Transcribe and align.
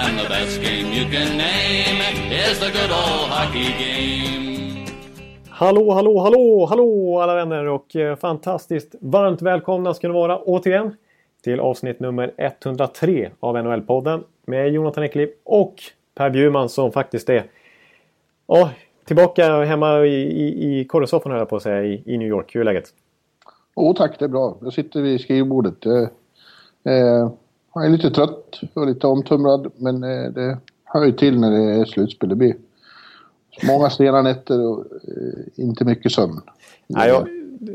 And 0.00 0.18
the 0.18 0.28
best 0.28 0.62
game 0.62 0.92
you 0.92 1.10
can 1.10 1.36
name 1.36 2.00
is 2.30 2.58
the 2.60 2.70
good 2.70 2.90
old 2.90 3.30
hockey 3.30 3.72
game. 3.78 4.86
Hallå, 5.48 5.92
hallå, 5.92 6.18
hallå, 6.20 6.66
hallå 6.66 7.20
alla 7.20 7.34
vänner 7.34 7.64
och 7.64 7.96
eh, 7.96 8.16
fantastiskt 8.16 8.94
varmt 9.00 9.42
välkomna 9.42 9.94
ska 9.94 10.08
ni 10.08 10.14
vara 10.14 10.38
återigen 10.38 10.96
till 11.42 11.60
avsnitt 11.60 12.00
nummer 12.00 12.34
103 12.36 13.30
av 13.40 13.56
NHL-podden 13.56 14.24
med 14.46 14.72
Jonathan 14.72 15.04
Ekeliv 15.04 15.28
och 15.44 15.74
Per 16.14 16.30
Bjurman 16.30 16.68
som 16.68 16.92
faktiskt 16.92 17.28
är 17.28 17.44
ja, 18.46 18.70
tillbaka 19.04 19.64
hemma 19.64 20.04
i, 20.04 20.14
i, 20.14 20.80
i 20.80 20.84
korrespondenten 20.84 21.32
höll 21.32 21.40
jag 21.40 21.48
på 21.48 21.56
att 21.56 21.62
säga, 21.62 21.84
i, 21.84 22.02
i 22.06 22.18
New 22.18 22.28
York. 22.28 22.54
Hur 22.54 22.60
är 22.60 22.64
läget? 22.64 22.88
Jo 23.76 23.94
tack, 23.94 24.18
det 24.18 24.24
är 24.24 24.28
bra. 24.28 24.56
Jag 24.60 24.72
sitter 24.72 25.02
vid 25.02 25.20
skrivbordet. 25.20 25.86
Eh, 25.86 27.30
jag 27.74 27.86
är 27.86 27.88
lite 27.88 28.10
trött 28.10 28.60
och 28.74 28.86
lite 28.86 29.06
omtumlad 29.06 29.72
men 29.76 30.04
eh, 30.04 30.30
det 30.30 30.58
hör 30.84 31.04
ju 31.04 31.12
till 31.12 31.40
när 31.40 31.50
det 31.50 31.80
är 31.80 31.84
slutspel. 31.84 32.28
Det 32.28 32.34
blir 32.34 32.56
många 33.66 33.90
sena 33.90 34.22
nätter 34.22 34.66
och 34.66 34.84
eh, 35.08 35.64
inte 35.64 35.84
mycket 35.84 36.12
sömn. 36.12 36.40
Nej, 36.86 37.08
jag, 37.08 37.28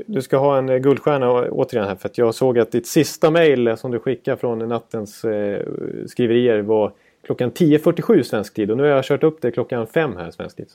du 0.05 0.21
ska 0.21 0.37
ha 0.37 0.57
en 0.57 0.69
eh, 0.69 0.77
guldstjärna 0.77 1.31
återigen 1.31 1.87
här 1.87 1.95
för 1.95 2.09
att 2.09 2.17
jag 2.17 2.35
såg 2.35 2.59
att 2.59 2.71
ditt 2.71 2.87
sista 2.87 3.31
mail 3.31 3.77
som 3.77 3.91
du 3.91 3.99
skickade 3.99 4.37
från 4.37 4.59
nattens 4.59 5.25
eh, 5.25 5.67
skriverier 6.07 6.61
var 6.61 6.93
klockan 7.25 7.51
10.47 7.51 8.23
svensk 8.23 8.53
tid 8.53 8.71
och 8.71 8.77
nu 8.77 8.83
har 8.83 8.89
jag 8.89 9.05
kört 9.05 9.23
upp 9.23 9.41
det 9.41 9.51
klockan 9.51 9.87
5 9.87 10.17
här 10.17 10.31
svensk 10.31 10.55
tid. 10.57 10.67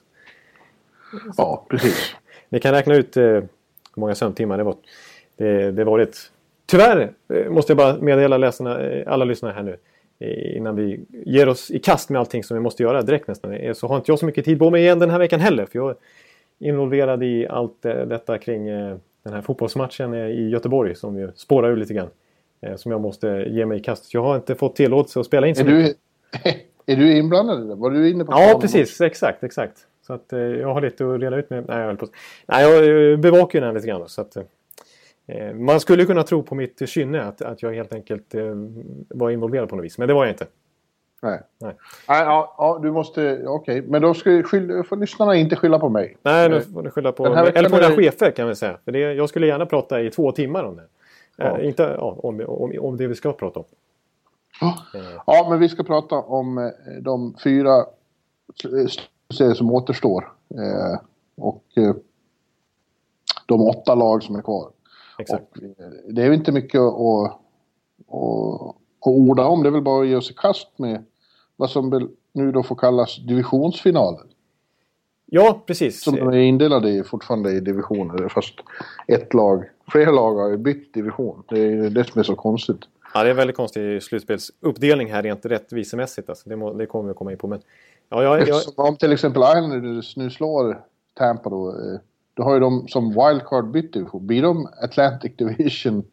Ja, 1.36 1.66
precis. 1.68 2.14
Ni 2.48 2.60
kan 2.60 2.72
räkna 2.72 2.94
ut 2.94 3.16
eh, 3.16 3.24
hur 3.24 3.48
många 3.94 4.14
sömntimmar 4.14 4.58
det 4.58 4.64
var. 4.64 4.76
Det, 5.36 5.70
det 5.70 5.84
varit. 5.84 6.30
Tyvärr 6.70 7.12
eh, 7.34 7.50
måste 7.50 7.70
jag 7.72 7.76
bara 7.76 7.96
meddela 7.96 8.38
läsarna, 8.38 8.80
eh, 8.80 9.12
alla 9.12 9.24
lyssnare 9.24 9.52
här 9.52 9.62
nu 9.62 9.76
eh, 10.18 10.56
innan 10.56 10.76
vi 10.76 11.00
ger 11.26 11.48
oss 11.48 11.70
i 11.70 11.78
kast 11.78 12.10
med 12.10 12.20
allting 12.20 12.44
som 12.44 12.56
vi 12.56 12.60
måste 12.60 12.82
göra 12.82 13.02
direkt 13.02 13.28
nästan. 13.28 13.74
Så 13.74 13.88
har 13.88 13.96
inte 13.96 14.10
jag 14.10 14.18
så 14.18 14.26
mycket 14.26 14.44
tid 14.44 14.58
på 14.58 14.70
mig 14.70 14.82
igen 14.82 14.98
den 14.98 15.10
här 15.10 15.18
veckan 15.18 15.40
heller. 15.40 15.66
För 15.66 15.78
jag 15.78 15.90
är 15.90 15.96
involverad 16.58 17.22
i 17.22 17.46
allt 17.48 17.82
detta 17.82 18.38
kring 18.38 18.66
den 18.66 19.32
här 19.32 19.42
fotbollsmatchen 19.42 20.14
i 20.14 20.48
Göteborg 20.48 20.94
som 20.94 21.18
ju 21.18 21.32
spårar 21.34 21.70
ur 21.70 21.76
lite 21.76 21.94
grann. 21.94 22.08
Som 22.76 22.92
jag 22.92 23.00
måste 23.00 23.46
ge 23.48 23.66
mig 23.66 23.78
i 23.78 23.82
kast. 23.82 24.14
Jag 24.14 24.22
har 24.22 24.36
inte 24.36 24.54
fått 24.54 24.76
tillåtelse 24.76 25.20
att 25.20 25.26
spela 25.26 25.46
in 25.46 25.54
så 25.54 25.62
Är 25.62 25.66
mycket. 25.66 25.96
du, 26.86 26.92
är 26.92 26.96
du 26.96 27.16
inblandad 27.16 27.68
det? 27.68 27.74
Var 27.74 27.90
du 27.90 28.10
inne 28.10 28.24
på 28.24 28.32
Ja, 28.32 28.58
precis. 28.60 29.00
Exakt, 29.00 29.44
exakt. 29.44 29.78
Så 30.06 30.12
att 30.12 30.26
jag 30.30 30.74
har 30.74 30.80
lite 30.80 31.14
att 31.14 31.20
reda 31.20 31.36
ut 31.36 31.50
med. 31.50 31.64
Nej, 31.68 31.78
jag, 31.78 31.86
höll 31.86 31.96
på. 31.96 32.06
Nej, 32.46 32.64
jag 32.64 33.20
bevakar 33.20 33.58
ju 33.58 33.64
den 33.64 33.74
lite 33.74 33.86
grann. 33.86 34.08
Så 34.08 34.20
att, 34.20 34.36
man 35.54 35.80
skulle 35.80 36.04
kunna 36.04 36.22
tro 36.22 36.42
på 36.42 36.54
mitt 36.54 36.88
kynne 36.88 37.22
att, 37.22 37.42
att 37.42 37.62
jag 37.62 37.74
helt 37.74 37.92
enkelt 37.92 38.34
eh, 38.34 38.54
var 39.08 39.30
involverad 39.30 39.68
på 39.68 39.76
något 39.76 39.84
vis. 39.84 39.98
Men 39.98 40.08
det 40.08 40.14
var 40.14 40.24
jag 40.24 40.32
inte. 40.32 40.46
Nej. 41.22 41.40
Nej. 41.58 41.76
Nej, 42.08 42.22
ja, 42.22 42.54
ja, 42.58 42.78
du 42.82 42.90
måste... 42.92 43.42
Okej, 43.46 43.82
men 43.82 44.02
då 44.02 44.14
ska 44.14 44.42
skyll, 44.42 44.82
får 44.88 44.96
lyssnarna 44.96 45.34
inte 45.34 45.56
skylla 45.56 45.78
på 45.78 45.88
mig. 45.88 46.16
Nej, 46.22 46.48
nu 46.48 46.56
Eh, 46.56 46.62
får 46.62 46.82
du 46.82 46.90
skylla 46.90 47.12
på, 47.12 47.22
veckan 47.22 47.46
eller 47.56 47.68
på 47.68 47.76
är 47.76 47.80
dina 47.80 47.96
chefer 47.96 48.30
kan 48.30 48.48
vi 48.48 48.54
säga. 48.54 48.78
För 48.84 48.92
det, 48.92 48.98
jag 48.98 49.28
skulle 49.28 49.46
gärna 49.46 49.66
prata 49.66 50.00
i 50.00 50.10
två 50.10 50.32
timmar 50.32 50.64
om 50.64 50.76
det. 50.76 50.86
Ja. 51.36 51.58
Eh, 51.58 51.66
inte 51.66 51.82
ja, 51.82 52.16
om, 52.22 52.40
om, 52.46 52.72
om 52.80 52.96
det 52.96 53.06
vi 53.06 53.14
ska 53.14 53.32
prata 53.32 53.60
om. 53.60 53.66
Ja. 54.60 54.78
Ja, 55.26 55.46
men 55.50 55.58
vi 55.58 55.68
ska 55.68 55.82
prata 55.82 56.16
om 56.16 56.58
eh, 56.58 56.70
de 57.00 57.34
fyra 57.44 57.76
eh, 58.64 58.86
serier 59.34 59.54
som 59.54 59.70
återstår. 59.70 60.32
Eh, 60.54 61.00
och 61.36 61.64
eh, 61.76 61.94
de 63.46 63.60
åtta 63.60 63.94
lag 63.94 64.22
som 64.22 64.36
är 64.36 64.42
kvar. 64.42 64.70
Exakt. 65.18 65.56
Och, 65.56 65.62
eh, 65.62 65.90
det 66.08 66.22
är 66.22 66.26
ju 66.26 66.34
inte 66.34 66.52
mycket 66.52 66.80
att, 66.80 66.94
att, 66.94 67.32
att, 68.08 68.76
orda 69.00 69.44
om. 69.44 69.62
Det 69.62 69.68
är 69.68 69.70
väl 69.70 69.82
bara 69.82 70.02
att 70.02 70.08
ge 70.08 70.18
i 70.18 70.34
kast 70.36 70.78
med 70.78 71.04
vad 71.56 71.70
som 71.70 72.10
nu 72.32 72.52
då 72.52 72.62
får 72.62 72.76
kallas 72.76 73.16
divisionsfinaler. 73.26 74.24
Ja, 75.26 75.62
precis. 75.66 76.02
Som 76.02 76.16
de 76.16 76.28
är 76.28 76.36
indelade 76.36 76.90
i 76.90 77.02
fortfarande 77.02 77.52
i 77.52 77.60
divisioner. 77.60 78.28
Fast 78.28 78.54
ett 79.06 79.34
lag, 79.34 79.64
flera 79.92 80.10
lag 80.10 80.34
har 80.34 80.48
ju 80.48 80.56
bytt 80.56 80.94
division. 80.94 81.42
Det 81.48 81.60
är 81.60 81.90
det 81.90 82.04
som 82.04 82.18
är 82.18 82.22
så 82.22 82.34
konstigt. 82.34 82.80
Ja, 83.14 83.22
det 83.22 83.28
är 83.28 83.30
en 83.30 83.36
väldigt 83.36 83.56
konstig 83.56 84.02
slutspelsuppdelning 84.02 85.12
här 85.12 85.22
rent 85.22 85.46
rättvisemässigt. 85.46 86.28
Alltså. 86.28 86.48
Det, 86.48 86.56
må, 86.56 86.72
det 86.72 86.86
kommer 86.86 87.08
vi 87.08 87.14
komma 87.14 87.32
in 87.32 87.38
på. 87.38 87.46
Men, 87.46 87.60
ja, 88.08 88.22
jag, 88.22 88.48
jag, 88.48 88.62
om 88.76 88.96
till 88.96 89.12
exempel 89.12 89.42
Islanders 89.42 90.16
nu 90.16 90.30
slår 90.30 90.80
Tampa 91.14 91.50
då. 91.50 91.68
eh, 91.68 92.00
Då 92.38 92.44
har 92.44 92.54
ju 92.54 92.60
de 92.60 92.88
som 92.88 93.08
wildcard 93.08 93.70
bytt 93.70 93.92
division. 93.92 94.26
Blir 94.26 94.42
de 94.42 94.68
Atlantic 94.82 95.32
Division 95.36 96.04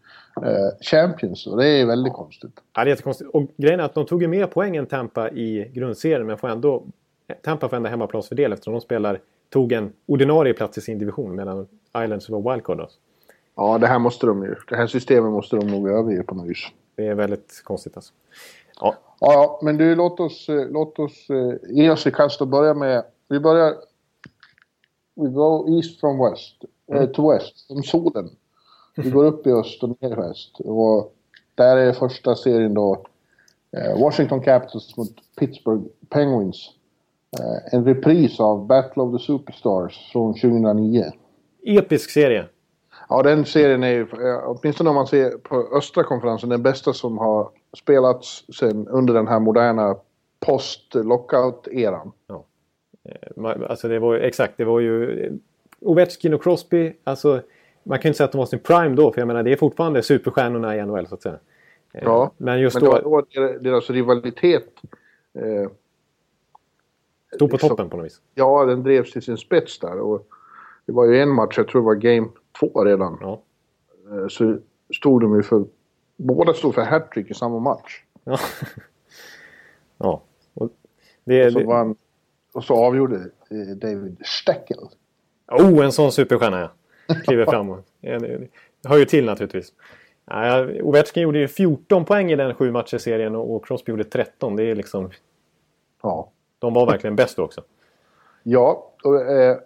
eh, 0.43 0.77
Champions? 0.81 1.47
Och 1.47 1.57
det 1.57 1.67
är 1.67 1.85
väldigt 1.85 2.13
konstigt. 2.13 2.51
Ja, 2.73 2.83
det 2.83 2.87
är 2.87 2.89
jättekonstigt. 2.89 3.29
Och 3.33 3.43
grejen 3.57 3.79
är 3.79 3.83
att 3.83 3.93
de 3.93 4.05
tog 4.05 4.21
ju 4.21 4.27
mer 4.27 4.47
poäng 4.47 4.75
än 4.75 4.85
Tampa 4.85 5.29
i 5.29 5.71
grundserien 5.73 6.27
men 6.27 6.37
får 6.37 6.47
ändå... 6.47 6.83
Tampa 7.41 7.69
får 7.69 7.77
ändå 7.77 7.89
hemmaplansfördel 7.89 8.53
eftersom 8.53 8.73
de 8.73 8.81
spelar, 8.81 9.19
tog 9.49 9.71
en 9.71 9.93
ordinarie 10.05 10.53
plats 10.53 10.77
i 10.77 10.81
sin 10.81 10.99
division 10.99 11.35
medan 11.35 11.67
Islands 11.97 12.29
var 12.29 12.51
wildcard. 12.51 12.79
Alltså. 12.79 12.97
Ja, 13.55 13.77
det 13.77 13.87
här 13.87 13.99
måste 13.99 14.27
de 14.27 14.43
ju. 14.43 14.55
Det 14.69 14.75
här 14.75 14.87
systemet 14.87 15.31
måste 15.31 15.55
de 15.55 15.67
nog 15.67 15.89
överge 15.89 16.23
på 16.23 16.35
något 16.35 16.47
vis. 16.47 16.67
Det 16.95 17.07
är 17.07 17.15
väldigt 17.15 17.61
konstigt 17.63 17.95
alltså. 17.95 18.13
Ja, 18.81 18.95
Ja, 19.19 19.33
ja, 19.33 19.59
men 19.61 19.77
du 19.77 19.95
låt 19.95 20.19
oss, 20.19 20.49
eh, 20.49 20.67
låt 20.69 20.99
oss 20.99 21.29
eh, 21.29 21.75
ge 21.75 21.89
oss 21.89 22.07
i 22.07 22.11
kast 22.11 22.41
och 22.41 22.47
börja 22.47 22.73
med... 22.73 23.03
Vi 23.29 23.39
börjar... 23.39 23.73
We 25.15 25.29
go 25.29 25.77
east 25.77 25.99
from 25.99 26.29
west. 26.29 26.55
Eh, 26.93 27.05
to 27.05 27.29
west. 27.31 27.67
Som 27.67 27.83
solen. 27.83 28.29
Vi 28.95 29.09
går 29.09 29.25
upp 29.25 29.47
i 29.47 29.51
öst 29.51 29.83
och 29.83 29.89
ner 30.01 30.11
i 30.11 30.15
väst. 30.15 30.59
Och 30.59 31.13
där 31.55 31.77
är 31.77 31.93
första 31.93 32.35
serien 32.35 32.73
då 32.73 33.03
eh, 33.77 34.01
Washington 34.01 34.41
Capitals 34.41 34.97
mot 34.97 35.15
Pittsburgh 35.39 35.83
Penguins. 36.09 36.69
Eh, 37.39 37.73
en 37.73 37.85
repris 37.85 38.39
av 38.39 38.67
Battle 38.67 39.03
of 39.03 39.19
the 39.19 39.25
Superstars 39.25 40.09
från 40.11 40.33
2009. 40.33 41.03
episk 41.65 42.09
serie. 42.09 42.45
Ja, 43.09 43.23
den 43.23 43.45
serien 43.45 43.83
är 43.83 43.89
ju, 43.89 44.07
åtminstone 44.45 44.89
om 44.89 44.95
man 44.95 45.07
ser 45.07 45.29
på 45.31 45.77
östra 45.77 46.03
konferensen, 46.03 46.49
den 46.49 46.63
bästa 46.63 46.93
som 46.93 47.17
har 47.17 47.49
spelats 47.77 48.43
sen 48.59 48.87
under 48.87 49.13
den 49.13 49.27
här 49.27 49.39
moderna 49.39 49.95
post-lockout-eran. 50.39 52.11
Ma- 52.27 52.43
Alltså 53.69 53.87
det 53.87 53.99
var 53.99 54.13
ju, 54.13 54.19
exakt, 54.19 54.53
det 54.57 54.65
var 54.65 54.79
ju 54.79 55.25
eh, 55.25 55.33
Ovechkin 55.79 56.33
och 56.33 56.43
Crosby. 56.43 56.93
Alltså, 57.03 57.41
man 57.83 57.99
kan 57.99 58.03
ju 58.03 58.09
inte 58.09 58.17
säga 58.17 58.25
att 58.25 58.31
de 58.31 58.37
var 58.37 58.45
sin 58.45 58.59
prime 58.59 58.95
då, 58.95 59.11
för 59.11 59.21
jag 59.21 59.27
menar 59.27 59.43
det 59.43 59.51
är 59.51 59.55
fortfarande 59.55 60.03
superstjärnorna 60.03 60.75
i 60.77 60.85
NHL 60.85 61.07
så 61.07 61.15
att 61.15 61.21
säga. 61.21 61.39
Eh, 61.93 62.03
Ja, 62.03 62.31
Men 62.37 62.59
just 62.59 62.75
Men 62.75 62.83
då, 62.85 62.99
då, 62.99 63.09
var 63.09 63.25
deras 63.59 63.89
rivalitet, 63.89 64.67
eh, 65.33 65.69
stod 67.35 67.49
på 67.49 67.55
liksom- 67.55 67.69
toppen 67.69 67.89
på 67.89 67.97
något 67.97 68.05
vis. 68.05 68.21
ja 68.33 68.65
den 68.65 68.83
drevs 68.83 69.11
till 69.11 69.21
sin 69.21 69.37
spets 69.37 69.79
där. 69.79 69.99
Och 69.99 70.27
det 70.85 70.91
var 70.91 71.05
ju 71.05 71.19
en 71.21 71.29
match, 71.29 71.57
jag 71.57 71.67
tror 71.67 71.81
det 71.81 71.85
var 71.85 71.95
game 71.95 72.27
två 72.59 72.83
redan. 72.83 73.17
Ja. 73.21 73.41
Eh, 74.11 74.27
så 74.27 74.57
stod 74.95 75.21
de 75.21 75.35
ju 75.35 75.43
för, 75.43 75.65
båda 76.15 76.53
stod 76.53 76.75
för 76.75 76.81
hattrick 76.81 77.31
i 77.31 77.33
samma 77.33 77.59
match. 77.59 78.03
Ja. 78.23 78.39
ja. 79.97 80.21
Och 80.53 80.69
det, 81.23 81.51
så, 81.51 81.59
det, 81.59 81.65
vann, 81.65 81.95
och 82.55 82.63
så 82.63 82.75
avgjorde 82.75 83.15
eh, 83.51 83.75
David 83.75 84.17
Steckel. 84.25 84.77
oh, 85.51 85.85
en 85.85 85.91
sån 85.91 86.11
superstjärna 86.11 86.59
ja. 86.59 87.15
Kliver 87.23 87.45
fram. 87.45 87.83
Det 88.01 88.47
hör 88.87 88.97
ju 88.97 89.05
till 89.05 89.25
naturligtvis. 89.25 89.73
Ovechkin 90.83 91.23
gjorde 91.23 91.39
ju 91.39 91.47
14 91.47 92.05
poäng 92.05 92.31
i 92.31 92.35
den 92.35 92.53
sju 92.53 92.71
matcher 92.71 92.97
serien 92.97 93.35
och 93.35 93.65
Crosby 93.65 93.91
gjorde 93.91 94.03
13. 94.03 94.55
Det 94.55 94.63
är 94.63 94.75
liksom, 94.75 95.09
Ja. 96.03 96.31
de 96.59 96.73
var 96.73 96.85
verkligen 96.85 97.15
bäst 97.15 97.37
då 97.37 97.43
också. 97.43 97.61
Ja, 98.43 98.93
och, 99.03 99.21
eh, 99.21 99.57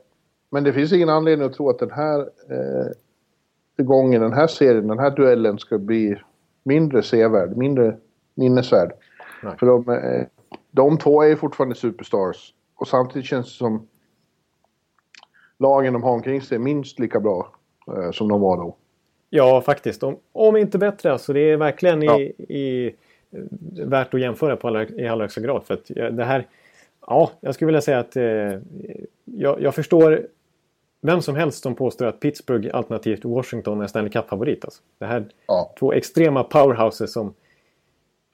men 0.51 0.63
det 0.63 0.73
finns 0.73 0.93
ingen 0.93 1.09
anledning 1.09 1.47
att 1.47 1.53
tro 1.53 1.69
att 1.69 1.79
den 1.79 1.91
här 1.91 2.19
eh, 2.49 2.87
gången, 3.85 4.21
den 4.21 4.33
här 4.33 4.47
serien, 4.47 4.87
den 4.87 4.99
här 4.99 5.11
duellen 5.11 5.57
ska 5.59 5.77
bli 5.77 6.21
mindre 6.63 7.03
sevärd, 7.03 7.57
mindre 7.57 7.97
minnesvärd. 8.35 8.91
Nej. 9.43 9.57
För 9.59 9.65
de, 9.65 9.89
eh, 9.89 10.25
de 10.71 10.97
två 10.97 11.23
är 11.23 11.35
fortfarande 11.35 11.75
superstars. 11.75 12.53
Och 12.79 12.87
samtidigt 12.87 13.27
känns 13.27 13.45
det 13.45 13.57
som 13.57 13.87
lagen 15.57 15.93
de 15.93 16.03
har 16.03 16.11
omkring 16.11 16.41
sig 16.41 16.55
är 16.55 16.59
minst 16.59 16.99
lika 16.99 17.19
bra 17.19 17.51
eh, 17.87 18.11
som 18.11 18.27
de 18.27 18.41
var 18.41 18.57
då. 18.57 18.75
Ja, 19.29 19.61
faktiskt. 19.61 20.03
Om, 20.03 20.17
om 20.31 20.57
inte 20.57 20.77
bättre. 20.77 21.11
Alltså, 21.11 21.33
det 21.33 21.39
är 21.39 21.57
verkligen 21.57 22.03
i, 22.03 22.05
Ja. 22.05 22.19
i 22.55 22.95
värt 23.85 24.13
att 24.13 24.21
jämföra 24.21 24.55
på 24.55 24.67
alla, 24.67 24.83
i 24.83 25.07
allra 25.07 25.23
högsta 25.23 25.41
grad. 25.41 25.63
För 25.63 25.73
att 25.73 25.85
det 26.17 26.23
här... 26.23 26.47
Ja, 27.07 27.31
jag 27.39 27.55
skulle 27.55 27.65
vilja 27.65 27.81
säga 27.81 27.99
att 27.99 28.15
eh, 28.15 28.23
jag, 29.25 29.61
jag, 29.61 29.75
förstår 29.75 30.27
vem 31.01 31.21
som 31.21 31.35
helst 31.35 31.63
som 31.63 31.75
påstår 31.75 32.05
att 32.05 32.19
Pittsburgh 32.19 32.75
alternativt 32.75 33.25
Washington 33.25 33.81
är 33.81 33.87
Stanley 33.87 34.11
Cup-favorit. 34.11 34.65
Alltså. 34.65 34.81
Det 34.97 35.05
här 35.05 35.25
ja. 35.47 35.73
två 35.79 35.93
extrema 35.93 36.43
powerhouses 36.43 37.13
som... 37.13 37.33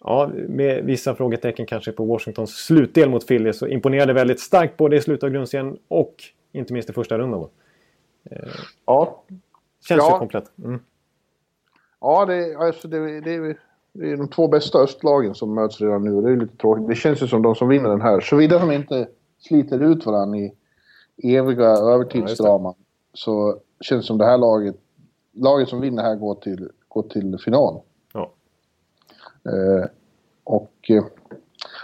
Ja, 0.07 0.31
med 0.47 0.83
vissa 0.83 1.15
frågetecken 1.15 1.65
kanske 1.65 1.91
på 1.91 2.05
Washingtons 2.05 2.51
slutdel 2.51 3.09
mot 3.09 3.27
Philly 3.27 3.53
så 3.53 3.67
imponerade 3.67 4.13
väldigt 4.13 4.39
starkt 4.39 4.77
både 4.77 4.95
i 4.95 5.01
slutet 5.01 5.23
av 5.23 5.29
grundserien 5.29 5.77
och 5.87 6.15
inte 6.51 6.73
minst 6.73 6.89
i 6.89 6.93
första 6.93 7.17
rundan. 7.17 7.49
Eh, 8.31 8.37
ja. 8.85 9.23
Känns 9.87 9.99
ja. 9.99 10.13
ju 10.13 10.19
komplett. 10.19 10.51
Mm. 10.63 10.79
Ja, 12.01 12.25
det, 12.25 12.55
alltså 12.55 12.87
det, 12.87 13.21
det, 13.21 13.57
det 13.93 14.11
är 14.11 14.17
de 14.17 14.27
två 14.27 14.47
bästa 14.47 14.79
östlagen 14.79 15.35
som 15.35 15.55
möts 15.55 15.81
redan 15.81 16.03
nu. 16.03 16.21
Det 16.21 16.31
är 16.31 16.37
lite 16.37 16.57
tråkigt. 16.57 16.87
Det 16.87 16.95
känns 16.95 17.21
ju 17.21 17.27
som 17.27 17.41
de 17.41 17.55
som 17.55 17.67
vinner 17.67 17.89
den 17.89 18.01
här. 18.01 18.19
Såvida 18.19 18.59
de 18.59 18.71
inte 18.71 19.07
sliter 19.39 19.83
ut 19.83 20.05
varandra 20.05 20.37
i 20.37 20.51
eviga 21.23 21.67
övertidsdraman. 21.67 22.73
Ja, 22.77 22.85
så 23.13 23.59
känns 23.81 24.03
det 24.03 24.07
som 24.07 24.17
det 24.17 24.25
här 24.25 24.37
laget, 24.37 24.75
laget 25.33 25.69
som 25.69 25.81
vinner 25.81 26.03
här 26.03 26.15
går 26.15 26.35
till, 26.35 26.69
går 26.87 27.03
till 27.03 27.37
final. 27.45 27.81
Eh, 29.45 29.86
och 30.44 30.71
eh, 30.89 31.03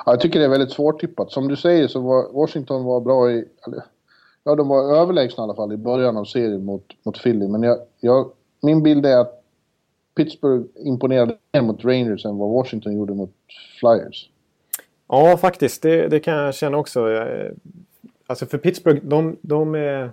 ja, 0.06 0.12
jag 0.12 0.20
tycker 0.20 0.40
det 0.40 0.46
är 0.46 0.50
väldigt 0.50 0.72
svårtippat. 0.72 1.32
Som 1.32 1.48
du 1.48 1.56
säger 1.56 1.88
så 1.88 2.00
var 2.00 2.34
Washington 2.34 2.84
var 2.84 3.02
bra 3.02 3.32
i... 3.32 3.46
Ja, 4.44 4.56
de 4.56 4.68
var 4.68 4.96
överlägsna 4.96 5.42
i 5.42 5.44
alla 5.44 5.56
fall 5.56 5.74
i 5.74 5.78
början 5.78 6.18
av 6.18 6.26
serien 6.26 6.66
mot, 6.66 6.86
mot 7.04 7.24
Philly. 7.24 7.48
Men 7.48 7.64
jag, 7.64 7.78
jag, 8.00 8.32
min 8.62 8.84
bild 8.84 9.06
är 9.06 9.18
att 9.18 9.44
Pittsburgh 10.16 10.66
imponerade 10.76 11.38
mer 11.54 11.62
mot 11.62 11.86
Rangers 11.86 12.26
än 12.26 12.38
vad 12.38 12.50
Washington 12.50 12.96
gjorde 12.96 13.14
mot 13.14 13.34
Flyers. 13.80 14.30
Ja, 15.08 15.38
faktiskt. 15.38 15.82
Det, 15.82 16.08
det 16.08 16.20
kan 16.20 16.34
jag 16.34 16.56
känna 16.56 16.78
också. 16.78 17.26
Alltså 18.28 18.46
för 18.46 18.58
Pittsburgh, 18.58 19.02
de, 19.04 19.38
de, 19.42 19.76
är, 19.76 20.12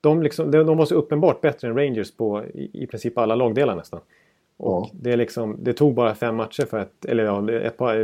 de, 0.00 0.22
liksom, 0.22 0.50
de 0.50 0.76
var 0.76 0.86
så 0.86 0.94
uppenbart 0.94 1.40
bättre 1.40 1.68
än 1.68 1.76
Rangers 1.76 2.10
på 2.16 2.44
i, 2.44 2.82
i 2.82 2.86
princip 2.86 3.18
alla 3.18 3.34
lagdelar 3.34 3.76
nästan. 3.76 4.00
Och 4.60 4.86
ja. 4.86 4.90
det, 4.92 5.16
liksom, 5.16 5.56
det 5.58 5.72
tog 5.72 5.94
bara 5.94 6.14
fem 6.14 6.36
matcher 6.36 6.64
för 6.64 6.78
att... 6.78 7.04
Eller 7.04 7.24
ja, 7.24 7.52
ett 7.52 7.76
par, 7.76 7.96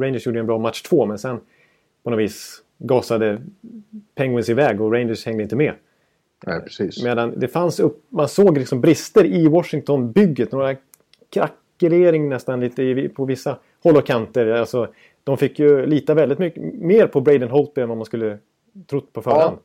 Rangers 0.00 0.26
gjorde 0.26 0.40
en 0.40 0.46
bra 0.46 0.58
match 0.58 0.82
två 0.82 1.06
men 1.06 1.18
sen 1.18 1.40
på 2.02 2.10
något 2.10 2.18
vis 2.18 2.62
gasade 2.78 3.42
Penguins 4.14 4.48
iväg 4.48 4.80
och 4.80 4.92
Rangers 4.92 5.26
hängde 5.26 5.42
inte 5.42 5.56
med. 5.56 5.72
Nej, 6.46 6.60
precis. 6.60 7.04
Medan 7.04 7.38
det 7.38 7.48
fanns 7.48 7.80
upp, 7.80 8.04
man 8.08 8.28
såg 8.28 8.58
liksom 8.58 8.80
brister 8.80 9.24
i 9.24 9.48
Washington-bygget. 9.48 10.52
Några 10.52 10.76
krackelering 11.30 12.28
nästan 12.28 12.60
lite 12.60 13.08
på 13.08 13.24
vissa 13.24 13.58
håll 13.82 13.96
och 13.96 14.06
kanter. 14.06 14.46
Alltså, 14.46 14.88
de 15.24 15.38
fick 15.38 15.58
ju 15.58 15.86
lita 15.86 16.14
väldigt 16.14 16.38
mycket 16.38 16.62
mer 16.74 17.06
på 17.06 17.20
Braden 17.20 17.50
Holtby 17.50 17.80
än 17.80 17.88
vad 17.88 17.98
man 17.98 18.06
skulle 18.06 18.38
trott 18.86 19.12
på 19.12 19.22
förhand. 19.22 19.56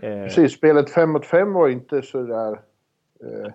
Ja, 0.00 0.08
eh, 0.08 0.24
precis, 0.24 0.52
spelet 0.52 0.90
5 0.90 1.10
mot 1.10 1.26
5 1.26 1.52
var 1.52 1.68
inte 1.68 2.02
sådär 2.02 2.52
eh, 3.20 3.52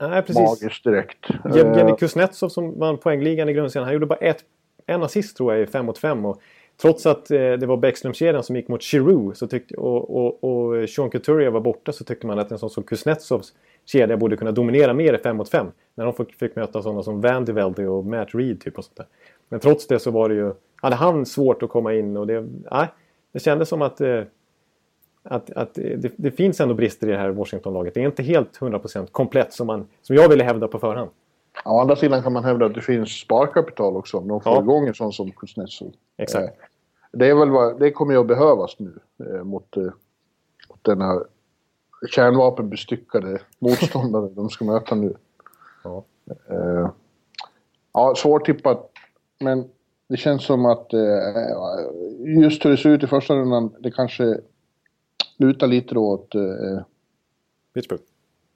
Nej, 0.00 0.22
precis. 0.22 0.36
magiskt 0.36 0.84
direkt. 0.84 1.26
Jenny 1.54 1.90
eh, 1.90 1.96
Kuznetsov 1.96 2.48
som 2.48 2.78
vann 2.78 2.98
poängligan 2.98 3.48
i 3.48 3.52
grundserien, 3.52 3.84
han 3.84 3.94
gjorde 3.94 4.06
bara 4.06 4.18
ett, 4.18 4.44
en 4.86 5.02
assist 5.02 5.36
tror 5.36 5.54
jag 5.54 5.62
i 5.62 5.66
5 5.66 5.86
mot 5.86 5.98
5. 5.98 6.26
Och 6.26 6.40
trots 6.82 7.06
att 7.06 7.30
eh, 7.30 7.38
det 7.38 7.66
var 7.66 7.76
Bäckströmkedjan 7.76 8.42
som 8.42 8.56
gick 8.56 8.68
mot 8.68 8.82
Giroux 8.82 9.38
så 9.38 9.46
tyckte, 9.46 9.74
och, 9.74 10.16
och, 10.16 10.44
och 10.44 10.88
Sean 10.88 11.10
Couturier 11.10 11.50
var 11.50 11.60
borta 11.60 11.92
så 11.92 12.04
tyckte 12.04 12.26
man 12.26 12.38
att 12.38 12.52
en 12.52 12.58
sån 12.58 12.70
som 12.70 12.82
Kuznetsovs 12.82 13.52
kedja 13.84 14.16
borde 14.16 14.36
kunna 14.36 14.52
dominera 14.52 14.94
mer 14.94 15.14
i 15.14 15.18
5 15.18 15.36
mot 15.36 15.48
5. 15.48 15.66
När 15.94 16.04
de 16.04 16.14
fick, 16.14 16.34
fick 16.34 16.56
möta 16.56 16.82
sådana 16.82 17.02
som 17.02 17.20
Vandy 17.20 17.84
och 17.84 18.04
Matt 18.04 18.34
Reed 18.34 18.60
typ 18.60 18.78
och 18.78 18.84
sånt 18.84 18.96
där. 18.96 19.06
Men 19.48 19.60
trots 19.60 19.86
det 19.86 19.98
så 19.98 20.10
var 20.10 20.28
det 20.28 20.34
ju, 20.34 20.52
hade 20.76 20.96
han 20.96 21.26
svårt 21.26 21.62
att 21.62 21.70
komma 21.70 21.94
in 21.94 22.16
och 22.16 22.26
det, 22.26 22.46
nej, 22.70 22.86
det 23.32 23.40
kändes 23.40 23.68
som 23.68 23.82
att, 23.82 24.00
eh, 24.00 24.22
att, 25.22 25.50
att 25.50 25.74
det, 25.74 26.12
det, 26.16 26.30
finns 26.30 26.60
ändå 26.60 26.74
brister 26.74 27.08
i 27.08 27.10
det 27.10 27.18
här 27.18 27.30
Washington-laget. 27.30 27.94
Det 27.94 28.00
är 28.00 28.06
inte 28.06 28.22
helt 28.22 28.58
100% 28.58 29.06
komplett 29.06 29.52
som, 29.52 29.66
man, 29.66 29.86
som 30.02 30.16
jag 30.16 30.28
ville 30.28 30.44
hävda 30.44 30.68
på 30.68 30.78
förhand. 30.78 31.10
Å 31.64 31.80
andra 31.80 31.96
sidan 31.96 32.22
kan 32.22 32.32
man 32.32 32.44
hävda 32.44 32.66
att 32.66 32.74
det 32.74 32.80
finns 32.80 33.20
sparkapital 33.20 33.96
också 33.96 34.18
om 34.18 34.28
de 34.28 34.40
får 34.40 34.52
ja. 34.52 34.60
igång 34.60 34.86
en 34.86 34.94
sån 34.94 35.12
som 35.12 35.30
Kuznetsov. 35.30 35.92
Exakt. 36.16 36.44
Eh, 36.44 36.66
det, 37.12 37.28
är 37.28 37.34
väl 37.34 37.50
vad, 37.50 37.80
det 37.80 37.90
kommer 37.90 38.12
ju 38.14 38.20
att 38.20 38.26
behövas 38.26 38.76
nu 38.78 38.98
eh, 39.26 39.44
mot, 39.44 39.76
eh, 39.76 39.82
mot 40.68 40.84
denna 40.84 41.22
kärnvapenbestyckade 42.10 43.38
motståndare 43.58 44.28
de 44.28 44.50
ska 44.50 44.64
möta 44.64 44.94
nu. 44.94 45.14
Ja, 45.84 46.04
ja 47.92 48.14
svårtippat. 48.16 48.90
Men 49.40 49.68
det 50.08 50.16
känns 50.16 50.44
som 50.44 50.66
att 50.66 50.92
just 52.38 52.64
hur 52.64 52.70
det 52.70 52.76
ser 52.76 52.90
ut 52.90 53.02
i 53.02 53.06
första 53.06 53.34
rundan, 53.34 53.74
det 53.78 53.90
kanske 53.90 54.40
lutar 55.40 55.66
lite 55.66 55.94
då 55.94 56.08
åt... 56.08 56.34
Eh, 56.34 56.82
Pittsburgh? 57.74 58.02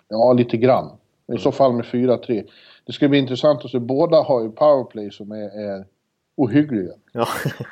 Ja, 0.09 0.33
lite 0.33 0.57
grann. 0.57 0.87
I 1.27 1.33
mm. 1.33 1.41
så 1.41 1.53
fall 1.53 1.73
med 1.73 1.85
4-3. 1.85 2.47
Det 2.87 2.93
ska 2.93 3.09
bli 3.09 3.19
intressant 3.19 3.65
att 3.65 3.71
se. 3.71 3.79
Båda 3.79 4.23
har 4.23 4.43
ju 4.43 4.51
powerplay 4.51 5.11
som 5.11 5.33
är, 5.33 5.61
är 5.61 5.85
ohyggliga. 6.37 6.93
Ja. 7.13 7.27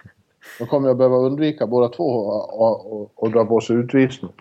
Då 0.58 0.66
kommer 0.66 0.88
jag 0.88 0.96
behöva 0.96 1.16
undvika 1.16 1.66
båda 1.66 1.88
två 1.88 2.04
och, 2.04 2.60
och, 2.60 2.92
och, 2.92 3.12
och 3.14 3.30
dra 3.30 3.44
på 3.44 3.60
sig 3.60 3.76
utvisning. 3.76 4.32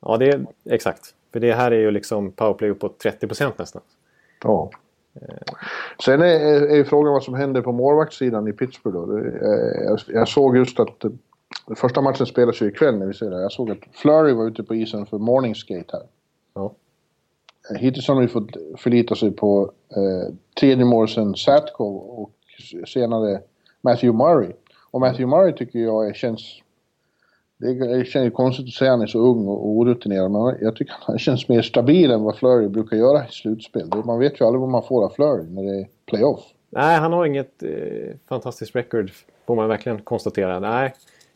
Ja, 0.00 0.16
det 0.16 0.28
är 0.28 0.46
exakt. 0.70 1.14
För 1.32 1.40
det 1.40 1.52
här 1.52 1.70
är 1.70 1.80
ju 1.80 1.90
liksom 1.90 2.32
powerplay 2.32 2.70
uppåt 2.70 3.04
30% 3.04 3.52
nästan. 3.56 3.82
Ja. 4.44 4.70
Sen 6.04 6.20
är, 6.20 6.26
är, 6.26 6.78
är, 6.78 6.84
frågan 6.84 7.12
vad 7.12 7.22
som 7.22 7.34
händer 7.34 7.62
på 7.62 7.72
målvaktssidan 7.72 8.48
i 8.48 8.52
Pittsburgh. 8.52 8.96
Då. 8.96 9.18
Jag, 9.84 10.00
jag 10.08 10.28
såg 10.28 10.56
just 10.56 10.80
att 10.80 11.04
första 11.76 12.00
matchen 12.00 12.26
spelas 12.26 12.62
ju 12.62 12.68
ikväll 12.68 12.98
när 12.98 13.06
vi 13.06 13.14
ser 13.14 13.30
det. 13.30 13.42
Jag 13.42 13.52
såg 13.52 13.70
att 13.70 13.78
Flurry 13.92 14.32
var 14.32 14.46
ute 14.46 14.62
på 14.62 14.74
isen 14.74 15.06
för 15.06 15.18
morning 15.18 15.54
skate 15.54 15.88
här. 15.92 16.02
Ja. 16.54 16.74
Hittills 17.78 18.08
har 18.08 18.14
de 18.14 18.22
ju 18.22 18.28
fått 18.28 18.56
förlita 18.78 19.14
sig 19.14 19.30
på 19.30 19.72
eh, 19.96 20.34
tredje 20.60 20.84
målsen 20.84 21.34
Satkov 21.34 21.96
och 21.96 22.30
senare 22.86 23.40
Matthew 23.80 24.24
Murray. 24.24 24.52
Och 24.90 25.00
Matthew 25.00 25.26
Murray 25.36 25.52
tycker 25.52 25.78
jag 25.78 26.16
känns 26.16 26.62
det 27.62 28.04
känns 28.08 28.34
konstigt 28.34 28.66
att 28.66 28.72
säga 28.72 28.92
att 28.92 28.98
han 28.98 29.02
är 29.02 29.06
så 29.06 29.18
ung 29.18 29.48
och 29.48 29.68
orutinerad, 29.68 30.30
men 30.30 30.56
jag 30.60 30.76
tycker 30.76 30.94
han 31.00 31.18
känns 31.18 31.48
mer 31.48 31.62
stabil 31.62 32.10
än 32.10 32.22
vad 32.22 32.36
Flurry 32.36 32.68
brukar 32.68 32.96
göra 32.96 33.24
i 33.24 33.30
slutspel. 33.30 33.90
Man 34.04 34.18
vet 34.18 34.40
ju 34.40 34.44
aldrig 34.44 34.60
vad 34.60 34.70
man 34.70 34.82
får 34.82 35.04
av 35.04 35.10
Flurry 35.10 35.46
när 35.48 35.62
det 35.62 35.80
är 35.80 35.88
playoff. 36.06 36.40
Nej, 36.70 36.98
han 36.98 37.12
har 37.12 37.26
inget 37.26 37.62
eh, 37.62 38.16
fantastiskt 38.28 38.76
record, 38.76 39.10
får 39.46 39.56
man 39.56 39.68
verkligen 39.68 40.00
konstatera. 40.00 40.60
Nej, 40.60 40.94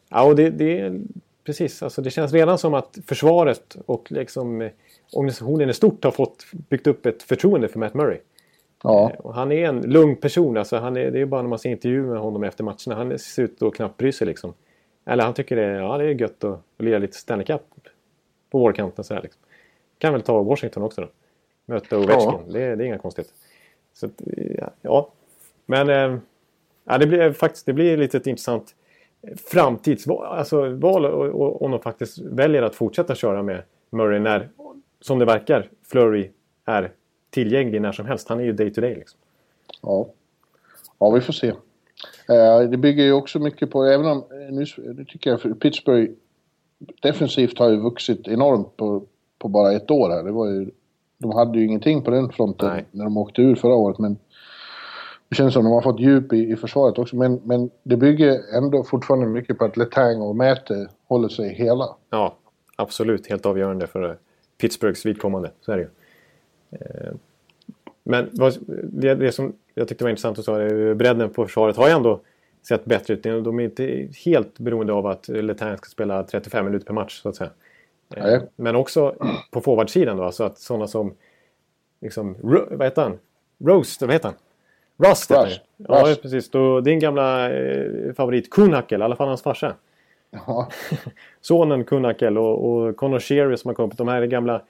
ja, 0.08 0.23
och 0.23 0.37
det, 0.37 0.51
det, 0.51 1.01
precis. 1.44 1.82
Alltså, 1.82 2.03
det 2.03 2.10
känns 2.10 2.32
redan 2.32 2.58
som 2.58 2.75
att 2.75 2.98
försvaret 3.06 3.77
och 3.86 4.13
liksom, 4.13 4.60
eh, 4.60 4.70
organisationen 5.13 5.70
i 5.70 5.75
stort 5.75 6.05
har 6.05 6.10
fått 6.10 6.46
byggt 6.53 6.86
upp 6.86 7.06
ett 7.06 7.22
förtroende 7.22 7.69
för 7.69 7.79
Matt 7.79 7.94
Murray. 7.94 8.19
Ja. 8.82 9.10
Eh, 9.10 9.20
och 9.20 9.34
han 9.34 9.53
är 9.53 9.69
en 9.69 9.81
lugn 9.81 10.17
person. 10.17 10.56
Alltså, 10.56 10.77
han 10.77 10.96
är, 10.96 11.10
det 11.10 11.20
är 11.20 11.27
bara 11.27 11.43
när 11.43 11.48
man 11.48 11.58
ser 11.58 11.70
intervjuer 11.70 12.06
med 12.06 12.19
honom 12.19 12.44
efter 12.44 12.65
matcherna. 12.65 12.94
Han 12.94 13.19
ser 13.19 13.43
ut 13.43 13.63
att 13.63 13.75
knappt 13.75 13.96
bry 13.96 14.13
sig 14.13 14.27
liksom. 14.27 14.55
Eller 15.05 15.25
han 15.25 15.34
tycker 15.34 15.56
det, 15.56 15.63
ja, 15.63 15.98
det 15.98 16.05
är 16.05 16.20
gött 16.20 16.44
att, 16.44 16.60
att 16.77 16.84
lira 16.84 16.98
lite 16.98 17.17
Stanley 17.17 17.46
Cup 17.46 17.63
på 18.51 18.58
vårkanten. 18.58 19.05
Så 19.05 19.15
här, 19.15 19.22
liksom. 19.22 19.43
Kan 19.98 20.13
väl 20.13 20.22
ta 20.22 20.43
Washington 20.43 20.82
också 20.82 21.01
då. 21.01 21.08
Möta 21.67 21.98
Ovechkin. 21.98 22.19
Ja. 22.19 22.41
Det, 22.46 22.77
det 22.77 22.84
är 22.84 22.86
inga 22.86 22.98
konstigheter. 22.98 23.34
Så 23.93 24.08
ja. 24.82 25.13
Men 25.67 25.89
äh, 25.89 26.19
ja, 26.84 26.98
det 26.98 27.06
blir 27.06 27.32
faktiskt 27.32 27.67
det 27.67 27.72
blir 27.72 27.96
lite 27.96 28.17
intressant 28.17 28.75
framtidsval 29.36 30.26
alltså, 30.26 30.68
val, 30.68 31.06
och, 31.06 31.62
om 31.62 31.70
de 31.70 31.80
faktiskt 31.80 32.18
väljer 32.18 32.62
att 32.62 32.74
fortsätta 32.74 33.14
köra 33.14 33.42
med 33.42 33.62
Murray 33.90 34.18
när, 34.18 34.48
som 35.00 35.18
det 35.18 35.24
verkar, 35.24 35.70
Flurry 35.84 36.30
är 36.64 36.92
tillgänglig 37.30 37.82
när 37.82 37.92
som 37.92 38.06
helst. 38.06 38.28
Han 38.28 38.40
är 38.40 38.44
ju 38.44 38.52
day 38.52 38.72
to 38.72 38.80
day 38.80 38.94
liksom. 38.94 39.18
Ja. 39.82 40.08
Ja, 40.98 41.10
vi 41.10 41.20
får 41.20 41.32
se. 41.32 41.48
Eh, 42.28 42.60
det 42.70 42.76
bygger 42.76 43.04
ju 43.04 43.12
också 43.12 43.38
mycket 43.38 43.70
på, 43.70 43.84
även 43.84 44.06
om, 44.06 44.18
eh, 44.18 44.54
nu, 44.54 44.64
nu 44.94 45.04
tycker 45.04 45.30
jag 45.30 45.60
Pittsburgh 45.60 46.12
defensivt 47.02 47.58
har 47.58 47.70
ju 47.70 47.76
vuxit 47.76 48.28
enormt 48.28 48.76
på, 48.76 49.02
på 49.38 49.48
bara 49.48 49.72
ett 49.72 49.90
år 49.90 50.10
här. 50.10 50.22
Det 50.22 50.32
var 50.32 50.46
ju, 50.46 50.70
de 51.18 51.32
hade 51.32 51.58
ju 51.58 51.64
ingenting 51.64 52.02
på 52.02 52.10
den 52.10 52.28
fronten 52.28 52.68
Nej. 52.68 52.84
när 52.90 53.04
de 53.04 53.16
åkte 53.16 53.42
ur 53.42 53.54
förra 53.54 53.74
året, 53.74 53.98
men 53.98 54.16
känns 55.36 55.55
som 55.55 55.64
de 55.64 55.72
har 55.72 55.82
fått 55.82 56.00
djup 56.00 56.32
i, 56.32 56.50
i 56.50 56.56
försvaret 56.56 56.98
också. 56.98 57.16
Men, 57.16 57.40
men 57.44 57.70
det 57.82 57.96
bygger 57.96 58.40
ändå 58.56 58.84
fortfarande 58.84 59.26
mycket 59.26 59.58
på 59.58 59.64
att 59.64 59.76
Letang 59.76 60.20
och 60.20 60.36
Mäte 60.36 60.88
håller 61.08 61.28
sig 61.28 61.55
hela. 61.55 61.96
Ja, 62.10 62.36
absolut. 62.76 63.26
Helt 63.26 63.46
avgörande 63.46 63.86
för 63.86 64.19
Pittsburghs 64.58 65.06
vidkommande. 65.06 65.50
Så 65.60 65.72
är 65.72 65.76
det 65.76 65.82
ju. 65.82 65.88
Eh, 66.70 67.12
men 68.05 68.31
det, 68.82 69.14
det 69.14 69.32
som 69.32 69.52
jag 69.74 69.88
tyckte 69.88 70.05
var 70.05 70.10
intressant 70.10 70.38
att 70.38 70.44
säga, 70.44 70.94
bredden 70.94 71.31
på 71.31 71.44
försvaret 71.44 71.76
har 71.76 71.88
ju 71.88 71.93
ändå 71.93 72.20
sett 72.69 72.84
bättre 72.84 73.14
ut. 73.14 73.22
De 73.22 73.60
är 73.60 73.64
inte 73.64 74.08
helt 74.24 74.58
beroende 74.58 74.93
av 74.93 75.06
att 75.06 75.28
Letang 75.28 75.76
ska 75.76 75.88
spela 75.88 76.22
35 76.22 76.64
minuter 76.64 76.86
per 76.86 76.94
match 76.94 77.22
så 77.22 77.28
att 77.28 77.36
säga. 77.36 77.50
Nej. 78.08 78.34
Eh, 78.34 78.43
men 78.56 78.76
också 78.76 79.14
på 79.50 79.60
forwardsidan 79.60 80.16
då, 80.16 80.22
alltså 80.22 80.44
att 80.44 80.58
sådana 80.58 80.86
som 80.86 81.14
liksom, 82.00 82.36
vad 82.70 82.82
heter 82.82 83.02
han? 83.02 83.19
Roast, 83.58 84.02
vad 84.02 84.12
heter 84.12 84.28
han? 84.28 84.38
Rust, 84.96 85.31
heter 85.31 85.46
det. 85.46 85.60
Ja, 85.76 86.03
Rust. 86.06 86.22
precis. 86.22 86.50
Då, 86.50 86.81
din 86.81 86.98
gamla 86.98 87.53
eh, 87.53 88.12
favorit 88.17 88.50
Kuhnhackel, 88.50 89.00
i 89.00 89.05
alla 89.05 89.17
fall 89.17 89.29
hans 89.29 89.43
farsa. 89.43 89.74
Ja. 90.31 90.69
Sonen 91.41 91.84
Kuhnhackel 91.84 92.38
och, 92.38 92.65
och 92.72 92.96
Conor 92.96 93.19
Sherry 93.19 93.56
som 93.56 93.69
har 93.69 93.74
kommit. 93.74 93.98
De 93.98 94.08
här 94.08 94.22
är 94.22 94.26
gamla 94.26 94.62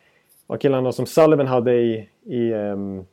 ja, 0.47 0.57
killarna 0.57 0.93
som 0.93 1.07
Sullivan 1.07 1.47
hade 1.47 1.75
i, 1.75 2.09
i 2.25 2.53
um, 2.53 3.07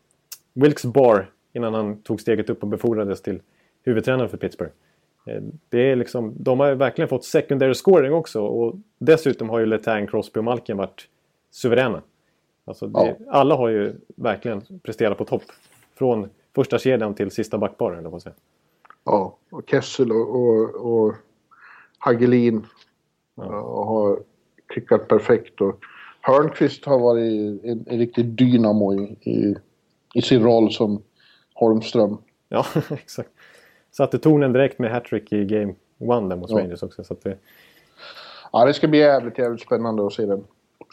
Wilkes 0.53 0.85
Bar 0.85 1.29
innan 1.53 1.73
han 1.73 2.01
tog 2.01 2.21
steget 2.21 2.49
upp 2.49 2.63
och 2.63 2.69
befordrades 2.69 3.21
till 3.21 3.41
huvudtränare 3.83 4.27
för 4.27 4.37
Pittsburgh. 4.37 4.71
Eh, 5.27 5.41
Det 5.69 5.91
är 5.91 5.95
liksom, 5.95 6.33
de 6.37 6.59
har 6.59 6.71
verkligen 6.75 7.09
fått 7.09 7.25
secondary 7.25 7.73
scoring 7.73 8.13
också 8.13 8.41
och 8.41 8.75
dessutom 8.97 9.49
har 9.49 9.59
ju 9.59 9.65
Letang, 9.65 10.07
Crosby 10.07 10.39
och 10.39 10.43
Malkin 10.43 10.77
varit 10.77 11.07
suveräna. 11.51 12.01
Alltså 12.65 12.87
det, 12.87 13.15
Alla 13.29 13.55
har 13.55 13.69
ju 13.69 13.93
verkligen 14.15 14.61
presterat 14.83 15.17
på 15.17 15.25
topp. 15.25 15.43
Från 15.95 16.29
första 16.55 16.79
kedjan 16.79 17.13
till 17.13 17.31
sista 17.31 17.57
backparen, 17.57 17.99
eller 17.99 18.09
vad 18.09 18.21
säga. 18.21 18.35
ja. 19.03 19.37
Och 19.49 19.63
Kessel 19.69 20.11
och, 20.11 20.35
och, 20.35 20.75
och 20.75 21.13
Hagelin 21.97 22.65
Ja. 23.35 23.43
ja, 23.45 23.83
har 23.85 24.19
klickat 24.67 25.07
perfekt. 25.07 25.61
Och 25.61 25.79
Hörnqvist 26.21 26.85
har 26.85 26.99
varit 26.99 27.63
en, 27.63 27.85
en 27.87 27.97
riktig 27.99 28.25
dynamo 28.25 28.93
i, 28.93 29.17
i, 29.21 29.55
i 30.13 30.21
sin 30.21 30.43
roll 30.43 30.71
som 30.71 31.01
Holmström. 31.53 32.17
Ja, 32.49 32.65
exakt. 32.89 33.29
Satte 33.91 34.19
tonen 34.19 34.53
direkt 34.53 34.79
med 34.79 34.91
hattrick 34.91 35.31
i 35.33 35.45
Game 35.45 35.71
1 35.71 35.77
där 36.29 36.35
mot 36.35 36.49
Ja. 36.49 36.57
Rangers 36.59 36.83
också. 36.83 37.03
Så 37.03 37.13
att 37.13 37.21
det, 37.21 37.37
Ja, 38.51 38.65
det 38.65 38.73
ska 38.73 38.87
bli 38.87 38.99
jävligt, 38.99 39.37
jävligt 39.37 39.61
spännande 39.61 40.05
att 40.05 40.13
se 40.13 40.25
den 40.25 40.43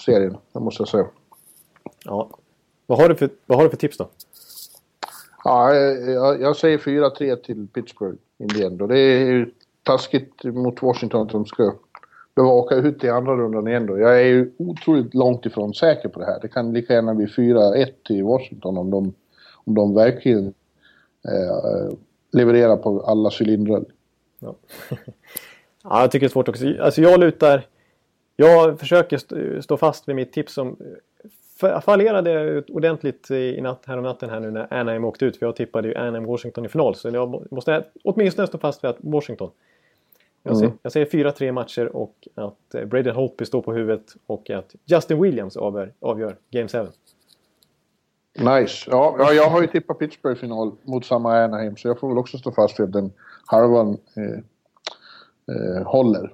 serien, 0.04 0.36
det 0.52 0.60
måste 0.60 0.80
jag 0.80 0.88
säga. 0.88 1.06
ja. 2.04 2.30
vad, 2.86 2.98
har 3.00 3.08
du 3.08 3.14
för, 3.14 3.30
vad 3.46 3.58
har 3.58 3.64
du 3.64 3.70
för 3.70 3.76
tips 3.76 3.96
då? 3.96 4.08
Ja, 5.44 5.74
jag, 5.74 6.40
jag 6.40 6.56
säger 6.56 6.78
4-3 6.78 7.36
till 7.36 7.68
Pittsburgh 7.72 8.16
in 8.38 8.48
the 8.48 8.64
end. 8.64 8.82
Och 8.82 8.88
det 8.88 8.98
är 8.98 9.26
ju 9.26 9.50
taskigt 9.82 10.44
mot 10.44 10.82
Washington 10.82 11.22
att 11.22 11.32
de 11.32 11.46
ska 11.46 11.74
behöva 12.34 12.54
åka 12.54 12.74
ut 12.74 13.04
i 13.04 13.08
andra 13.08 13.36
rundan 13.36 13.68
igen 13.68 13.86
då. 13.86 13.98
Jag 13.98 14.20
är 14.20 14.24
ju 14.24 14.52
otroligt 14.56 15.14
långt 15.14 15.46
ifrån 15.46 15.74
säker 15.74 16.08
på 16.08 16.20
det 16.20 16.26
här. 16.26 16.38
Det 16.42 16.48
kan 16.48 16.72
lika 16.72 16.94
gärna 16.94 17.14
bli 17.14 17.26
4-1 17.26 17.86
till 18.06 18.24
Washington 18.24 18.78
om 18.78 18.90
de, 18.90 19.14
om 19.54 19.74
de 19.74 19.94
verkligen 19.94 20.46
eh, 21.28 21.92
levererar 22.32 22.76
på 22.76 23.00
alla 23.00 23.30
cylindrar. 23.40 23.84
Ja. 24.38 24.54
ja, 25.82 26.00
jag 26.00 26.10
tycker 26.10 26.26
det 26.26 26.28
är 26.28 26.32
svårt 26.32 26.48
också. 26.48 26.66
Alltså 26.80 27.02
jag 27.02 27.20
lutar... 27.20 27.66
Jag 28.36 28.78
försöker 28.80 29.60
stå 29.60 29.76
fast 29.76 30.08
vid 30.08 30.16
mitt 30.16 30.32
tips 30.32 30.52
som 30.52 30.76
fallerade 31.60 32.62
ordentligt 32.68 33.30
i 33.30 33.60
natt, 33.60 33.82
här 33.86 33.96
om 33.96 34.02
natten 34.02 34.30
här 34.30 34.40
nu 34.40 34.50
när 34.50 34.74
Anaheim 34.74 35.04
åkte 35.04 35.24
ut. 35.24 35.36
För 35.36 35.46
jag 35.46 35.56
tippade 35.56 35.88
ju 35.88 35.94
Anaheim-Washington 35.94 36.64
i 36.64 36.68
final. 36.68 36.94
Så 36.94 37.08
jag 37.08 37.28
må- 37.30 37.44
måste 37.50 37.84
åtminstone 38.04 38.46
stå 38.48 38.58
fast 38.58 38.84
vid 38.84 38.88
att 38.90 38.96
Washington. 39.00 39.50
Jag, 40.42 40.50
Mm. 40.50 40.58
säger, 40.60 40.72
jag 40.82 40.92
säger 40.92 41.06
4-3 41.06 41.52
matcher 41.52 41.96
och 41.96 42.28
att 42.34 42.74
eh, 42.74 42.84
Braden 42.84 43.14
Holtby 43.14 43.44
står 43.44 43.62
på 43.62 43.72
huvudet 43.72 44.14
och 44.26 44.50
att 44.50 44.74
Justin 44.84 45.22
Williams 45.22 45.56
avgör, 45.56 45.92
avgör 46.00 46.36
Game 46.50 46.68
7. 46.68 46.78
Nice. 48.38 48.88
Ja, 48.90 49.16
ja, 49.18 49.32
jag 49.32 49.50
har 49.50 49.60
ju 49.60 49.66
tippat 49.66 49.98
Pittsburgh 49.98 50.36
i 50.36 50.40
final 50.40 50.72
mot 50.82 51.04
samma 51.06 51.44
Anaheim 51.44 51.76
så 51.76 51.88
jag 51.88 51.98
får 51.98 52.08
väl 52.08 52.18
också 52.18 52.38
stå 52.38 52.52
fast 52.52 52.80
vid 52.80 52.84
att 52.86 52.92
den 52.92 53.12
halvan 53.46 53.98
eh, 54.16 54.38
eh, 55.56 55.86
håller. 55.86 56.26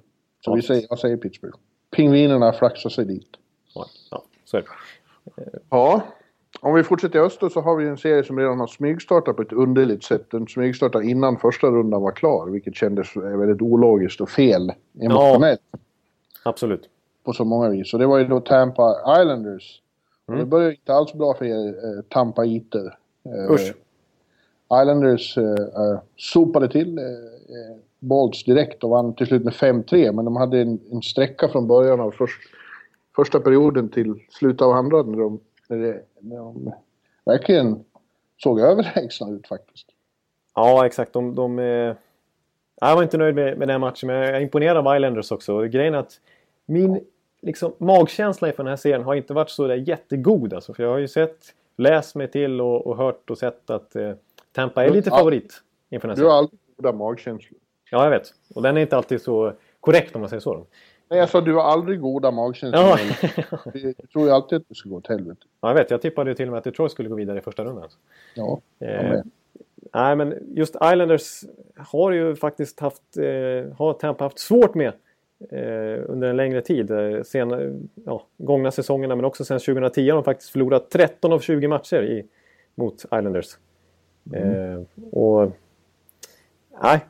Så 0.45 0.51
Ja. 0.51 0.55
vi 0.55 0.63
säger, 0.63 0.87
jag 0.91 0.99
säger 0.99 1.17
Pittsburgh. 1.17 1.57
Pingvinerna 1.91 2.53
flaxar 2.53 2.91
sig 2.91 3.05
dit. 3.05 3.29
Ja, 3.75 3.87
ja, 4.11 4.23
så 4.45 4.57
är 4.57 4.61
det. 4.61 4.69
Ja, 5.71 6.03
om 6.61 6.75
vi 6.75 6.83
fortsätter 6.83 7.19
i 7.19 7.23
öst 7.23 7.41
då 7.41 7.51
så 7.51 7.61
har 7.61 7.77
vi 7.77 7.89
en 7.89 7.97
serie 7.99 8.25
som 8.25 8.39
redan 8.39 8.61
har 8.61 8.67
smygstartat 8.67 9.37
på 9.37 9.43
ett 9.43 9.53
underligt 9.53 10.05
sätt. 10.05 10.31
Den 10.31 10.47
smygstartade 10.47 11.05
innan 11.05 11.37
första 11.37 11.67
rundan 11.67 12.03
var 12.03 12.13
klar, 12.13 12.47
vilket 12.47 12.75
kändes 12.75 13.17
väldigt 13.17 13.63
ologiskt 13.63 14.21
och 14.21 14.31
fel 14.31 14.73
emotionellt 15.01 15.61
Absolut. 16.45 16.89
på 17.25 17.33
så 17.33 17.45
många 17.45 17.69
vis. 17.69 17.93
Och 17.93 17.99
det 18.01 18.07
var 18.07 18.19
ju 18.19 18.25
då 18.25 18.41
Tampa 18.41 18.95
Islanders. 19.23 19.83
Och 20.27 20.33
det 20.33 20.39
Mm. 20.39 20.51
började 20.51 20.75
inte 20.75 20.95
alls 20.95 21.13
bra 21.13 21.35
för 21.35 21.45
er 21.45 21.69
eh, 21.69 22.03
Tampaiter. 22.09 22.99
Eh, 23.25 23.51
Usch. 23.55 23.75
Islanders 24.83 25.39
eh, 25.39 25.45
eh, 25.53 25.99
sopade 26.17 26.69
till 26.69 26.99
eh, 26.99 27.05
eh, 27.05 27.77
Bolts 27.99 28.45
direkt 28.45 28.85
och 28.85 28.91
vann 28.91 29.15
till 29.15 29.27
slut 29.27 29.45
med 29.45 29.53
5-3. 29.55 30.13
Men 30.13 30.25
de 30.25 30.37
hade 30.37 30.59
en, 30.61 30.79
en 30.93 31.03
sträcka 31.03 31.49
från 31.49 31.67
början 31.67 32.01
av 32.01 32.11
först, 32.11 32.41
första 33.17 33.41
perioden 33.41 33.89
till 33.89 34.15
slutet 34.31 34.63
av 34.63 34.71
andra 34.71 35.03
när 35.03 35.19
de, 35.19 35.41
när 35.69 35.77
det, 35.79 36.03
när 36.21 36.37
de 36.37 36.73
verkligen 37.25 37.85
såg 38.43 38.61
överlägsna 38.61 39.31
ut 39.37 39.47
faktiskt. 39.47 39.87
Ja, 40.55 40.87
exakt. 40.87 41.13
De, 41.13 41.35
de, 41.35 41.59
eh... 41.59 41.95
Jag 42.81 42.97
var 42.97 43.03
inte 43.03 43.19
nöjd 43.19 43.35
med, 43.35 43.59
med 43.59 43.69
den 43.69 43.81
matchen, 43.81 44.07
men 44.07 44.17
jag 44.17 44.29
är 44.29 44.41
imponerad 44.41 44.87
av 44.87 44.97
Islanders 44.97 45.33
också. 45.33 45.63
Grejen 45.63 45.95
är 45.95 45.99
att 45.99 46.21
min 46.67 47.01
liksom, 47.43 47.73
magkänsla 47.79 48.49
inför 48.49 48.63
den 48.63 48.71
här 48.71 48.77
serien 48.77 49.03
har 49.03 49.15
inte 49.15 49.35
varit 49.35 49.51
så 49.51 49.67
där 49.67 49.75
jättegod. 49.75 50.55
Alltså, 50.55 50.75
för 50.75 50.83
jag 50.83 50.91
har 50.91 50.99
ju 50.99 51.09
sett, 51.09 51.55
läst 51.77 52.15
mig 52.15 52.31
till 52.31 52.61
och, 52.61 52.87
och 52.87 52.97
hört 52.97 53.31
och 53.31 53.39
sett 53.39 53.71
att 53.71 53.97
eh, 53.97 54.13
Tampa 54.53 54.85
är 54.85 54.91
lite 54.91 55.11
favorit 55.11 55.63
inför 55.91 56.09
den 56.09 56.17
här 56.17 56.23
Du 56.23 56.29
har 56.29 56.31
serien. 56.31 56.39
aldrig 56.39 56.61
goda 56.77 56.93
magkänslor. 56.93 57.61
Ja, 57.91 58.05
jag 58.05 58.11
vet. 58.11 58.35
Och 58.55 58.63
den 58.63 58.77
är 58.77 58.81
inte 58.81 58.97
alltid 58.97 59.23
så 59.23 59.53
korrekt 59.81 60.15
om 60.15 60.21
man 60.21 60.31
säger 60.31 60.41
så. 60.41 60.67
Nej, 61.09 61.19
jag 61.19 61.29
sa 61.29 61.41
du 61.41 61.55
har 61.55 61.63
aldrig 61.63 62.01
goda 62.01 62.31
magkänslor. 62.31 62.83
Ja. 62.83 62.99
Du 63.73 63.93
tror 64.13 64.27
ju 64.27 64.31
alltid 64.31 64.57
att 64.57 64.69
det 64.69 64.75
ska 64.75 64.89
gå 64.89 64.97
åt 64.97 65.07
helvete. 65.07 65.41
ja, 65.61 65.69
jag 65.69 65.75
vet. 65.75 65.91
Jag 65.91 66.03
tippade 66.03 66.31
ju 66.31 66.35
till 66.35 66.47
och 66.47 66.51
med 66.51 66.59
att 66.59 66.65
Detroit 66.65 66.93
skulle 66.93 67.09
gå 67.09 67.15
vidare 67.15 67.39
i 67.39 67.41
första 67.41 67.65
rundan. 67.65 67.89
Ja, 68.35 68.61
Eh, 68.79 69.21
nej, 69.95 70.17
men 70.17 70.35
just 70.55 70.75
Islanders 70.75 71.45
har 71.77 72.11
ju 72.13 72.37
faktiskt 72.37 72.81
haft, 72.81 73.17
eh, 73.17 73.73
har 73.77 73.93
Tampa 73.93 74.25
haft 74.25 74.39
svårt 74.39 74.75
med 74.75 74.93
eh, 75.51 76.05
under 76.07 76.29
en 76.29 76.37
längre 76.37 76.61
tid. 76.61 76.91
Eh, 76.91 77.23
sen, 77.23 77.89
ja, 78.07 78.27
gångna 78.37 78.71
säsongerna 78.71 79.17
men 79.17 79.25
också 79.25 79.45
sen 79.45 79.59
2010 79.59 80.09
har 80.09 80.15
de 80.15 80.25
faktiskt 80.25 80.51
förlorat 80.51 80.91
13 80.91 81.33
av 81.33 81.41
20 81.41 81.69
matcher 81.69 82.03
i, 82.03 82.27
mot 82.75 83.05
Islanders. 83.05 83.57
Eh, 84.35 84.81
och 85.13 85.53
Nej, 86.83 87.01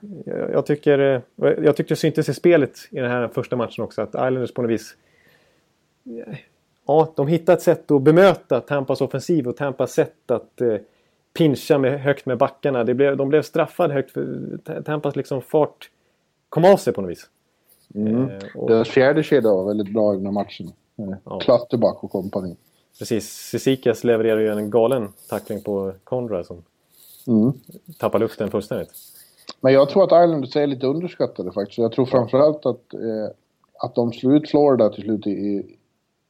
jag 0.53 0.67
tycker, 0.67 0.99
eh, 0.99 1.21
jag 1.65 1.77
tycker 1.77 1.89
det 1.89 1.97
syntes 1.97 2.29
i 2.29 2.35
spelet 2.35 2.79
i 2.91 2.97
den 2.97 3.11
här 3.11 3.29
första 3.29 3.57
matchen 3.57 3.85
också 3.85 4.03
att 4.03 4.09
Islanders 4.09 4.55
på 4.55 4.63
något 4.63 4.71
vis 4.71 4.97
Ja, 6.87 7.13
de 7.17 7.27
hittade 7.29 7.57
ett 7.57 7.63
sätt 7.63 7.91
att 7.91 8.03
bemöta 8.03 8.61
Tampas 8.61 9.01
offensiv 9.01 9.49
och 9.49 9.57
Tampas 9.57 9.93
sätt 9.93 10.31
att 10.31 10.61
eh, 10.61 10.77
pincha 11.33 11.79
med, 11.79 12.01
högt 12.01 12.27
med 12.27 12.39
backarna. 12.39 12.85
Det 12.85 12.95
blev, 12.95 13.17
de 13.17 13.29
blev 13.29 13.43
straffade 13.43 13.95
högt 13.95 14.11
för 14.11 14.59
Ta- 14.65 14.83
Tampas 14.83 15.17
liksom 15.17 15.43
fart 15.43 15.91
kom 16.49 16.65
av 16.65 16.77
sig 16.77 16.93
på 16.93 17.01
något 17.01 17.11
vis. 17.11 17.31
Mm. 17.95 18.31
Eh, 18.31 18.39
och, 18.55 18.71
Deras 18.71 18.89
fjärde 18.89 19.23
kedja 19.23 19.51
var 19.51 19.65
väldigt 19.65 19.93
bra 19.95 20.13
i 20.15 20.17
den 20.17 20.27
här 20.27 20.33
matchen. 20.33 20.73
Eh, 20.99 21.15
Ja. 21.25 21.39
Klatterback 21.41 22.05
och 22.05 22.11
kompani. 22.11 22.57
precis, 22.99 23.29
Sisikas 23.33 24.05
levererar 24.05 24.41
ju 24.41 24.49
en 24.49 24.71
galen 24.71 25.09
tackling 25.29 25.61
på 25.63 25.93
Conrad 26.05 26.47
som 26.47 26.63
Mm. 27.29 27.53
tappar 27.99 28.19
luften 28.19 28.51
fullständigt. 28.51 28.91
Men 29.67 29.75
jag 29.75 29.89
tror 29.89 30.03
att 30.03 30.25
Islanders 30.25 30.57
är 30.57 30.67
lite 30.67 30.87
underskattade 30.87 31.53
faktiskt. 31.53 31.79
Jag 31.79 31.93
tror 31.93 32.07
framförallt 32.07 32.67
att, 32.67 32.95
eh, 32.95 33.31
att 33.79 33.95
de 33.95 34.13
slog 34.13 34.35
ut 34.35 34.51
Florida 34.51 34.89
till 34.89 35.03
slut 35.03 35.27
i, 35.27 35.77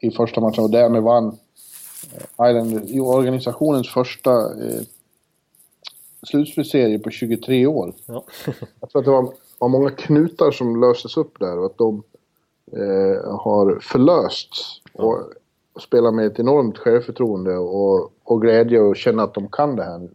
i, 0.01 0.11
första 0.11 0.41
matchen 0.41 0.65
och 0.65 0.71
därmed 0.71 1.03
vann 1.03 1.39
eh, 2.15 2.51
Islanders 2.51 2.91
i 2.91 3.01
organisationens 3.01 3.89
första 3.89 4.31
eh, 4.31 4.83
slutspelsserie 6.23 6.99
på 6.99 7.11
23 7.11 7.67
år. 7.67 7.93
Ja. 8.07 8.25
Jag 8.81 8.91
tror 8.91 9.01
att 9.01 9.05
det 9.05 9.11
var, 9.11 9.33
var 9.59 9.69
många 9.69 9.91
knutar 9.91 10.51
som 10.51 10.81
löstes 10.81 11.17
upp 11.17 11.39
där 11.39 11.59
och 11.59 11.67
att 11.67 11.79
de 11.79 12.03
eh, 12.73 13.37
har 13.39 13.79
förlösts 13.83 14.81
och 14.93 15.33
spelar 15.81 16.11
med 16.11 16.27
ett 16.27 16.39
enormt 16.39 16.79
självförtroende 16.79 17.57
och, 17.57 18.13
och 18.23 18.43
glädje 18.43 18.81
och 18.81 18.97
känner 18.97 19.23
att 19.23 19.35
de 19.35 19.49
kan 19.49 19.77
det 19.77 19.85
här 19.85 19.99
nu. 19.99 20.11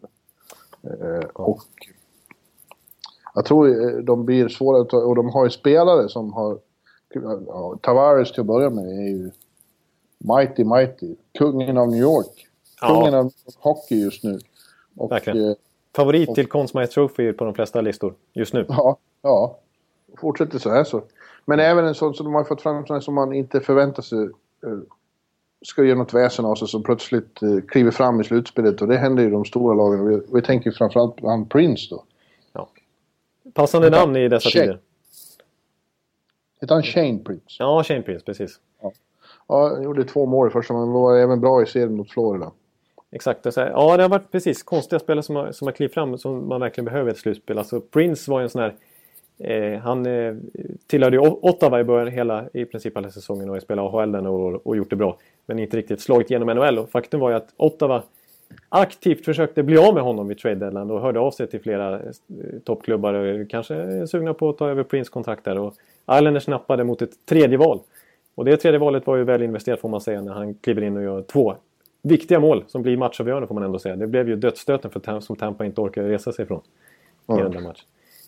Eh, 0.83 1.25
och 1.33 1.63
jag 3.33 3.45
tror 3.45 3.67
eh, 3.67 3.97
de 3.97 4.25
blir 4.25 4.47
svåra 4.49 4.81
att 4.81 4.89
ta, 4.89 4.97
och 4.97 5.15
de 5.15 5.29
har 5.29 5.43
ju 5.43 5.49
spelare 5.49 6.09
som 6.09 6.33
har 6.33 6.59
ja, 7.47 7.77
Tavares 7.81 8.31
till 8.31 8.41
att 8.41 8.47
börja 8.47 8.69
med 8.69 8.85
är 8.85 9.09
ju 9.09 9.31
mighty 10.17 10.63
mighty. 10.63 11.15
Kungen 11.37 11.77
av 11.77 11.87
New 11.87 12.01
York. 12.01 12.47
Ja. 12.81 12.87
Kungen 12.87 13.13
av 13.13 13.31
hockey 13.59 13.95
just 13.95 14.23
nu. 14.23 14.39
Och, 14.97 15.11
Verkligen. 15.11 15.49
eh, 15.49 15.55
Favorit 15.95 16.35
till 16.35 16.47
Conn 16.47 16.67
Smythe 16.67 16.87
Trophy 16.87 17.33
på 17.33 17.45
de 17.45 17.53
flesta 17.53 17.81
listor 17.81 18.13
just 18.33 18.53
nu. 18.53 18.65
Ja, 18.69 18.97
ja. 19.21 19.57
Fortsätter 20.17 20.59
så 20.59 20.69
här 20.69 20.83
så. 20.83 21.01
Men 21.45 21.59
även 21.59 21.85
en 21.85 21.95
sån 21.95 22.13
som 22.13 22.25
de 22.25 22.33
har 22.33 22.43
fått 22.43 22.61
fram 22.61 23.01
som 23.01 23.13
man 23.13 23.33
inte 23.33 23.59
förväntar 23.59 24.03
sig 24.03 24.23
eh, 24.23 24.79
ska 25.65 25.83
göra 25.83 25.97
något 25.97 26.13
väsen 26.13 26.45
av 26.45 26.55
sig 26.55 26.67
som 26.67 26.83
plötsligt 26.83 27.39
kliver 27.67 27.91
fram 27.91 28.21
i 28.21 28.23
slutspelet 28.23 28.81
och 28.81 28.87
det 28.87 28.97
händer 28.97 29.23
ju 29.23 29.29
i 29.29 29.31
de 29.31 29.45
stora 29.45 29.75
lagen. 29.75 30.07
Vi, 30.07 30.21
vi 30.33 30.41
tänker 30.41 30.71
framförallt 30.71 31.15
på 31.15 31.47
Prince 31.49 31.87
då. 31.89 32.03
Passande 33.53 33.89
namn 33.89 34.15
i 34.15 34.27
dessa 34.27 34.49
Check. 34.49 34.61
tider. 34.61 34.79
Heter 36.61 36.75
han 36.75 36.83
Shane 36.83 37.19
Prince? 37.19 37.45
Ja, 37.59 37.83
Shane 37.83 38.01
Prince, 38.01 38.25
precis. 38.25 38.59
Ja, 39.47 39.69
han 39.69 39.83
gjorde 39.83 40.03
två 40.03 40.25
mål 40.25 40.47
i 40.47 40.51
första 40.51 40.73
men 40.73 40.91
var 40.91 41.17
även 41.17 41.41
bra 41.41 41.63
i 41.63 41.65
serien 41.65 41.95
mot 41.95 42.11
Florida. 42.11 42.51
Exakt. 43.11 43.43
Det, 43.43 43.51
ja, 43.55 43.97
det 43.97 44.03
har 44.03 44.09
varit 44.09 44.31
precis 44.31 44.63
konstiga 44.63 44.99
spelare 44.99 45.23
som 45.23 45.35
har, 45.35 45.51
som 45.51 45.67
har 45.67 45.71
klivit 45.71 45.93
fram 45.93 46.17
som 46.17 46.47
man 46.47 46.61
verkligen 46.61 46.85
behöver 46.85 47.09
i 47.09 47.11
ett 47.11 47.17
slutspel. 47.17 47.57
Alltså 47.57 47.81
Prince 47.81 48.31
var 48.31 48.39
ju 48.39 48.43
en 48.43 48.49
sån 48.49 48.61
här... 48.61 48.75
Eh, 49.39 49.79
han 49.79 50.05
eh, 50.05 50.35
tillhörde 50.87 51.17
ju 51.17 51.21
Ottawa 51.21 51.79
i 51.79 51.83
början 51.83 52.07
hela, 52.07 52.49
i 52.53 52.65
princip 52.65 52.97
hela 52.97 53.11
säsongen 53.11 53.49
och 53.49 53.61
spelade 53.61 53.87
AHL 53.87 54.15
och, 54.15 54.67
och 54.67 54.77
gjort 54.77 54.89
det 54.89 54.95
bra. 54.95 55.17
Men 55.45 55.59
inte 55.59 55.77
riktigt 55.77 56.01
slagit 56.01 56.31
igenom 56.31 56.57
NHL. 56.57 56.79
Och 56.79 56.89
faktum 56.89 57.19
var 57.19 57.29
ju 57.29 57.35
att 57.35 57.53
Ottawa 57.57 58.03
aktivt 58.69 59.25
försökte 59.25 59.63
bli 59.63 59.77
av 59.77 59.93
med 59.93 60.03
honom 60.03 60.27
vid 60.27 60.37
trade 60.37 60.55
deadline 60.55 60.91
och 60.91 61.01
hörde 61.01 61.19
av 61.19 61.31
sig 61.31 61.47
till 61.47 61.61
flera 61.61 61.95
eh, 61.95 62.11
toppklubbar 62.63 63.13
och 63.13 63.49
kanske 63.49 63.75
är 63.75 64.05
sugna 64.05 64.33
på 64.33 64.49
att 64.49 64.57
ta 64.57 64.69
över 64.69 64.83
Prince 64.83 65.11
kontrakt 65.11 65.43
där. 65.43 65.57
Och 65.57 65.73
Islanders 66.11 66.43
snappade 66.43 66.83
mot 66.83 67.01
ett 67.01 67.25
tredje 67.25 67.57
val. 67.57 67.79
Och 68.35 68.45
det 68.45 68.57
tredje 68.57 68.79
valet 68.79 69.07
var 69.07 69.15
ju 69.15 69.23
väl 69.23 69.41
investerat 69.41 69.79
får 69.79 69.89
man 69.89 70.01
säga 70.01 70.21
när 70.21 70.33
han 70.33 70.53
kliver 70.53 70.81
in 70.81 70.97
och 70.97 71.03
gör 71.03 71.21
två 71.21 71.55
viktiga 72.01 72.39
mål 72.39 72.63
som 72.67 72.81
blir 72.81 72.97
matchavgörande 72.97 73.47
får 73.47 73.55
man 73.55 73.63
ändå 73.63 73.79
säga. 73.79 73.95
Det 73.95 74.07
blev 74.07 74.29
ju 74.29 74.35
dödsstöten 74.35 74.91
för 74.91 75.19
som 75.19 75.35
Tampa 75.35 75.65
inte 75.65 75.81
orkade 75.81 76.09
resa 76.09 76.31
sig 76.31 76.43
ifrån 76.43 76.61
mm. 77.27 77.39
i 77.39 77.43
den 77.43 77.51
där 77.51 77.61
matchen. 77.61 77.85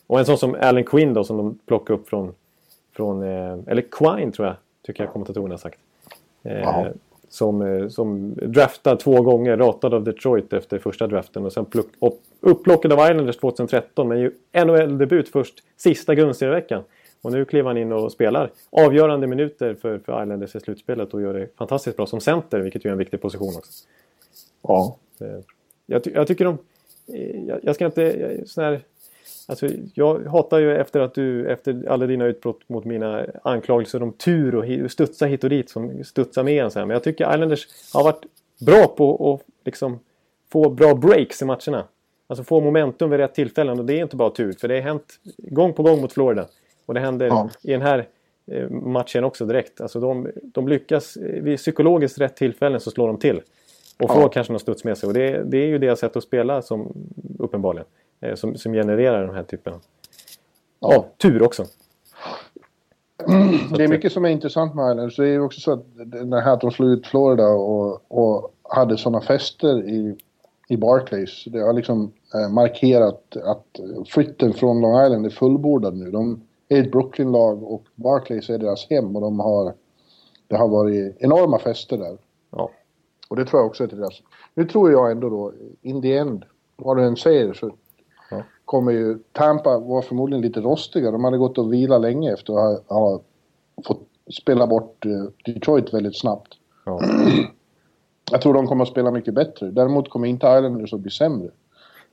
Och 0.07 0.19
en 0.19 0.25
sån 0.25 0.37
som 0.37 0.55
Allen 0.61 0.83
Quinn 0.83 1.13
då 1.13 1.23
som 1.23 1.37
de 1.37 1.59
plockade 1.65 1.99
upp 1.99 2.07
från, 2.09 2.33
från 2.95 3.23
eh, 3.23 3.57
eller 3.67 3.81
Quine 3.81 4.31
tror 4.31 4.47
jag, 4.47 4.55
tycker 4.81 5.03
jag 5.03 5.13
kommentatorerna 5.13 5.53
har 5.53 5.57
sagt. 5.57 5.79
Eh, 6.43 6.87
som, 7.33 7.61
eh, 7.61 7.87
som 7.87 8.33
draftad 8.33 8.95
två 8.95 9.21
gånger, 9.21 9.57
ratad 9.57 9.93
av 9.93 10.03
Detroit 10.03 10.53
efter 10.53 10.79
första 10.79 11.07
draften 11.07 11.45
och 11.45 11.53
sen 11.53 11.65
pluck, 11.65 11.87
upp, 11.99 12.21
upplockad 12.39 12.93
av 12.93 12.99
Islanders 12.99 13.37
2013 13.37 14.07
men 14.07 14.19
ju 14.19 14.31
NHL-debut 14.65 15.29
först 15.29 15.63
sista 15.77 16.15
grundserieveckan. 16.15 16.83
Och 17.21 17.31
nu 17.31 17.45
kliver 17.45 17.67
han 17.67 17.77
in 17.77 17.91
och 17.91 18.11
spelar 18.11 18.51
avgörande 18.69 19.27
minuter 19.27 19.75
för, 19.75 19.99
för 19.99 20.23
Islanders 20.23 20.55
i 20.55 20.59
slutspelet 20.59 21.13
och 21.13 21.21
gör 21.21 21.33
det 21.33 21.47
fantastiskt 21.57 21.97
bra 21.97 22.05
som 22.05 22.19
center, 22.19 22.59
vilket 22.59 22.85
ju 22.85 22.87
är 22.87 22.91
en 22.91 22.97
viktig 22.97 23.21
position 23.21 23.53
också. 23.57 23.71
Ja. 24.61 24.97
Jag, 25.85 26.03
ty 26.03 26.11
jag 26.11 26.27
tycker 26.27 26.45
de... 26.45 26.57
Jag, 27.47 27.59
jag 27.63 27.75
ska 27.75 27.85
inte... 27.85 28.37
Sån 28.45 28.63
här, 28.63 28.81
alltså, 29.47 29.67
jag 29.93 30.25
hatar 30.25 30.59
ju 30.59 30.75
efter 30.77 30.99
att 30.99 31.13
du, 31.13 31.47
efter 31.47 31.85
alla 31.89 32.05
dina 32.05 32.25
utbrott 32.25 32.69
mot 32.69 32.85
mina 32.85 33.25
anklagelser 33.43 34.03
om 34.03 34.11
tur 34.11 34.55
och 34.55 34.91
studsa 34.91 35.25
hit 35.25 35.43
och 35.43 35.49
dit 35.49 35.69
som 35.69 36.03
studsar 36.03 36.43
med 36.43 36.63
en 36.63 36.71
så 36.71 36.79
här. 36.79 36.85
Men 36.85 36.93
jag 36.93 37.03
tycker 37.03 37.33
Islanders 37.33 37.67
har 37.93 38.03
varit 38.03 38.25
bra 38.65 38.87
på 38.87 39.33
att 39.33 39.65
liksom 39.65 39.99
få 40.51 40.69
bra 40.69 40.95
breaks 40.95 41.41
i 41.41 41.45
matcherna. 41.45 41.87
Alltså 42.27 42.43
få 42.43 42.61
momentum 42.61 43.09
vid 43.09 43.19
rätt 43.19 43.35
tillfällen 43.35 43.79
och 43.79 43.85
det 43.85 43.93
är 43.93 44.01
inte 44.01 44.15
bara 44.15 44.29
tur 44.29 44.53
för 44.53 44.67
det 44.67 44.75
har 44.75 44.81
hänt 44.81 45.19
gång 45.37 45.73
på 45.73 45.83
gång 45.83 46.01
mot 46.01 46.13
Florida. 46.13 46.47
Och 46.85 46.93
det 46.93 46.99
händer 46.99 47.25
ja. 47.27 47.49
i 47.63 47.71
den 47.71 47.81
här 47.81 48.07
eh, 48.51 48.69
matchen 48.69 49.23
också 49.23 49.45
direkt. 49.45 49.81
Alltså 49.81 49.99
de, 49.99 50.31
de 50.43 50.67
lyckas, 50.67 51.17
eh, 51.17 51.43
vid 51.43 51.57
psykologiskt 51.57 52.17
rätt 52.17 52.35
tillfällen 52.35 52.79
så 52.79 52.91
slår 52.91 53.07
de 53.07 53.17
till. 53.17 53.41
Och 53.99 54.11
får 54.11 54.21
ja. 54.21 54.29
kanske 54.29 54.53
någon 54.53 54.59
studs 54.59 54.83
med 54.83 54.97
sig. 54.97 55.07
Och 55.07 55.13
det, 55.13 55.43
det 55.43 55.57
är 55.57 55.67
ju 55.67 55.77
deras 55.77 55.99
sätt 55.99 56.15
att 56.15 56.23
spela 56.23 56.61
som 56.61 56.93
uppenbarligen. 57.39 57.87
Eh, 58.23 58.35
som, 58.35 58.55
som 58.55 58.73
genererar 58.73 59.25
den 59.25 59.35
här 59.35 59.43
typen 59.43 59.73
av 59.73 59.81
ja. 60.79 61.05
tur 61.17 61.43
också. 61.43 61.65
Det 63.77 63.83
är 63.83 63.87
mycket 63.87 64.11
som 64.11 64.25
är 64.25 64.29
intressant 64.29 64.75
med 64.75 64.91
Islanders. 64.91 65.15
Det 65.15 65.23
är 65.23 65.31
ju 65.31 65.41
också 65.41 65.59
så 65.59 65.71
att 65.71 65.85
det 66.05 66.41
här 66.41 66.53
att 66.53 66.61
de 66.61 66.71
slog 66.71 66.89
ut 66.89 67.07
Florida 67.07 67.47
och, 67.47 68.01
och 68.07 68.53
hade 68.63 68.97
sådana 68.97 69.21
fester 69.21 69.89
i, 69.89 70.17
i 70.67 70.77
Barclays. 70.77 71.45
Det 71.45 71.59
har 71.59 71.73
liksom 71.73 72.11
eh, 72.33 72.49
markerat 72.49 73.37
att 73.43 73.79
flytten 74.07 74.53
från 74.53 74.81
Long 74.81 75.05
Island 75.05 75.25
är 75.25 75.29
fullbordad 75.29 75.95
nu. 75.95 76.11
De, 76.11 76.41
är 76.69 76.83
ett 76.83 76.91
Brooklyn-lag 76.91 77.63
och 77.63 77.83
Barclays 77.95 78.49
är 78.49 78.57
deras 78.57 78.89
hem 78.89 79.15
och 79.15 79.21
de 79.21 79.39
har... 79.39 79.73
Det 80.47 80.55
har 80.55 80.67
varit 80.67 81.15
enorma 81.19 81.59
fester 81.59 81.97
där. 81.97 82.17
Ja. 82.51 82.69
Och 83.27 83.35
det 83.35 83.45
tror 83.45 83.59
jag 83.61 83.67
också 83.67 83.83
är 83.83 83.87
till 83.87 83.97
deras... 83.97 84.21
Nu 84.53 84.65
tror 84.65 84.91
jag 84.91 85.11
ändå 85.11 85.29
då, 85.29 85.53
in 85.81 86.01
the 86.01 86.17
end, 86.17 86.45
vad 86.75 86.97
du 86.97 87.03
än 87.03 87.15
säger 87.15 87.53
så. 87.53 87.71
Kommer 88.73 88.91
ju 88.91 89.19
Tampa 89.31 89.79
vara 89.79 90.01
förmodligen 90.01 90.41
lite 90.41 90.61
rostiga. 90.61 91.11
De 91.11 91.23
hade 91.23 91.37
gått 91.37 91.57
och 91.57 91.73
vila 91.73 91.97
länge 91.97 92.33
efter 92.33 92.53
att 92.53 92.83
ha, 92.87 92.95
ha 92.99 93.21
fått 93.85 94.01
spela 94.41 94.67
bort 94.67 95.05
uh, 95.05 95.25
Detroit 95.45 95.93
väldigt 95.93 96.17
snabbt. 96.17 96.53
Ja. 96.85 97.01
Jag 98.31 98.41
tror 98.41 98.53
de 98.53 98.67
kommer 98.67 98.83
att 98.83 98.89
spela 98.89 99.11
mycket 99.11 99.33
bättre. 99.33 99.71
Däremot 99.71 100.09
kommer 100.09 100.27
inte 100.27 100.47
Islanders 100.47 100.93
att 100.93 100.99
bli 100.99 101.11
sämre. 101.11 101.49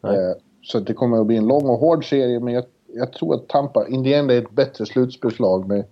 Eh, 0.05 0.41
så 0.63 0.81
det 0.81 0.95
kommer 0.95 1.21
att 1.21 1.27
bli 1.27 1.37
en 1.37 1.47
lång 1.47 1.69
och 1.69 1.79
hård 1.79 2.09
serie, 2.09 2.41
men 2.41 2.55
jag 2.55 2.65
jag 2.95 3.13
tror 3.13 3.35
att 3.35 3.49
Tampa, 3.49 3.89
Indiana 3.89 4.33
är 4.33 4.39
ett 4.39 4.51
bättre 4.51 4.87
slutspelslag 4.87 5.69
med 5.69 5.85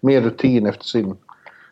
mer 0.00 0.20
rutin 0.20 0.66
efter 0.66 0.84
sin 0.84 1.16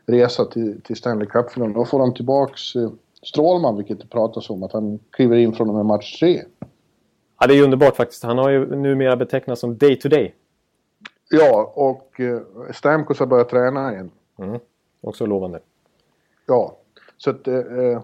resa 0.06 0.44
till, 0.44 0.80
till 0.82 0.96
Stanley 0.96 1.26
Cup-finalen. 1.26 1.74
Då 1.74 1.84
får 1.84 1.98
de 1.98 2.14
tillbaks 2.14 2.76
eh, 2.76 2.90
Strålman, 3.22 3.76
vilket 3.76 4.00
det 4.00 4.06
pratas 4.06 4.50
om, 4.50 4.62
att 4.62 4.72
han 4.72 4.98
kliver 5.10 5.36
in 5.36 5.52
från 5.52 5.68
och 5.68 5.74
med 5.74 5.86
match 5.86 6.18
tre. 6.18 6.42
Ja, 7.42 7.48
det 7.48 7.54
är 7.54 7.62
underbart 7.62 7.96
faktiskt. 7.96 8.22
Han 8.22 8.38
har 8.38 8.50
ju 8.50 8.76
numera 8.76 9.16
betecknats 9.16 9.60
som 9.60 9.78
day 9.78 9.96
to 9.96 10.08
day. 10.08 10.34
Ja, 11.30 11.72
och 11.74 12.20
eh, 12.20 12.40
Stamkos 12.72 13.18
har 13.18 13.26
börjat 13.26 13.48
träna 13.48 13.92
igen. 13.92 14.10
Mm. 14.38 14.58
Också 15.00 15.26
lovande. 15.26 15.60
Ja, 16.46 16.76
så 17.16 17.30
att 17.30 17.48
eh, 17.48 17.56
eh, 17.56 18.02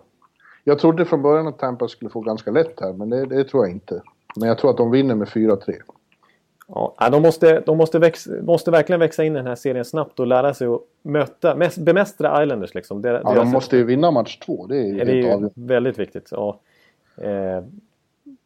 jag 0.65 0.79
trodde 0.79 1.05
från 1.05 1.23
början 1.23 1.47
att 1.47 1.59
Tampa 1.59 1.89
skulle 1.89 2.11
få 2.11 2.21
ganska 2.21 2.51
lätt 2.51 2.81
här, 2.81 2.93
men 2.93 3.11
det, 3.11 3.27
det 3.27 3.45
tror 3.45 3.65
jag 3.67 3.73
inte. 3.75 4.03
Men 4.37 4.49
jag 4.49 4.59
tror 4.59 4.71
att 4.71 4.77
de 4.77 4.91
vinner 4.91 5.15
med 5.15 5.29
4-3. 5.29 5.75
Ja, 6.69 7.09
de 7.13 7.23
måste, 7.23 7.61
de 7.61 7.79
måste, 7.79 7.99
växa, 7.99 8.31
måste 8.43 8.71
verkligen 8.71 9.01
växa 9.01 9.25
in 9.25 9.33
i 9.33 9.37
den 9.37 9.47
här 9.47 9.55
serien 9.55 9.85
snabbt 9.85 10.21
och 10.21 10.27
lära 10.27 10.55
sig 10.55 10.67
att 10.67 10.81
möta, 11.03 11.57
bemästra 11.79 12.43
Islanders. 12.43 12.75
Liksom. 12.75 13.03
Det, 13.03 13.21
ja, 13.25 13.35
de 13.35 13.49
måste 13.49 13.77
ju 13.77 13.85
vinna 13.85 14.11
match 14.11 14.39
två. 14.39 14.67
Det 14.67 14.77
är 14.77 14.85
ju, 14.85 15.05
det 15.05 15.13
är 15.13 15.15
ju 15.15 15.51
väldigt 15.55 15.99
viktigt. 15.99 16.29
Ja. 16.31 16.61
Eh, 17.17 17.65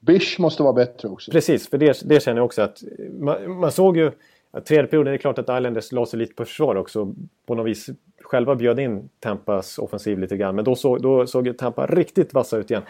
Bish 0.01 0.41
måste 0.41 0.63
vara 0.63 0.73
bättre 0.73 1.09
också. 1.09 1.31
Precis, 1.31 1.71
för 1.71 1.79
det, 1.79 2.03
det 2.05 2.23
känner 2.23 2.39
jag 2.39 2.45
också 2.45 2.63
att 2.63 2.83
man, 3.21 3.51
man 3.59 3.73
såg 3.73 3.97
ju 3.97 4.13
att 4.51 4.67
tredje 4.67 4.87
perioden, 4.87 5.11
det 5.11 5.17
är 5.17 5.19
klart 5.19 5.39
att 5.39 5.59
Islanders 5.59 5.93
la 5.93 6.07
sig 6.07 6.19
lite 6.19 6.35
på 6.35 6.45
försvar 6.45 6.77
också. 6.77 7.15
På 7.47 7.55
något 7.55 7.67
vis 7.67 7.91
själva 8.21 8.55
bjöd 8.55 8.81
in 8.81 9.09
Tampas 9.21 9.79
offensiv 9.79 10.19
lite 10.19 10.37
grann. 10.37 10.55
Men 10.55 10.65
då, 10.65 10.75
så, 10.75 10.99
då 10.99 11.27
såg 11.27 11.59
Tampa 11.59 11.87
riktigt 11.87 12.35
vassa 12.35 12.57
ut 12.57 12.71
igen. 12.71 12.83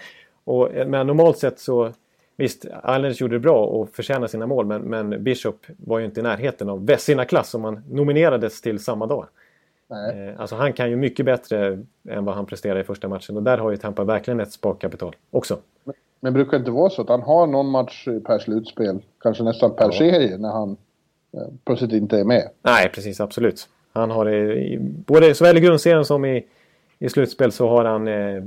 Och, 0.44 0.68
men 0.86 1.06
normalt 1.06 1.38
sett 1.38 1.58
så 1.58 1.92
Visst, 2.36 2.64
Islanders 2.64 3.20
gjorde 3.20 3.34
det 3.34 3.40
bra 3.40 3.64
och 3.64 3.88
förtjänade 3.88 4.28
sina 4.28 4.46
mål 4.46 4.66
men, 4.66 4.82
men 4.82 5.24
Bishop 5.24 5.66
var 5.66 5.98
ju 5.98 6.04
inte 6.04 6.20
i 6.20 6.22
närheten 6.22 6.68
av 6.68 6.86
Vessina-klass 6.86 7.50
som 7.50 7.64
han 7.64 7.84
nominerades 7.90 8.60
till 8.60 8.78
samma 8.78 9.06
dag. 9.06 9.26
Nej. 9.86 10.28
Eh, 10.28 10.40
alltså 10.40 10.56
han 10.56 10.72
kan 10.72 10.90
ju 10.90 10.96
mycket 10.96 11.26
bättre 11.26 11.82
än 12.08 12.24
vad 12.24 12.34
han 12.34 12.46
presterade 12.46 12.80
i 12.80 12.84
första 12.84 13.08
matchen 13.08 13.36
och 13.36 13.42
där 13.42 13.58
har 13.58 13.70
ju 13.70 13.76
Tampa 13.76 14.04
verkligen 14.04 14.40
ett 14.40 14.52
sparkapital 14.52 15.16
också. 15.30 15.58
Men, 16.22 16.32
brukar 16.32 16.50
det 16.50 16.56
inte 16.56 16.70
vara 16.70 16.90
så 16.90 17.02
att 17.02 17.08
han 17.08 17.22
har 17.22 17.46
någon 17.46 17.70
match 17.70 18.04
per 18.26 18.38
slutspel, 18.38 19.02
kanske 19.20 19.44
nästan 19.44 19.76
per 19.76 19.84
ja. 19.84 19.92
serie, 19.92 20.38
när 20.38 20.52
han 20.52 20.76
eh, 21.32 21.48
plötsligt 21.64 21.92
inte 21.92 22.18
är 22.18 22.24
med? 22.24 22.48
Nej, 22.62 22.90
precis 22.94 23.20
absolut. 23.20 23.68
Han 23.92 24.10
har 24.10 24.24
det 24.24 24.54
i, 24.54 24.78
både 24.80 25.34
såväl 25.34 25.56
i 25.56 25.60
grundserien 25.60 26.04
som 26.04 26.24
i, 26.24 26.46
i 26.98 27.08
slutspel 27.08 27.52
så 27.52 27.68
har 27.68 27.84
han 27.84 28.08
eh, 28.08 28.42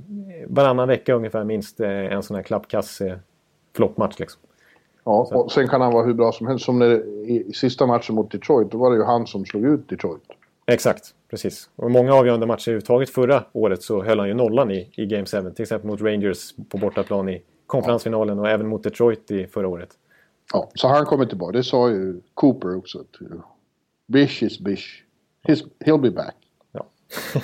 varannan 0.48 0.88
vecka 0.88 1.14
ungefär 1.14 1.44
minst 1.44 1.80
eh, 1.80 1.90
en 1.90 2.24
sån 2.24 2.36
här 2.36 2.44
klappkass 2.44 3.02
eh, 3.02 3.18
floppmatch 3.76 4.20
liksom. 4.20 4.42
Ja, 5.04 5.30
och 5.32 5.52
sen 5.52 5.68
kan 5.68 5.82
han 5.82 5.94
vara 5.94 6.06
hur 6.06 6.14
bra 6.14 6.32
som 6.32 6.48
helst. 6.48 6.66
Som 6.66 6.80
när, 6.80 6.92
i, 7.30 7.46
i 7.48 7.54
sista 7.54 7.86
matchen 7.86 8.16
mot 8.16 8.32
Detroit, 8.32 8.72
då 8.72 8.78
var 8.78 8.92
det 8.92 8.98
ju 8.98 9.04
han 9.04 9.28
som 9.28 9.46
slog 9.46 9.66
ut 9.66 9.90
Detroit. 9.90 10.24
Exakt, 10.66 11.04
precis. 11.30 11.70
Och 11.76 11.92
många 11.92 12.14
avgörande 12.14 12.46
matcher 12.46 12.70
överhuvudtaget 12.70 13.10
förra 13.10 13.44
året 13.54 13.84
så 13.84 14.04
höll 14.04 14.20
han 14.20 14.28
ju 14.28 14.34
nollan 14.34 14.72
i, 14.72 14.90
i 14.96 15.06
Game 15.06 15.26
7. 15.26 15.52
Till 15.52 15.64
exempel 15.64 15.90
mot 15.90 16.02
Rangers 16.02 16.54
på 16.70 16.78
bortaplan 16.78 17.30
i 17.30 17.42
konferensfinalen 17.68 18.40
och 18.40 18.50
även 18.50 18.68
mot 18.68 18.84
Detroit 18.84 19.32
i 19.32 19.48
förra 19.48 19.68
året. 19.68 19.90
Ja, 20.54 20.72
så 20.76 20.88
han 20.88 21.06
kommer 21.06 21.26
tillbaka. 21.26 21.52
Det 21.52 21.64
sa 21.64 21.90
ju 21.90 22.22
Cooper 22.34 22.78
också. 22.78 23.04
Bish 24.08 24.44
is 24.44 24.60
Bish. 24.60 25.04
He's, 25.48 25.64
he'll 25.80 26.02
be 26.02 26.12
back. 26.12 26.36
Ja. 26.72 26.86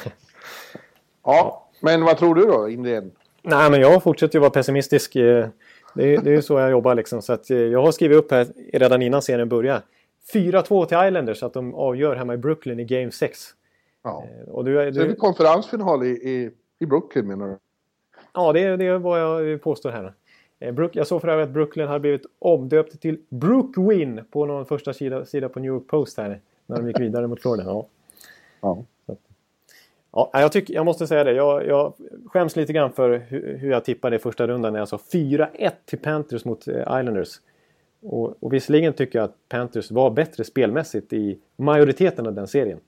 ja, 1.23 1.69
men 1.79 2.03
vad 2.03 2.17
tror 2.17 2.35
du 2.35 2.45
då, 2.45 2.69
Indien? 2.69 3.11
Nej, 3.41 3.71
men 3.71 3.81
jag 3.81 4.03
fortsätter 4.03 4.35
ju 4.35 4.39
vara 4.39 4.51
pessimistisk. 4.51 5.15
Eh, 5.15 5.47
det 5.95 6.15
är, 6.15 6.21
det 6.21 6.35
är 6.35 6.41
så 6.41 6.59
jag 6.59 6.71
jobbar 6.71 6.95
liksom. 6.95 7.21
Så 7.21 7.33
att 7.33 7.49
eh, 7.49 7.57
jag 7.57 7.81
har 7.81 7.91
skrivit 7.91 8.17
upp 8.17 8.31
här 8.31 8.47
redan 8.73 9.01
innan 9.01 9.21
serien 9.21 9.49
börjar. 9.49 9.81
4-2 10.33 10.85
till 10.85 10.97
Islanders 11.07 11.39
så 11.39 11.45
att 11.45 11.53
de 11.53 11.75
avgör 11.75 12.15
hemma 12.15 12.33
i 12.33 12.37
Brooklyn 12.37 12.79
i 12.79 12.85
Game 12.85 13.11
6. 13.11 13.39
Ja. 14.03 14.25
Eh, 14.25 14.49
och 14.49 14.65
du, 14.65 14.85
du... 14.85 14.93
Så 14.93 15.01
är 15.01 15.07
det 15.07 15.15
konferensfinal 15.15 16.03
i, 16.03 16.09
i, 16.09 16.51
i 16.79 16.85
Brooklyn 16.85 17.27
menar 17.27 17.47
du? 17.47 17.57
Ja, 18.33 18.53
det, 18.53 18.77
det 18.77 18.85
är 18.85 18.97
vad 18.97 19.19
jag 19.21 19.61
påstår 19.61 19.91
här. 19.91 20.13
Eh, 20.59 20.71
Brook, 20.73 20.95
jag 20.95 21.07
såg 21.07 21.21
för 21.21 21.27
övrigt 21.27 21.47
att 21.47 21.53
Brooklyn 21.53 21.87
har 21.87 21.99
blivit 21.99 22.25
omdöpt 22.39 23.01
till 23.01 23.19
Brookwin 23.29 24.21
på 24.31 24.45
någon 24.45 24.65
första 24.65 24.93
sida, 24.93 25.25
sida 25.25 25.49
på 25.49 25.59
New 25.59 25.71
York 25.71 25.87
Post 25.87 26.17
här. 26.17 26.39
När 26.65 26.77
de 26.77 26.87
gick 26.87 26.99
vidare 26.99 27.27
mot 27.27 27.41
Florida. 27.41 27.63
Ja. 27.63 27.87
ja. 28.61 28.83
Ja, 30.13 30.29
jag, 30.33 30.51
tycker, 30.51 30.73
jag 30.73 30.85
måste 30.85 31.07
säga 31.07 31.23
det. 31.23 31.33
Jag, 31.33 31.67
jag 31.67 31.93
skäms 32.25 32.55
lite 32.55 32.73
grann 32.73 32.91
för 32.91 33.17
hur, 33.27 33.57
hur 33.57 33.71
jag 33.71 33.85
tippade 33.85 34.15
i 34.15 34.19
första 34.19 34.47
rundan 34.47 34.73
när 34.73 34.79
jag 34.79 34.87
sa 34.87 34.99
4-1 35.13 35.71
till 35.85 35.99
Panthers 35.99 36.45
mot 36.45 36.67
eh, 36.67 36.79
Islanders. 36.79 37.29
Och, 38.01 38.43
och 38.43 38.53
visserligen 38.53 38.93
tycker 38.93 39.19
jag 39.19 39.25
att 39.25 39.35
Panthers 39.49 39.91
var 39.91 40.09
bättre 40.09 40.43
spelmässigt 40.43 41.13
i 41.13 41.39
majoriteten 41.55 42.27
av 42.27 42.33
den 42.33 42.47
serien. 42.47 42.79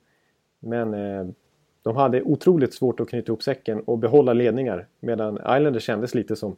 Men 0.60 0.94
eh, 0.94 1.26
De 1.84 1.96
hade 1.96 2.22
otroligt 2.22 2.74
svårt 2.74 3.00
att 3.00 3.10
knyta 3.10 3.32
ihop 3.32 3.44
säcken 3.44 3.80
och 3.80 3.98
behålla 3.98 4.34
ledningar. 4.34 4.88
Medan 5.00 5.36
Islanders 5.36 5.84
kändes 5.84 6.16
lite 6.16 6.36
som, 6.36 6.56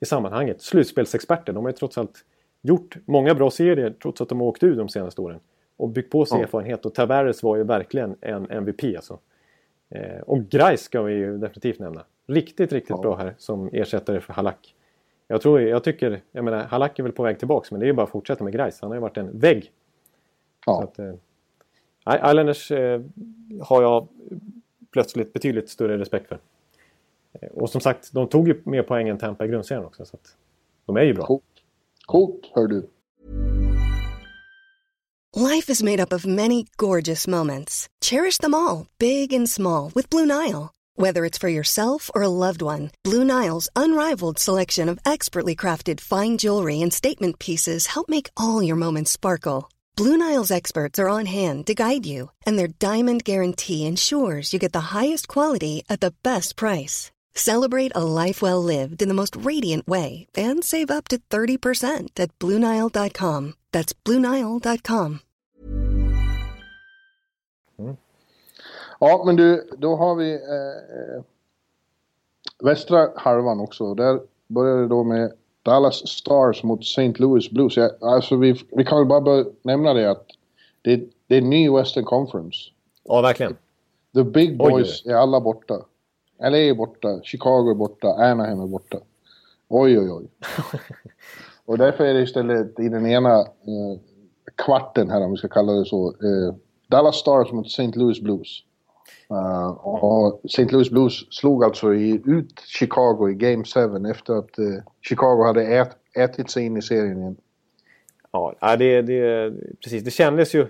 i 0.00 0.04
sammanhanget, 0.04 0.62
slutspelsexperter. 0.62 1.52
De 1.52 1.64
har 1.64 1.70
ju 1.70 1.76
trots 1.76 1.98
allt 1.98 2.24
gjort 2.62 2.96
många 3.04 3.34
bra 3.34 3.50
serier 3.50 3.94
trots 4.02 4.20
att 4.20 4.28
de 4.28 4.40
har 4.40 4.46
åkt 4.46 4.62
ur 4.62 4.76
de 4.76 4.88
senaste 4.88 5.20
åren. 5.20 5.40
Och 5.76 5.88
byggt 5.88 6.12
på 6.12 6.26
sig 6.26 6.38
ja. 6.38 6.44
erfarenhet. 6.44 6.86
Och 6.86 6.94
Tavares 6.94 7.42
var 7.42 7.56
ju 7.56 7.64
verkligen 7.64 8.16
en 8.20 8.50
MVP 8.50 8.84
alltså. 8.96 9.18
Eh, 9.90 10.20
och 10.20 10.48
Grice 10.48 10.84
ska 10.84 11.02
vi 11.02 11.14
ju 11.14 11.38
definitivt 11.38 11.78
nämna. 11.78 12.04
Riktigt, 12.26 12.72
riktigt 12.72 12.96
ja. 12.96 13.02
bra 13.02 13.16
här 13.16 13.34
som 13.38 13.68
ersättare 13.72 14.20
för 14.20 14.32
Halak. 14.32 14.74
Jag, 15.28 15.40
tror, 15.40 15.60
jag 15.60 15.84
tycker, 15.84 16.20
jag 16.32 16.44
menar, 16.44 16.64
Halak 16.64 16.98
är 16.98 17.02
väl 17.02 17.12
på 17.12 17.22
väg 17.22 17.38
tillbaks 17.38 17.70
men 17.70 17.80
det 17.80 17.86
är 17.86 17.88
ju 17.88 17.92
bara 17.92 18.02
att 18.02 18.10
fortsätta 18.10 18.44
med 18.44 18.52
Grice. 18.52 18.78
Han 18.80 18.90
har 18.90 18.96
ju 18.96 19.00
varit 19.00 19.16
en 19.16 19.38
vägg. 19.38 19.70
Ja. 20.66 20.82
Att, 20.82 20.98
eh, 20.98 21.14
Islanders 22.30 22.70
eh, 22.70 23.00
har 23.60 23.82
jag 23.82 24.08
plötsligt 24.94 25.32
betydligt 25.32 25.68
större 25.68 25.98
respekt 25.98 26.28
för. 26.28 26.38
Eh, 27.32 27.48
och 27.48 27.70
som 27.70 27.80
sagt, 27.80 28.12
de 28.12 28.28
tog 28.28 28.48
ju 28.48 28.62
mer 28.64 28.82
poäng 28.82 29.08
än 29.08 29.18
Tampa 29.18 29.44
i 29.44 29.48
grundserien 29.48 29.84
också. 29.84 30.04
Så 30.04 30.16
att 30.16 30.36
de 30.86 30.96
är 30.96 31.02
ju 31.02 31.14
bra. 31.14 31.26
Coolt, 31.26 31.44
Coolt 32.06 32.50
hör 32.54 32.66
du. 32.66 32.90
Life 35.36 35.72
is 35.72 35.82
made 35.82 36.02
up 36.02 36.12
of 36.12 36.26
many 36.26 36.64
gorgeous 36.76 37.28
moments. 37.28 37.88
Cherish 38.04 38.38
them 38.38 38.54
all, 38.54 38.86
big 38.98 39.32
and 39.32 39.50
small, 39.50 39.90
with 39.94 40.10
Blue 40.10 40.26
Nile. 40.26 40.70
Whether 40.96 41.24
it's 41.24 41.40
for 41.40 41.50
yourself 41.50 42.10
or 42.14 42.22
a 42.22 42.28
loved 42.46 42.62
one, 42.62 42.90
Blue 43.02 43.24
Nile's 43.24 43.68
unrivaled 43.74 44.38
selection 44.38 44.88
of 44.88 44.98
expertly 45.12 45.56
crafted 45.56 46.00
fine 46.00 46.38
jewelry 46.38 46.82
and 46.82 46.92
statement 46.92 47.38
pieces 47.38 47.86
help 47.86 48.08
make 48.08 48.30
all 48.36 48.62
your 48.62 48.76
moments 48.76 49.10
sparkle. 49.10 49.68
Blue 49.96 50.16
Nile's 50.16 50.50
experts 50.50 50.98
are 50.98 51.08
on 51.08 51.26
hand 51.26 51.66
to 51.66 51.74
guide 51.74 52.04
you, 52.04 52.30
and 52.44 52.58
their 52.58 52.66
diamond 52.66 53.24
guarantee 53.24 53.86
ensures 53.86 54.52
you 54.52 54.58
get 54.58 54.72
the 54.72 54.90
highest 54.92 55.28
quality 55.28 55.84
at 55.88 56.00
the 56.00 56.14
best 56.24 56.56
price. 56.56 57.12
Celebrate 57.34 57.92
a 57.94 58.02
life 58.02 58.42
well 58.42 58.60
lived 58.60 59.02
in 59.02 59.08
the 59.08 59.14
most 59.14 59.36
radiant 59.36 59.86
way 59.86 60.26
and 60.36 60.64
save 60.64 60.90
up 60.90 61.06
to 61.08 61.18
30% 61.30 62.18
at 62.18 62.36
BlueNile.com. 62.40 63.54
That's 63.70 63.94
BlueNile.com. 64.04 65.20
Mm. 67.78 67.96
Ja, 69.00 69.22
men 69.26 69.36
du, 69.36 69.70
då 69.78 69.96
har 69.96 70.14
vi 70.14 70.32
eh, 70.34 71.16
eh 71.16 71.24
västra 72.64 73.08
halvan 73.16 73.60
också. 73.60 73.94
Där 73.94 74.20
börjar 74.46 74.76
det 74.76 74.88
då 74.88 75.04
med 75.04 75.32
Dallas 75.64 76.08
Stars 76.08 76.62
mot 76.62 76.82
St. 76.82 77.12
Louis 77.16 77.50
Blues. 77.50 77.76
Ja, 77.76 77.90
alltså 78.00 78.36
vi, 78.36 78.54
vi 78.70 78.84
kan 78.84 78.98
väl 78.98 79.22
bara 79.22 79.44
nämna 79.62 79.94
det 79.94 80.10
att 80.10 80.26
det, 80.82 81.00
det 81.26 81.36
är 81.36 81.42
ny 81.42 81.70
Western 81.70 82.04
Conference. 82.04 82.58
Ja, 83.04 83.20
verkligen. 83.20 83.56
The 84.14 84.24
Big 84.24 84.58
Boys 84.58 85.02
oj. 85.04 85.12
är 85.12 85.16
alla 85.16 85.40
borta. 85.40 85.80
LA 86.40 86.58
är 86.58 86.74
borta, 86.74 87.20
Chicago 87.22 87.70
är 87.70 87.74
borta, 87.74 88.08
Anaheim 88.08 88.60
är 88.60 88.66
borta. 88.66 88.98
Oj, 89.68 89.98
oj, 89.98 90.10
oj. 90.10 90.26
och 91.64 91.78
därför 91.78 92.04
är 92.04 92.14
det 92.14 92.22
istället 92.22 92.80
i 92.80 92.88
den 92.88 93.06
ena 93.06 93.40
eh, 93.40 94.00
kvarten 94.54 95.10
här, 95.10 95.24
om 95.24 95.30
vi 95.30 95.36
ska 95.36 95.48
kalla 95.48 95.72
det 95.72 95.84
så, 95.84 96.08
eh, 96.08 96.54
Dallas 96.88 97.16
Stars 97.16 97.52
mot 97.52 97.66
St. 97.66 97.92
Louis 97.94 98.20
Blues. 98.20 98.62
Uh, 99.30 99.70
och 99.86 100.40
St. 100.44 100.64
Louis 100.64 100.90
Blues 100.90 101.34
slog 101.34 101.64
alltså 101.64 101.94
i, 101.94 102.22
ut 102.26 102.60
Chicago 102.60 103.28
i 103.30 103.34
Game 103.34 103.64
7 103.64 104.10
efter 104.10 104.34
att 104.34 104.58
uh, 104.58 104.78
Chicago 105.02 105.44
hade 105.44 105.66
ät, 105.66 105.96
ätit 106.16 106.50
sig 106.50 106.64
in 106.64 106.76
i 106.76 106.82
serien 106.82 107.18
igen. 107.18 107.36
Ja, 108.32 108.76
det, 108.76 109.02
det, 109.02 109.52
precis. 109.84 110.04
Det 110.04 110.10
kändes 110.10 110.54
ju... 110.54 110.66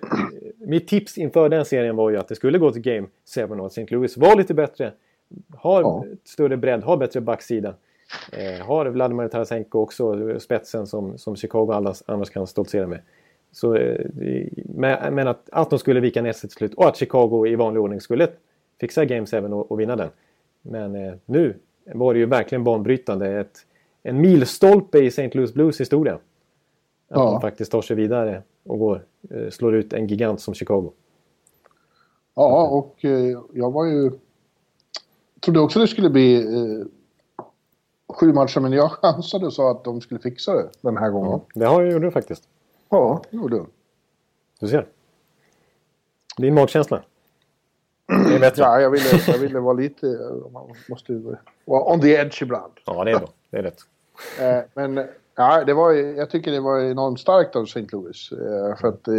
Mitt 0.59 0.88
tips 0.88 1.19
inför 1.19 1.49
den 1.49 1.64
serien 1.64 1.97
var 1.97 2.11
ju 2.11 2.17
att 2.17 2.29
det 2.29 2.35
skulle 2.35 2.59
gå 2.59 2.71
till 2.71 2.83
Game 2.83 3.07
7 3.35 3.45
och 3.45 3.67
att 3.67 3.73
St. 3.73 3.87
Louis 3.95 4.17
var 4.17 4.37
lite 4.37 4.55
bättre. 4.55 4.93
Har 5.57 5.81
ja. 5.81 6.05
större 6.25 6.57
bredd, 6.57 6.83
har 6.83 6.97
bättre 6.97 7.21
backsida. 7.21 7.75
Eh, 8.33 8.67
har 8.67 8.87
Vladimir 8.87 9.29
Tarasenko 9.29 9.79
också 9.79 10.38
spetsen 10.40 10.87
som, 10.87 11.19
som 11.19 11.37
Chicago 11.37 11.73
annars, 11.73 12.03
annars 12.07 12.31
kan 12.31 12.47
stoltsera 12.47 12.87
med. 12.87 13.01
Så, 13.55 13.75
eh, 13.75 14.07
men 15.11 15.29
att, 15.29 15.49
att 15.53 15.71
de 15.71 15.79
skulle 15.79 16.01
vika 16.01 16.23
ner 16.23 16.33
sig 16.33 16.51
till 16.51 16.57
slut 16.57 16.75
och 16.75 16.88
att 16.88 16.97
Chicago 16.97 17.47
i 17.47 17.57
vanlig 17.57 17.83
ordning 17.83 18.01
skulle 18.01 18.29
fixa 18.81 19.05
Game 19.05 19.27
7 19.27 19.38
och, 19.38 19.71
och 19.71 19.81
vinna 19.81 19.97
den. 19.97 20.09
Men 20.62 20.95
eh, 20.95 21.14
nu 21.27 21.57
var 21.95 22.14
det 22.14 22.21
ju 22.21 22.27
verkligen 22.27 22.64
banbrytande. 22.64 23.40
Ett, 23.40 23.67
en 24.03 24.21
milstolpe 24.21 24.99
i 24.99 25.07
St. 25.07 25.31
Louis 25.35 25.55
Blues 25.55 25.81
historia. 25.81 26.14
Att 26.14 26.21
ja. 27.09 27.31
de 27.31 27.40
faktiskt 27.40 27.73
tar 27.73 27.83
sig 27.83 27.97
vidare 27.97 28.43
och 28.64 28.79
går, 28.79 29.05
eh, 29.31 29.51
slår 29.51 29.75
ut 29.75 29.93
en 29.93 30.07
gigant 30.07 30.40
som 30.40 30.55
Chicago. 30.55 30.93
Ja, 32.35 32.69
och 32.69 33.05
eh, 33.05 33.38
jag 33.53 33.71
var 33.71 33.85
ju... 33.85 34.11
trodde 35.40 35.61
också 35.61 35.81
det 35.81 35.88
skulle 35.88 36.11
bli 36.11 36.35
eh, 36.35 36.87
sju 38.14 38.33
matcher, 38.33 38.61
men 38.61 38.73
jag 38.73 38.90
chansade 38.90 39.47
och 39.47 39.53
sa 39.53 39.71
att 39.71 39.85
de 39.85 40.01
skulle 40.01 40.21
fixa 40.21 40.55
det 40.55 40.69
den 40.81 40.97
här 40.97 41.11
gången. 41.11 41.31
Ja, 41.31 41.47
det 41.55 41.67
har 41.67 41.83
jag 41.83 42.03
gjort 42.03 42.12
faktiskt. 42.12 42.49
Ja, 42.94 43.22
det 43.30 43.37
gjorde 43.37 43.57
du. 43.57 43.66
Du 44.61 44.68
ser. 44.68 44.87
Din 46.37 46.54
magkänsla. 46.54 47.02
Det 48.07 48.35
är 48.35 48.40
bättre. 48.40 48.62
Ja, 48.62 48.80
jag 48.80 48.90
ville, 48.90 49.04
jag 49.26 49.38
ville 49.38 49.61
vara 49.61 49.74
lite... 49.74 50.07
Man 50.52 50.74
måste 50.88 51.37
vara 51.64 51.92
on 51.92 52.00
the 52.00 52.14
edge 52.14 52.42
ibland. 52.42 52.72
Ja, 52.85 53.04
det 53.04 53.11
är 53.11 53.18
bra. 53.18 53.28
Det 53.50 53.57
är 53.57 53.62
rätt. 53.62 53.78
Eh, 54.40 54.64
men 54.74 55.07
ja, 55.37 55.64
det 55.64 55.74
var, 55.74 55.92
jag 55.92 56.30
tycker 56.30 56.52
det 56.52 56.61
var 56.61 56.80
enormt 56.80 57.20
starkt 57.20 57.57
av 57.57 57.62
St. 57.62 57.87
Louis. 57.92 58.33
Eh, 58.33 58.76
för 58.76 58.88
att 58.88 59.09
eh, 59.09 59.14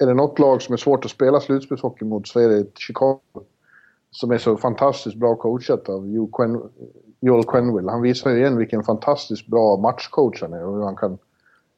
är 0.00 0.06
det 0.06 0.14
något 0.14 0.38
lag 0.38 0.62
som 0.62 0.72
är 0.72 0.76
svårt 0.76 1.04
att 1.04 1.10
spela 1.10 1.40
slutspelshockey 1.40 2.04
mot 2.04 2.28
så 2.28 2.40
är 2.40 2.48
det 2.48 2.78
Chicago. 2.78 3.20
Som 4.10 4.30
är 4.30 4.38
så 4.38 4.56
fantastiskt 4.56 5.16
bra 5.16 5.34
coachat 5.34 5.88
av 5.88 6.08
Joel 7.20 7.44
Quenville. 7.44 7.90
Han 7.90 8.02
visar 8.02 8.30
ju 8.30 8.36
igen 8.36 8.56
vilken 8.56 8.82
fantastiskt 8.82 9.46
bra 9.46 9.76
matchcoach 9.76 10.42
han 10.42 10.52
är 10.52 10.64
och 10.64 10.76
hur 10.76 10.84
han 10.84 10.96
kan 10.96 11.18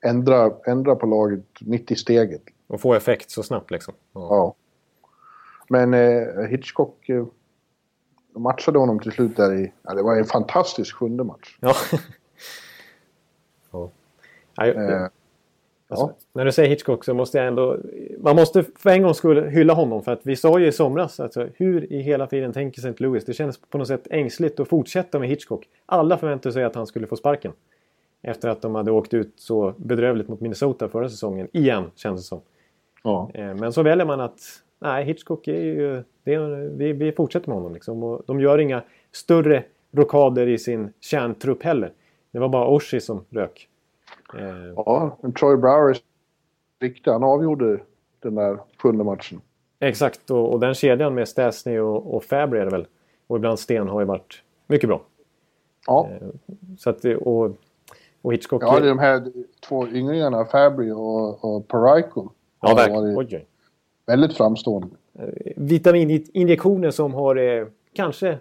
ändra, 0.04 0.52
ändra 0.66 0.94
på 0.94 1.06
laget 1.06 1.44
mitt 1.60 1.90
i 1.90 1.96
steget. 1.96 2.42
Och 2.66 2.80
få 2.80 2.94
effekt 2.94 3.30
så 3.30 3.42
snabbt 3.42 3.70
liksom. 3.70 3.94
Ja. 4.12 4.20
ja. 4.20 4.54
Men 5.68 5.94
eh, 5.94 6.46
Hitchcock 6.48 7.08
eh, 7.08 7.26
matchade 8.34 8.78
honom 8.78 9.00
till 9.00 9.12
slut 9.12 9.36
där 9.36 9.54
i... 9.54 9.72
Ja, 9.82 9.94
det 9.94 10.02
var 10.02 10.16
en 10.16 10.24
fantastisk 10.24 10.96
sjunde 10.96 11.24
match. 11.24 11.58
Ja. 11.60 11.74
ja. 13.72 13.90
Nej, 14.58 14.70
eh, 14.70 15.02
alltså, 15.88 16.06
ja. 16.06 16.14
När 16.32 16.44
du 16.44 16.52
säger 16.52 16.68
Hitchcock 16.68 17.04
så 17.04 17.14
måste 17.14 17.38
jag 17.38 17.46
ändå... 17.46 17.78
Man 18.18 18.36
måste 18.36 18.64
för 18.76 18.90
en 18.90 19.02
gång 19.02 19.14
skulle 19.14 19.50
hylla 19.50 19.74
honom 19.74 20.02
för 20.02 20.12
att 20.12 20.20
vi 20.22 20.36
sa 20.36 20.58
ju 20.58 20.66
i 20.66 20.72
somras 20.72 21.20
alltså, 21.20 21.48
hur 21.54 21.92
i 21.92 22.02
hela 22.02 22.26
tiden 22.26 22.52
tänker 22.52 22.78
St. 22.78 23.02
Louis. 23.04 23.24
Det 23.24 23.34
kändes 23.34 23.60
på 23.60 23.78
något 23.78 23.88
sätt 23.88 24.06
ängsligt 24.10 24.60
att 24.60 24.68
fortsätta 24.68 25.18
med 25.18 25.28
Hitchcock. 25.28 25.68
Alla 25.86 26.18
förväntade 26.18 26.52
sig 26.52 26.64
att 26.64 26.74
han 26.74 26.86
skulle 26.86 27.06
få 27.06 27.16
sparken. 27.16 27.52
Efter 28.22 28.48
att 28.48 28.62
de 28.62 28.74
hade 28.74 28.90
åkt 28.90 29.14
ut 29.14 29.32
så 29.36 29.74
bedrövligt 29.76 30.28
mot 30.28 30.40
Minnesota 30.40 30.88
förra 30.88 31.08
säsongen. 31.08 31.48
Igen, 31.52 31.90
känns 31.94 32.20
det 32.20 32.26
som. 32.26 32.40
Ja. 33.04 33.30
Eh, 33.34 33.54
men 33.54 33.72
så 33.72 33.82
väljer 33.82 34.06
man 34.06 34.20
att... 34.20 34.40
Nej, 34.78 35.04
Hitchcock 35.04 35.48
är 35.48 35.62
ju... 35.62 36.04
Är, 36.24 36.68
vi, 36.76 36.92
vi 36.92 37.12
fortsätter 37.12 37.48
med 37.48 37.56
honom 37.56 37.74
liksom. 37.74 38.02
Och 38.02 38.22
de 38.26 38.40
gör 38.40 38.58
inga 38.58 38.82
större 39.12 39.64
rockader 39.90 40.46
i 40.46 40.58
sin 40.58 40.92
kärntrupp 41.00 41.62
heller. 41.62 41.92
Det 42.30 42.38
var 42.38 42.48
bara 42.48 42.68
Oshie 42.68 43.00
som 43.00 43.24
rök. 43.30 43.68
Eh. 44.38 44.72
Ja, 44.76 45.18
men 45.20 45.32
Troy 45.32 45.56
Brower 45.56 45.90
är 45.90 45.98
riktig. 46.80 47.10
Han 47.10 47.24
avgjorde 47.24 47.80
den 48.20 48.34
där 48.34 48.58
sjunde 48.82 49.04
matchen. 49.04 49.40
Exakt, 49.80 50.30
och, 50.30 50.52
och 50.52 50.60
den 50.60 50.74
kedjan 50.74 51.14
med 51.14 51.28
Stasny 51.28 51.78
och, 51.78 52.14
och 52.14 52.24
Fabry 52.24 52.60
är 52.60 52.64
det 52.64 52.70
väl. 52.70 52.86
Och 53.26 53.36
ibland 53.36 53.58
Sten 53.58 53.88
har 53.88 54.00
ju 54.00 54.06
varit 54.06 54.42
mycket 54.66 54.88
bra. 54.88 55.02
Ja. 55.86 56.08
Eh, 56.10 56.28
så 56.78 56.90
att, 56.90 57.04
och 57.04 57.56
och 58.22 58.32
Hitchcock... 58.32 58.62
Ja, 58.62 58.80
det 58.80 58.86
är 58.86 58.88
de 58.88 58.98
här 58.98 59.22
två 59.68 59.88
ynglingarna, 59.88 60.44
Fabry 60.44 60.90
och, 60.90 61.44
och 61.44 61.68
Parayko. 61.68 62.28
Ja, 62.60 62.74
verkligen. 62.74 63.18
Oj. 63.18 63.46
Väldigt 64.06 64.36
framstående. 64.36 64.88
Eh, 65.18 65.52
vitamininjektioner 65.56 66.90
som 66.90 67.14
har 67.14 67.36
eh, 67.36 67.66
kanske, 67.92 68.38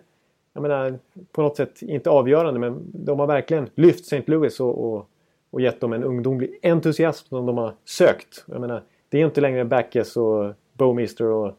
jag 0.54 0.62
menar, 0.62 1.00
på 1.32 1.42
något 1.42 1.58
sätt 1.58 1.82
inte 1.82 2.10
avgörande, 2.10 2.60
men 2.60 2.92
de 2.94 3.20
har 3.20 3.28
verkligen 3.28 3.70
lyft 3.76 4.06
St. 4.06 4.24
Louis 4.26 4.60
och, 4.60 4.86
och, 4.86 5.10
och 5.50 5.62
gett 5.62 5.82
dem 5.82 5.94
en 5.94 6.04
ungdomlig 6.04 6.60
entusiasm 6.64 7.28
som 7.28 7.46
de 7.46 7.58
har 7.58 7.74
sökt. 7.86 8.46
Jag 8.46 8.62
menar, 8.62 8.84
det 9.10 9.22
är 9.22 9.26
inte 9.26 9.42
längre 9.42 9.66
Backes 9.66 10.18
och 10.18 10.54
Bowmister 10.74 11.26
och 11.26 11.54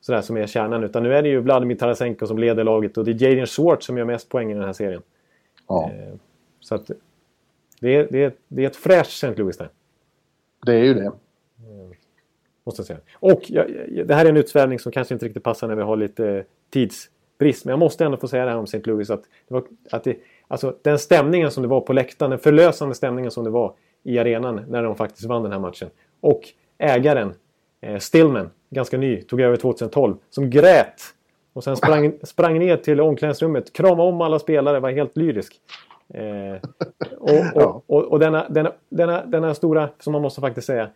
sådär 0.00 0.20
som 0.20 0.36
är 0.36 0.46
kärnan, 0.46 0.84
utan 0.84 1.02
nu 1.02 1.14
är 1.14 1.22
det 1.22 1.28
ju 1.28 1.40
Vladimir 1.40 1.76
Tarasenko 1.76 2.26
som 2.26 2.38
leder 2.38 2.64
laget 2.64 2.98
och 2.98 3.04
det 3.04 3.10
är 3.10 3.22
Jaden 3.22 3.46
Schwartz 3.46 3.86
som 3.86 3.98
gör 3.98 4.04
mest 4.04 4.28
poäng 4.28 4.50
i 4.50 4.54
den 4.54 4.64
här 4.64 4.72
serien. 4.72 5.02
Ja. 5.68 5.90
Eh, 5.90 6.14
så 6.60 6.74
att 6.74 6.90
det 7.80 7.96
är, 7.96 8.08
det 8.10 8.24
är, 8.24 8.32
det 8.48 8.62
är 8.62 8.66
ett 8.66 8.76
fräscht 8.76 9.24
St. 9.24 9.34
Louis 9.36 9.56
där. 9.56 9.68
Det 10.66 10.72
är 10.72 10.84
ju 10.84 10.94
det. 10.94 11.00
Mm. 11.00 11.94
Måste 12.64 12.80
jag 12.80 12.86
säga. 12.86 12.98
Och 13.14 13.42
jag, 13.46 13.66
det 14.06 14.14
här 14.14 14.24
är 14.24 14.28
en 14.28 14.36
utsvävning 14.36 14.78
som 14.78 14.92
kanske 14.92 15.14
inte 15.14 15.26
riktigt 15.26 15.42
passar 15.42 15.68
när 15.68 15.74
vi 15.74 15.82
har 15.82 15.96
lite 15.96 16.44
tidsbrist. 16.70 17.64
Men 17.64 17.70
jag 17.70 17.78
måste 17.78 18.04
ändå 18.04 18.16
få 18.16 18.28
säga 18.28 18.44
det 18.44 18.50
här 18.50 18.58
om 18.58 18.64
St. 18.64 18.82
Louis. 18.84 19.10
Att, 19.10 19.22
det 19.48 19.54
var, 19.54 19.64
att 19.90 20.04
det, 20.04 20.16
alltså, 20.48 20.76
den 20.82 20.98
stämningen 20.98 21.50
som 21.50 21.62
det 21.62 21.68
var 21.68 21.80
på 21.80 21.92
läktaren, 21.92 22.30
den 22.30 22.38
förlösande 22.38 22.94
stämningen 22.94 23.30
som 23.30 23.44
det 23.44 23.50
var 23.50 23.74
i 24.02 24.18
arenan 24.18 24.60
när 24.68 24.82
de 24.82 24.96
faktiskt 24.96 25.28
vann 25.28 25.42
den 25.42 25.52
här 25.52 25.58
matchen. 25.58 25.90
Och 26.20 26.48
ägaren, 26.78 27.34
eh, 27.80 27.98
Stillman, 27.98 28.50
ganska 28.70 28.98
ny, 28.98 29.22
tog 29.22 29.40
över 29.40 29.56
2012, 29.56 30.16
som 30.30 30.50
grät 30.50 31.14
Och 31.52 31.64
sen 31.64 31.76
sprang, 31.76 32.12
sprang 32.22 32.58
ner 32.58 32.76
till 32.76 33.00
omklädningsrummet, 33.00 33.72
kramade 33.72 34.08
om 34.08 34.20
alla 34.20 34.38
spelare, 34.38 34.80
var 34.80 34.90
helt 34.90 35.16
lyrisk. 35.16 35.60
Eh, 36.14 36.56
och, 37.18 37.56
och, 37.56 37.84
och, 37.86 38.04
och 38.04 38.18
denna, 38.18 38.48
denna, 38.48 38.72
denna, 38.88 39.26
denna 39.26 39.54
stora, 39.54 39.88
som 39.98 40.12
man 40.12 40.22
måste 40.22 40.40
faktiskt 40.40 40.66
säga, 40.66 40.90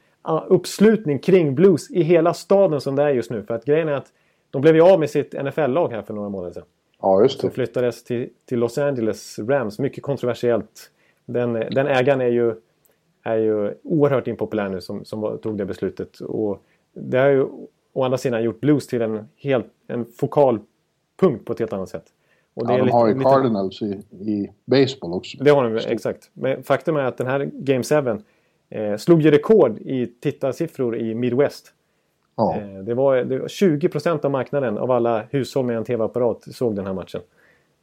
uppslutning 0.49 1.19
kring 1.19 1.55
Blues 1.55 1.91
i 1.91 2.03
hela 2.03 2.35
staden 2.35 2.81
som 2.81 2.97
det 2.97 3.03
är 3.03 3.11
just 3.11 3.31
nu. 3.31 3.43
För 3.43 3.55
att 3.55 3.65
grejen 3.65 3.89
är 3.89 3.93
att 3.93 4.13
de 4.51 4.63
blev 4.63 4.75
ju 4.75 4.83
av 4.83 5.01
med 5.01 5.11
sitt 5.11 5.33
NFL-lag 5.33 5.89
här 5.89 6.03
för 6.03 6.15
några 6.15 6.29
månader 6.29 6.53
sedan. 6.55 6.65
Ja, 7.01 7.23
just 7.23 7.37
det. 7.37 7.41
Som 7.41 7.51
flyttades 7.51 8.05
till, 8.05 8.29
till 8.45 8.59
Los 8.59 8.79
Angeles 8.79 9.39
Rams. 9.39 9.79
Mycket 9.79 10.03
kontroversiellt. 10.03 10.91
Den, 11.27 11.53
den 11.53 11.87
ägaren 11.87 12.21
är 12.21 12.29
ju, 12.29 12.55
är 13.23 13.37
ju 13.37 13.75
oerhört 13.83 14.27
impopulär 14.27 14.69
nu 14.69 14.81
som, 14.81 15.05
som 15.05 15.39
tog 15.39 15.59
det 15.59 15.65
beslutet. 15.65 16.21
Och 16.21 16.63
det 16.93 17.19
har 17.19 17.29
ju 17.29 17.47
å 17.93 18.05
andra 18.05 18.19
sidan 18.19 18.43
gjort 18.43 18.61
Blues 18.61 18.87
till 18.87 19.03
en, 19.03 19.29
helt, 19.37 19.67
en 19.87 20.05
fokal 20.05 20.59
punkt 21.21 21.45
på 21.45 21.53
ett 21.53 21.59
helt 21.59 21.73
annat 21.73 21.89
sätt. 21.89 22.05
Och 22.55 22.67
det 22.67 22.73
ja, 22.73 22.79
de 22.79 22.85
lite, 22.85 22.97
har 22.97 23.09
ju 23.09 23.21
Cardinals 23.21 23.83
i, 23.83 24.03
i 24.11 24.51
baseball 24.65 25.13
också. 25.13 25.39
Det 25.41 25.51
har 25.51 25.71
de, 25.71 25.77
exakt. 25.77 26.31
Men 26.33 26.63
faktum 26.63 26.97
är 26.97 27.05
att 27.05 27.17
den 27.17 27.27
här 27.27 27.51
Game 27.53 27.85
7 27.85 27.95
eh, 28.71 28.97
slog 28.97 29.23
ju 29.23 29.31
rekord 29.31 29.79
i 29.79 30.07
tittarsiffror 30.07 30.97
i 30.97 31.15
Midwest. 31.15 31.73
Ja. 32.37 32.57
Eh, 32.57 32.79
det, 32.79 32.95
var, 32.95 33.17
det 33.17 33.39
var 33.39 33.49
20% 33.49 34.25
av 34.25 34.31
marknaden 34.31 34.79
av 34.79 34.91
alla 34.91 35.23
hushåll 35.31 35.65
med 35.65 35.77
en 35.77 35.85
tv-apparat 35.85 36.43
såg 36.55 36.77
den 36.77 36.87
här 36.87 36.95
matchen. 36.95 37.21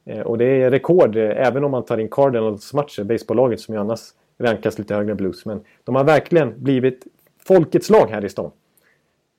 Eh, 0.04 0.20
och 0.20 0.38
det 0.38 0.44
är 0.44 0.70
rekord 0.70 1.16
eh, 1.16 1.46
även 1.46 1.64
om 1.64 1.70
man 1.70 1.84
tar 1.84 1.98
in 1.98 2.08
Cardinals 2.08 2.74
matcher, 2.74 3.04
baseballaget 3.04 3.60
som 3.60 3.74
ju 3.74 3.80
annars 3.80 4.00
rankas 4.38 4.78
lite 4.78 4.94
högre 4.94 5.10
än 5.10 5.16
Blues. 5.16 5.46
Men 5.46 5.60
de 5.84 5.94
har 5.94 6.04
verkligen 6.04 6.62
blivit 6.62 7.06
folkets 7.46 7.90
lag 7.90 8.06
här 8.10 8.24
i 8.24 8.28
stan. 8.28 8.50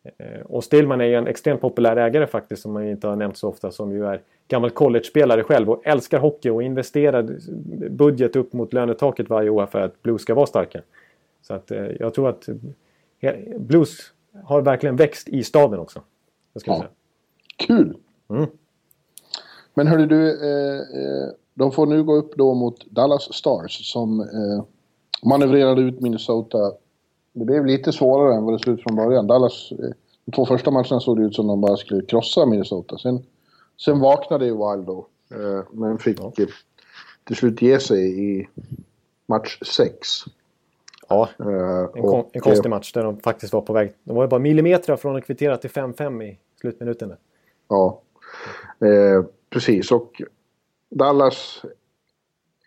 Eh, 0.04 0.42
och 0.42 0.63
Stillman 0.63 1.02
är 1.02 1.06
ju 1.06 1.16
en 1.16 1.28
extremt 1.28 1.62
populär 1.62 1.98
ägare 1.98 2.28
faktiskt 2.28 2.62
som 2.62 2.74
man 2.74 2.88
inte 2.88 3.08
har 3.08 3.16
nämnt 3.16 3.38
så 3.38 3.50
ofta 3.50 3.72
som 3.72 3.92
ju 3.92 4.06
är 4.06 4.22
gammal 4.48 4.70
college-spelare 4.70 5.44
själv 5.44 5.70
och 5.70 5.88
älskar 5.88 6.20
hockey 6.20 6.50
och 6.50 6.63
investerar 6.63 7.39
budget 7.89 8.36
upp 8.36 8.54
mot 8.54 8.74
lönetaket 8.74 9.30
varje 9.30 9.50
år 9.50 9.66
för 9.66 9.80
att 9.80 10.02
Blues 10.02 10.22
ska 10.22 10.34
vara 10.34 10.46
starka. 10.46 10.82
Så 11.42 11.54
att 11.54 11.72
eh, 11.72 11.88
jag 12.00 12.13
tror 12.13 12.30
att 12.30 12.50
Blues 13.58 14.13
har 14.44 14.62
verkligen 14.62 14.96
växt 14.96 15.30
i 15.30 15.44
staden 15.44 15.80
också. 15.80 16.02
ja. 16.66 16.86
Kul! 17.58 17.98
Mm. 18.30 18.48
Men 19.74 19.88
hörru 19.88 20.06
du, 20.06 20.30
eh, 20.30 20.80
eh, 20.80 21.30
de 21.54 21.72
får 21.72 21.86
nu 21.86 22.04
gå 22.04 22.16
upp 22.16 22.36
då 22.36 22.54
mot 22.54 22.86
Dallas 22.86 23.34
Stars 23.34 23.92
som 23.92 24.20
eh, 24.20 24.63
manövrerade 25.24 25.82
ut 25.82 26.02
Minnesota. 26.02 26.72
Det 27.34 27.46
blev 27.46 27.65
lite 27.65 27.91
svårare 27.91 28.36
än 28.36 28.43
vad 28.43 28.54
det 28.54 28.60
såg 28.60 28.74
ut 28.74 28.84
från 28.84 28.96
början. 28.96 29.28
Dallas, 29.28 29.72
eh, 29.72 29.89
de 30.26 30.32
två 30.32 30.46
första 30.46 30.72
matcherna 30.72 31.00
såg 31.00 31.17
det 31.17 31.26
ut 31.26 31.36
som 31.36 31.48
de 31.48 31.62
bara 31.62 31.78
skulle 31.78 32.06
krossa 32.06 32.46
Minnesota. 32.46 32.98
Sen, 32.98 33.24
sen 33.86 34.00
vaknade 34.00 34.46
ju 34.46 34.52
Wild 34.52 34.86
då, 34.86 35.08
eh, 35.32 35.63
men 35.72 35.98
fick 35.98 36.19
ja. 36.19 36.32
till 37.24 37.36
slut 37.36 37.62
ge 37.62 37.80
sig 37.80 38.32
i 38.32 38.48
match 39.26 39.60
6. 39.62 40.08
Ja, 41.10 41.30
eh, 41.39 41.89
en, 41.96 42.02
kon 42.02 42.26
en 42.32 42.41
konstig 42.41 42.69
match 42.69 42.93
där 42.93 43.04
de 43.04 43.19
faktiskt 43.19 43.54
var 43.54 43.62
på 43.62 43.74
väg. 43.74 43.93
De 44.04 44.15
var 44.15 44.24
ju 44.24 44.30
bara 44.30 44.39
millimeter 44.39 44.96
från 44.96 45.15
att 45.15 45.26
kvittera 45.26 45.58
till 45.58 45.69
5-5 45.69 46.24
i 46.24 46.39
slutminuten. 46.62 47.13
Ja, 47.67 48.02
eh, 48.80 49.26
precis. 49.50 49.91
Och 49.91 50.22
Dallas 50.89 51.65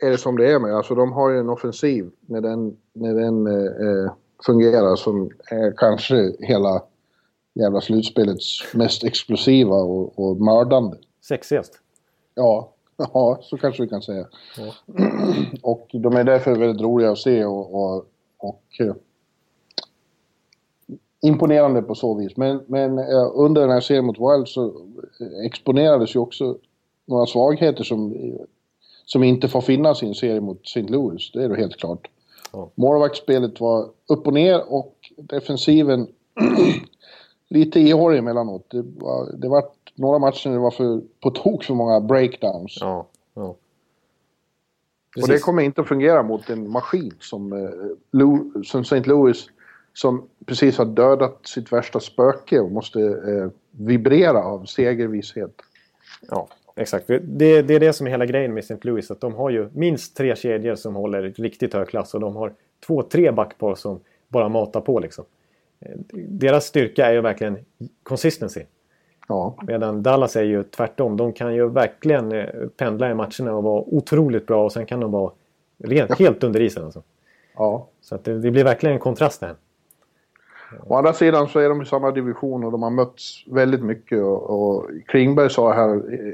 är 0.01 0.11
det 0.11 0.19
som 0.19 0.37
det 0.37 0.53
är 0.53 0.59
med. 0.59 0.75
Alltså 0.75 0.95
de 0.95 1.13
har 1.13 1.31
ju 1.31 1.39
en 1.39 1.49
offensiv 1.49 2.11
när 2.21 2.41
den, 2.41 2.77
när 2.93 3.15
den 3.15 3.47
eh, 3.47 4.13
fungerar 4.47 4.97
som 4.97 5.31
är 5.51 5.75
kanske 5.77 6.33
hela 6.41 6.83
jävla 7.55 7.81
slutspelets 7.81 8.75
mest 8.75 9.05
explosiva 9.05 9.77
och, 9.77 10.19
och 10.19 10.37
mördande. 10.37 10.97
Sexigast? 11.29 11.81
Ja, 12.35 12.73
ja, 12.97 13.39
så 13.43 13.57
kanske 13.57 13.83
vi 13.83 13.89
kan 13.89 14.03
säga. 14.03 14.27
Ja. 14.57 14.73
och 15.63 15.89
de 15.93 16.17
är 16.17 16.25
därför 16.25 16.57
väldigt 16.57 16.83
roliga 16.83 17.11
att 17.11 17.19
se 17.19 17.45
och, 17.45 17.75
och, 17.75 18.07
och 18.39 18.63
eh, 18.81 18.95
imponerande 21.23 21.83
på 21.83 21.95
så 21.95 22.15
vis. 22.15 22.37
Men, 22.37 22.61
men 22.67 22.99
eh, 22.99 23.31
under 23.35 23.61
den 23.61 23.71
här 23.71 23.81
serien 23.81 24.07
mot 24.07 24.19
Wild 24.19 24.49
så 24.49 24.87
exponerades 25.45 26.15
ju 26.15 26.21
också 26.21 26.59
några 27.07 27.27
svagheter 27.27 27.85
som, 27.85 28.15
som 29.05 29.23
inte 29.23 29.49
får 29.49 29.61
finnas 29.61 30.03
i 30.03 30.07
en 30.07 30.15
serie 30.15 30.41
mot 30.41 30.67
St. 30.67 30.83
Louis. 30.83 31.31
Det 31.33 31.45
är 31.45 31.49
då 31.49 31.55
helt 31.55 31.77
klart. 31.77 32.09
Ja. 32.57 32.71
Målvaktsspelet 32.75 33.61
var 33.61 33.89
upp 34.09 34.27
och 34.27 34.33
ner 34.33 34.73
och 34.73 34.95
defensiven 35.17 36.09
lite 37.49 37.81
ihålig 37.81 38.19
emellanåt. 38.19 38.71
Det 38.71 38.85
var, 38.97 39.33
det 39.33 39.49
var 39.49 39.65
några 39.95 40.19
matcher 40.19 40.51
det 40.51 40.59
var 40.59 40.71
för, 40.71 41.01
på 41.21 41.31
tok 41.31 41.65
för 41.65 41.75
många 41.75 42.01
breakdowns. 42.01 42.79
Ja, 42.81 43.07
ja. 43.35 43.57
Och 45.23 45.29
det 45.29 45.39
kommer 45.39 45.63
inte 45.63 45.81
att 45.81 45.89
fungera 45.89 46.23
mot 46.23 46.51
en 46.51 46.71
maskin 46.71 47.15
som, 47.21 47.53
eh, 47.53 48.63
som 48.63 48.81
St. 48.81 49.01
Louis 49.01 49.47
som 49.95 50.29
precis 50.47 50.79
har 50.79 50.85
dödat 50.85 51.47
sitt 51.47 51.73
värsta 51.73 52.01
spöke 52.01 52.61
och 52.61 52.73
måste 52.73 53.01
eh, 53.01 53.51
vibrera 53.71 54.45
av 54.45 54.65
segervishet. 54.65 55.63
Ja, 56.31 56.49
exakt. 56.77 57.07
Det, 57.07 57.63
det, 57.63 57.75
är 57.75 57.81
det 57.81 57.93
som 57.93 58.07
är 58.07 58.11
hela 58.11 58.27
grejen 58.27 58.55
med 58.55 58.61
St. 58.61 58.79
Louis. 58.83 59.11
Att 59.11 59.21
de 59.21 59.35
har 59.35 59.51
ju 59.51 59.69
minst 59.73 60.17
tre 60.17 60.37
kedjor 60.37 60.75
som 60.75 60.95
håller 60.95 61.23
riktigt 61.23 61.75
hög 61.75 61.89
klass 61.89 62.15
och 62.15 62.21
de 62.21 62.37
har 62.37 62.53
två, 62.87 63.03
tre 63.03 63.31
backpar 63.31 63.75
som 63.75 64.01
bara 64.29 64.49
matar 64.49 64.81
på 64.81 65.01
liksom. 65.01 65.25
Eh, 65.81 65.97
deras 66.13 66.65
styrka 66.65 67.07
är 67.07 67.13
ju 67.13 67.21
verkligen 67.21 67.59
consistency. 68.03 68.63
Ja. 69.29 69.55
Medan 69.67 70.03
Dallas 70.03 70.37
är 70.37 70.43
ju 70.43 70.63
tvärtom. 70.63 71.17
De 71.17 71.33
kan 71.33 71.55
ju 71.55 71.69
verkligen 71.69 72.33
eh, 72.33 72.47
pendla 72.77 73.11
i 73.11 73.15
matcherna 73.15 73.55
och 73.55 73.63
vara 73.63 73.81
otroligt 73.87 74.47
bra 74.47 74.65
och 74.65 74.73
sen 74.73 74.87
kan 74.87 75.01
de 75.01 75.11
vara 75.11 75.33
rent, 75.79 76.11
ja. 76.11 76.17
helt 76.19 76.45
under 76.45 76.61
isen. 76.61 76.85
Alltså. 76.85 77.03
Ja. 77.57 77.89
Så 78.01 78.19
det, 78.23 78.39
det, 78.39 78.51
blir 78.51 78.65
verkligen 78.65 78.95
en 78.95 79.01
kontrast 79.01 79.41
där. 79.41 79.55
Å 80.85 80.95
andra 80.95 81.13
sidan 81.13 81.49
så 81.49 81.59
är 81.59 81.69
de 81.69 81.83
i 81.83 81.87
samma 81.87 82.11
division 82.11 82.65
och 82.65 82.73
de 82.73 82.83
har 82.83 82.91
mötts 82.91 83.45
väldigt 83.47 83.83
mycket. 83.83 84.23
Och, 84.23 84.51
och 84.51 84.87
Klingberg 85.07 85.51
sa 85.51 85.73
här 85.73 85.95
eh, 85.95 86.33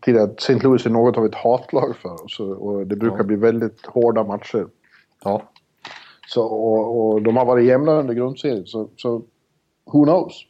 tidigare 0.00 0.24
att 0.24 0.40
St. 0.40 0.58
Louis 0.62 0.86
är 0.86 0.90
något 0.90 1.18
av 1.18 1.26
ett 1.26 1.34
hatlag 1.34 1.96
för 1.96 2.24
oss. 2.24 2.40
Och 2.40 2.86
det 2.86 2.96
brukar 2.96 3.18
ja. 3.18 3.24
bli 3.24 3.36
väldigt 3.36 3.86
hårda 3.86 4.24
matcher. 4.24 4.66
Ja. 5.24 5.42
Så, 6.28 6.42
och, 6.42 7.12
och 7.12 7.22
de 7.22 7.36
har 7.36 7.44
varit 7.44 7.66
jämna 7.66 7.92
under 7.92 8.14
grundserien, 8.14 8.66
så, 8.66 8.88
så 8.96 9.22
who 9.92 10.04
knows? 10.04 10.46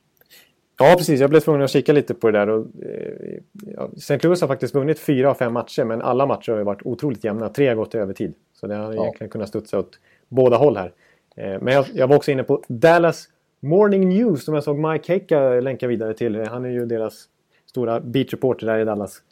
Ja, 0.78 0.94
precis. 0.98 1.20
Jag 1.20 1.30
blev 1.30 1.40
tvungen 1.40 1.62
att 1.62 1.70
kika 1.70 1.92
lite 1.92 2.14
på 2.14 2.30
det 2.30 2.38
där. 2.38 2.48
Och, 2.48 2.66
eh, 2.82 3.38
ja, 3.52 3.90
St. 3.96 4.18
Louis 4.22 4.40
har 4.40 4.48
faktiskt 4.48 4.74
vunnit 4.74 4.98
fyra 4.98 5.30
av 5.30 5.34
fem 5.34 5.52
matcher, 5.52 5.84
men 5.84 6.02
alla 6.02 6.26
matcher 6.26 6.52
har 6.52 6.62
varit 6.62 6.82
otroligt 6.84 7.24
jämna. 7.24 7.48
Tre 7.48 7.68
har 7.68 7.74
gått 7.74 7.90
till 7.90 8.00
övertid. 8.00 8.34
Så 8.52 8.66
det 8.66 8.74
har 8.74 8.92
ja. 8.92 9.02
egentligen 9.02 9.30
kunnat 9.30 9.48
studsa 9.48 9.78
åt 9.78 9.98
båda 10.28 10.56
håll 10.56 10.76
här. 10.76 10.92
Eh, 11.36 11.60
men 11.60 11.74
jag, 11.74 11.86
jag, 11.94 12.08
var 12.08 12.16
också 12.16 12.30
inne 12.30 12.42
på 12.42 12.62
Dallas 12.68 13.28
Morning 13.60 14.08
News 14.08 14.44
som 14.44 14.54
jag 14.54 14.64
såg 14.64 14.78
Mike 14.78 15.12
Heika 15.12 15.40
länka 15.50 15.86
vidare 15.86 16.14
till. 16.14 16.46
Han 16.46 16.64
är 16.64 16.70
ju 16.70 16.86
deras 16.86 17.28
stora 17.72 18.00
beat 18.00 18.32
reporter 18.32 18.66
där 18.66 18.78
i 18.78 18.84
Dallas. 18.84 19.22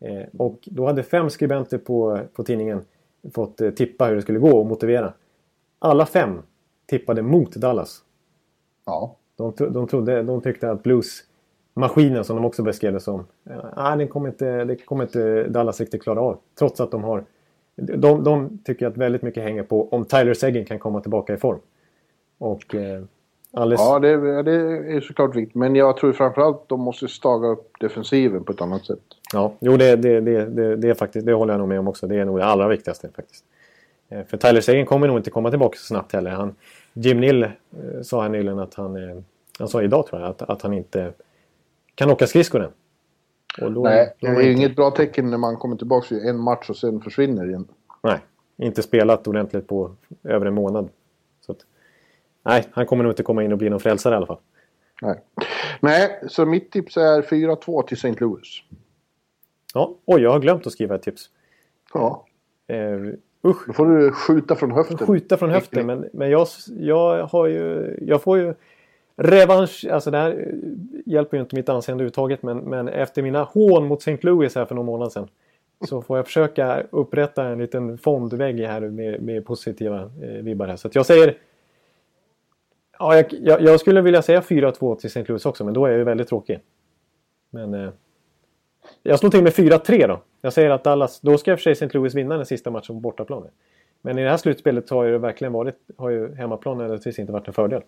Eh, 0.00 0.26
och 0.36 0.58
då 0.64 0.86
hade 0.86 1.02
fem 1.02 1.30
skribenter 1.30 1.78
på, 1.78 2.18
på 2.32 2.44
tidningen 2.44 2.84
fått 3.34 3.60
eh, 3.60 3.70
tippa 3.70 4.06
hur 4.06 4.16
det 4.16 4.22
skulle 4.22 4.38
gå 4.38 4.58
och 4.58 4.66
motivera. 4.66 5.12
Alla 5.78 6.06
fem 6.06 6.42
tippade 6.86 7.22
mot 7.22 7.54
Dallas. 7.56 8.02
Ja. 8.86 9.16
De, 9.36 9.52
de, 9.58 9.86
trodde, 9.86 10.22
de 10.22 10.40
tyckte 10.40 10.70
att 10.70 10.82
bluesmaskinen 10.82 12.24
som 12.24 12.36
de 12.36 12.44
också 12.44 12.62
beskrev 12.62 12.92
det 12.92 13.00
som. 13.00 13.26
Nej, 13.76 13.98
den 13.98 14.08
kommer 14.08 14.28
inte, 14.28 14.64
det 14.64 14.76
kommer 14.76 15.04
inte 15.04 15.48
Dallas 15.48 15.80
riktigt 15.80 16.02
klara 16.02 16.20
av. 16.20 16.38
Trots 16.58 16.80
att 16.80 16.90
de 16.90 17.04
har... 17.04 17.24
De, 17.76 18.24
de 18.24 18.58
tycker 18.64 18.86
att 18.86 18.96
väldigt 18.96 19.22
mycket 19.22 19.42
hänger 19.42 19.62
på 19.62 19.88
om 19.88 20.04
Tyler 20.04 20.34
Seguin 20.34 20.64
kan 20.64 20.78
komma 20.78 21.00
tillbaka 21.00 21.34
i 21.34 21.36
form. 21.36 21.58
Och... 22.38 22.74
Eh, 22.74 23.02
alldeles... 23.52 23.80
Ja, 23.80 23.98
det, 23.98 24.42
det 24.42 24.52
är 24.96 25.00
såklart 25.00 25.36
viktigt. 25.36 25.54
Men 25.54 25.76
jag 25.76 25.96
tror 25.96 26.12
framförallt 26.12 26.56
att 26.56 26.68
de 26.68 26.80
måste 26.80 27.08
staga 27.08 27.48
upp 27.48 27.72
defensiven 27.80 28.44
på 28.44 28.52
ett 28.52 28.60
annat 28.60 28.86
sätt. 28.86 29.02
Ja, 29.32 29.52
jo 29.60 29.76
det, 29.76 29.96
det, 29.96 30.20
det, 30.20 30.76
det, 30.76 30.88
är 30.88 30.94
faktiskt, 30.94 31.26
det 31.26 31.32
håller 31.32 31.52
jag 31.52 31.58
nog 31.58 31.68
med 31.68 31.78
om 31.78 31.88
också. 31.88 32.06
Det 32.06 32.16
är 32.16 32.24
nog 32.24 32.38
det 32.38 32.44
allra 32.44 32.68
viktigaste 32.68 33.08
faktiskt. 33.16 33.44
Eh, 34.08 34.24
för 34.24 34.36
Tyler 34.36 34.60
Seguin 34.60 34.86
kommer 34.86 35.06
nog 35.06 35.18
inte 35.18 35.30
komma 35.30 35.50
tillbaka 35.50 35.78
så 35.78 35.84
snabbt 35.84 36.12
heller. 36.12 36.30
Han, 36.30 36.54
Jim 36.92 37.20
Nill 37.20 37.42
eh, 37.42 37.50
sa 38.02 38.22
här 38.22 38.28
nyligen 38.28 38.58
att 38.58 38.74
han... 38.74 38.96
Eh, 38.96 39.16
han 39.58 39.68
sa 39.68 39.82
idag 39.82 40.06
tror 40.06 40.20
jag 40.20 40.30
att, 40.30 40.42
att 40.42 40.62
han 40.62 40.72
inte 40.72 41.12
kan 41.94 42.10
åka 42.10 42.26
skridskor 42.26 42.62
än. 42.64 42.70
Då, 43.74 43.82
Nej, 43.82 44.14
då 44.20 44.26
det 44.26 44.36
är 44.36 44.40
ju 44.40 44.52
inget 44.52 44.76
bra 44.76 44.90
tecken 44.90 45.30
när 45.30 45.38
man 45.38 45.56
kommer 45.56 45.76
tillbaka 45.76 46.14
i 46.14 46.28
en 46.28 46.40
match 46.40 46.70
och 46.70 46.76
sen 46.76 47.00
försvinner 47.00 47.48
igen. 47.48 47.68
Nej, 48.02 48.18
inte 48.56 48.82
spelat 48.82 49.26
ordentligt 49.26 49.66
på 49.66 49.90
över 50.24 50.46
en 50.46 50.54
månad. 50.54 50.88
Så 51.46 51.52
att, 51.52 51.58
nej, 52.42 52.64
han 52.72 52.86
kommer 52.86 53.04
nog 53.04 53.12
inte 53.12 53.22
komma 53.22 53.44
in 53.44 53.52
och 53.52 53.58
bli 53.58 53.70
någon 53.70 53.80
frälsare 53.80 54.14
i 54.14 54.16
alla 54.16 54.26
fall. 54.26 54.38
Nej, 55.02 55.20
nej 55.80 56.20
så 56.28 56.46
mitt 56.46 56.70
tips 56.72 56.96
är 56.96 57.22
4-2 57.22 57.82
till 57.82 57.96
St. 57.96 58.14
Louis. 58.20 58.62
Ja, 59.74 59.94
oj, 60.04 60.22
jag 60.22 60.30
har 60.30 60.40
glömt 60.40 60.66
att 60.66 60.72
skriva 60.72 60.94
ett 60.94 61.02
tips. 61.02 61.30
Ja. 61.94 62.26
Eh, 62.66 62.98
Usch. 63.44 63.66
Då 63.66 63.72
får 63.72 63.86
du 63.86 64.12
skjuta 64.12 64.56
från 64.56 64.72
höften. 64.72 64.98
Skjuta 64.98 65.36
från 65.36 65.50
höften, 65.50 65.86
men, 65.86 66.08
men 66.12 66.30
jag, 66.30 66.46
jag 66.78 67.26
har 67.26 67.46
ju... 67.46 67.96
Jag 68.00 68.22
får 68.22 68.38
ju... 68.38 68.54
revansch. 69.16 69.86
Alltså 69.90 70.10
det 70.10 70.18
här 70.18 70.30
eh, 70.30 70.54
hjälper 71.06 71.36
ju 71.36 71.40
inte 71.40 71.56
mitt 71.56 71.68
anseende 71.68 72.02
överhuvudtaget. 72.02 72.42
Men, 72.42 72.58
men 72.58 72.88
efter 72.88 73.22
mina 73.22 73.42
hån 73.42 73.86
mot 73.86 74.00
St. 74.00 74.18
Louis 74.20 74.54
här 74.54 74.64
för 74.64 74.74
några 74.74 74.86
månader 74.86 75.10
sedan. 75.10 75.28
Så 75.88 76.02
får 76.02 76.16
jag 76.16 76.26
försöka 76.26 76.82
upprätta 76.90 77.44
en 77.44 77.58
liten 77.58 77.98
fondvägg 77.98 78.60
här 78.60 78.80
med, 78.80 79.22
med 79.22 79.44
positiva 79.44 80.00
eh, 80.22 80.28
vibbar 80.28 80.66
här. 80.66 80.76
Så 80.76 80.88
att 80.88 80.94
jag 80.94 81.06
säger... 81.06 81.36
Ja, 83.00 83.16
jag, 83.16 83.26
jag, 83.32 83.62
jag 83.62 83.80
skulle 83.80 84.00
vilja 84.00 84.22
säga 84.22 84.40
4-2 84.40 84.96
till 84.96 85.06
St. 85.06 85.24
Louis 85.28 85.46
också, 85.46 85.64
men 85.64 85.74
då 85.74 85.84
är 85.86 85.90
jag 85.90 85.98
ju 85.98 86.04
väldigt 86.04 86.28
tråkig. 86.28 86.60
Men... 87.50 87.74
Eh, 87.74 87.90
jag 89.02 89.18
slår 89.18 89.30
till 89.30 89.42
med 89.42 89.52
4-3 89.52 90.08
då. 90.08 90.22
Jag 90.40 90.52
säger 90.52 90.70
att 90.70 90.84
Dallas... 90.84 91.20
Då 91.20 91.38
ska 91.38 91.50
i 91.50 91.54
och 91.54 91.58
för 91.58 91.62
sig 91.62 91.72
St. 91.72 91.98
Louis 91.98 92.14
vinna 92.14 92.36
den 92.36 92.46
sista 92.46 92.70
matchen 92.70 92.96
på 92.96 93.00
bortaplan. 93.00 93.48
Men 94.02 94.18
i 94.18 94.22
det 94.22 94.30
här 94.30 94.36
slutspelet 94.36 94.90
har 94.90 95.04
ju 95.04 95.18
verkligen 95.18 95.52
varit... 95.52 95.76
Har 95.96 96.10
ju 96.10 96.34
hemmaplan 96.34 96.78
nödvändigtvis 96.78 97.18
inte 97.18 97.32
varit 97.32 97.48
en 97.48 97.54
fördel. 97.54 97.82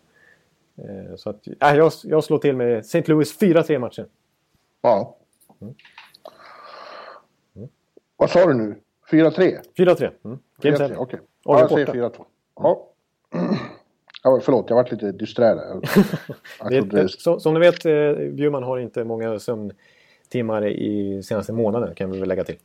Eh, 0.76 1.16
så 1.16 1.30
att... 1.30 1.46
Äh, 1.46 1.76
jag, 1.76 1.92
jag 2.04 2.24
slår 2.24 2.38
till 2.38 2.56
med 2.56 2.78
St. 2.78 3.04
Louis 3.06 3.40
4-3 3.40 3.78
matchen. 3.78 4.06
Ja. 4.80 5.16
Mm. 5.60 5.74
Vad 8.16 8.30
sa 8.30 8.46
du 8.46 8.54
nu? 8.54 8.76
4-3? 9.10 9.58
4-3. 9.76 10.10
Mm. 10.24 10.38
Game 10.60 10.78
7. 10.78 10.84
Okej. 10.84 10.96
Okay. 10.96 11.20
Ja, 11.44 11.60
jag 11.60 11.70
säger 11.70 11.86
4-2. 11.86 12.24
Ja. 12.56 12.88
Ja, 14.22 14.40
förlåt, 14.42 14.64
jag 14.68 14.76
varit 14.76 14.92
lite 14.92 15.12
disträ 15.12 15.54
där. 15.54 17.08
som, 17.08 17.40
som 17.40 17.54
ni 17.54 17.60
vet, 17.60 17.86
eh, 17.86 18.32
Bjurman 18.32 18.62
har 18.62 18.78
inte 18.78 19.04
många 19.04 19.38
sömntimmar 19.38 20.66
i 20.66 21.22
senaste 21.22 21.52
månaden 21.52 21.94
kan 21.94 22.10
vi 22.10 22.18
väl 22.18 22.28
lägga 22.28 22.44
till. 22.44 22.58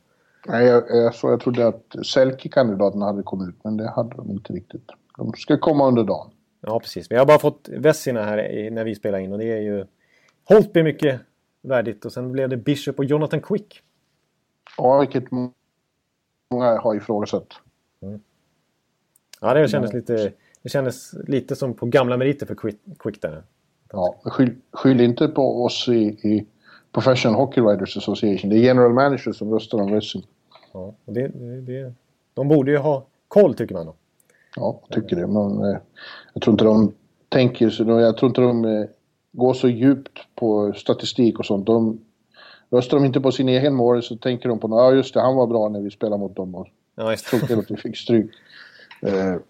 Nej, 0.46 0.66
jag, 0.66 0.84
jag, 0.88 1.14
så 1.14 1.30
jag 1.30 1.40
trodde 1.40 1.66
att 1.66 1.96
Selke-kandidaterna 2.06 3.06
hade 3.06 3.22
kommit 3.22 3.48
ut, 3.48 3.64
men 3.64 3.76
det 3.76 3.90
hade 3.90 4.16
de 4.16 4.30
inte 4.30 4.52
riktigt. 4.52 4.90
De 5.16 5.32
ska 5.32 5.58
komma 5.58 5.86
under 5.86 6.04
dagen. 6.04 6.30
Ja, 6.60 6.80
precis. 6.80 7.10
Vi 7.10 7.16
har 7.16 7.26
bara 7.26 7.38
fått 7.38 7.68
Vessina 7.68 8.22
här 8.22 8.70
när 8.70 8.84
vi 8.84 8.94
spelar 8.94 9.18
in 9.18 9.32
och 9.32 9.38
det 9.38 9.52
är 9.52 9.60
ju... 9.60 9.86
Holtby 10.44 10.82
mycket 10.82 11.20
värdigt 11.62 12.04
och 12.04 12.12
sen 12.12 12.32
blev 12.32 12.48
det 12.48 12.56
Bishop 12.56 12.98
och 12.98 13.04
Jonathan 13.04 13.40
Quick. 13.40 13.82
Ja, 14.76 14.98
vilket 14.98 15.24
många 16.50 16.78
har 16.78 16.94
ifrågasatt. 16.94 17.52
Mm. 18.02 18.20
Ja, 19.40 19.54
det 19.54 19.68
kändes, 19.68 19.92
lite, 19.92 20.32
det 20.68 20.72
kändes 20.72 21.14
lite 21.26 21.56
som 21.56 21.74
på 21.74 21.86
gamla 21.86 22.16
meriter 22.16 22.46
för 22.46 22.54
Quick, 22.54 22.76
quick 22.98 23.22
där. 23.22 23.42
Ja, 23.92 24.20
skyll, 24.24 24.54
skyll 24.72 25.00
inte 25.00 25.28
på 25.28 25.64
oss 25.64 25.88
i, 25.88 26.00
i 26.02 26.46
Professional 26.92 27.36
Hockey 27.36 27.60
Writers 27.60 27.96
Association. 27.96 28.50
Det 28.50 28.56
är 28.56 28.60
general 28.60 28.92
manager 28.92 29.32
som 29.32 29.54
röstar 29.54 29.78
om 29.78 29.90
wrestling. 29.90 30.26
Ja, 30.72 30.94
och 31.04 31.12
det, 31.12 31.28
det, 31.60 31.92
de 32.34 32.48
borde 32.48 32.70
ju 32.70 32.76
ha 32.76 33.06
koll 33.28 33.54
tycker 33.54 33.74
man 33.74 33.86
då. 33.86 33.94
Ja, 34.56 34.80
jag 34.88 35.02
tycker 35.02 35.16
det. 35.16 35.26
Men 35.26 35.64
eh, 35.64 35.78
jag 36.32 36.42
tror 36.42 36.52
inte 36.54 36.64
de 36.64 36.92
tänker 37.28 37.70
så. 37.70 37.82
Jag 37.84 38.16
tror 38.16 38.28
inte 38.28 38.40
de 38.40 38.64
eh, 38.64 38.84
går 39.32 39.54
så 39.54 39.68
djupt 39.68 40.18
på 40.34 40.72
statistik 40.72 41.38
och 41.38 41.46
sånt. 41.46 41.66
De 41.66 42.00
Röstar 42.70 42.96
de 42.96 43.06
inte 43.06 43.20
på 43.20 43.32
sin 43.32 43.48
egen 43.48 43.74
mål 43.74 44.02
så 44.02 44.16
tänker 44.16 44.48
de 44.48 44.58
på 44.58 44.68
ja 44.68 44.92
just 44.92 45.14
det, 45.14 45.20
han 45.20 45.36
var 45.36 45.46
bra 45.46 45.68
när 45.68 45.80
vi 45.80 45.90
spelade 45.90 46.20
mot 46.20 46.36
dem 46.36 46.54
och 46.54 46.68
ja, 46.94 47.16
såg 47.16 47.46
till 47.46 47.58
att 47.58 47.70
vi 47.70 47.76
fick 47.76 47.96
stryk. 47.96 48.30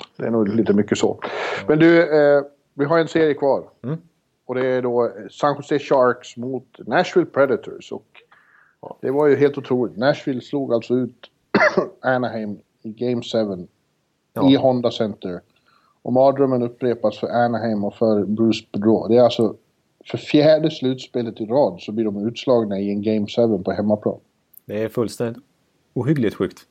Eh, 0.00 0.04
det 0.16 0.26
är 0.26 0.30
nog 0.30 0.48
lite 0.48 0.72
mycket 0.72 0.98
så. 0.98 1.20
Men 1.66 1.78
du, 1.78 2.02
eh, 2.02 2.42
vi 2.74 2.84
har 2.84 2.98
en 2.98 3.08
serie 3.08 3.34
kvar. 3.34 3.64
Mm. 3.84 3.98
Och 4.46 4.54
det 4.54 4.66
är 4.66 4.82
då 4.82 5.12
San 5.30 5.56
Jose 5.56 5.78
Sharks 5.78 6.36
mot 6.36 6.78
Nashville 6.86 7.26
Predators. 7.26 7.92
Och 7.92 8.22
det 9.00 9.10
var 9.10 9.26
ju 9.26 9.36
helt 9.36 9.58
otroligt. 9.58 9.96
Nashville 9.96 10.40
slog 10.40 10.72
alltså 10.72 10.94
ut 10.94 11.30
Anaheim 12.00 12.58
i 12.82 12.92
Game 12.92 13.22
7 13.22 13.66
ja. 14.32 14.50
i 14.50 14.56
Honda 14.56 14.90
Center. 14.90 15.40
Och 16.02 16.12
mardrömmen 16.12 16.62
upprepas 16.62 17.18
för 17.18 17.26
Anaheim 17.26 17.84
och 17.84 17.94
för 17.94 18.24
Bruce 18.24 18.66
Bedreau. 18.72 19.08
Det 19.08 19.16
är 19.16 19.22
alltså 19.22 19.54
för 20.10 20.18
fjärde 20.18 20.70
slutspelet 20.70 21.40
i 21.40 21.46
rad 21.46 21.80
så 21.80 21.92
blir 21.92 22.04
de 22.04 22.26
utslagna 22.26 22.78
i 22.78 22.90
en 22.90 23.02
Game 23.02 23.26
7 23.26 23.62
på 23.64 23.72
hemmaplan. 23.72 24.18
Det 24.64 24.82
är 24.82 24.88
fullständigt 24.88 25.44
ohyggligt 25.94 26.34
sjukt. 26.34 26.66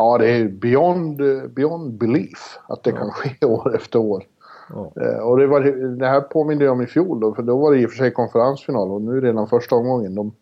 Ja, 0.00 0.18
det 0.18 0.30
är 0.30 0.48
beyond, 0.48 1.16
beyond 1.54 1.92
belief 1.92 2.58
att 2.66 2.82
det 2.82 2.90
ja. 2.90 2.96
kan 2.96 3.10
ske 3.10 3.46
år 3.46 3.76
efter 3.76 3.98
år. 3.98 4.24
Ja. 4.70 4.92
Eh, 5.02 5.18
och 5.18 5.38
det, 5.38 5.46
var, 5.46 5.60
det 5.98 6.06
här 6.06 6.20
påminner 6.20 6.64
jag 6.64 6.72
om 6.72 6.82
i 6.82 6.86
fjol 6.86 7.20
då, 7.20 7.34
för 7.34 7.42
då 7.42 7.58
var 7.58 7.72
det 7.72 7.80
i 7.80 7.86
och 7.86 7.90
för 7.90 7.96
sig 7.96 8.10
konferensfinal 8.10 8.90
och 8.90 9.02
nu 9.02 9.16
är 9.16 9.20
det 9.20 9.28
redan 9.28 9.48
första 9.48 9.76
omgången. 9.76 10.14
De 10.14 10.32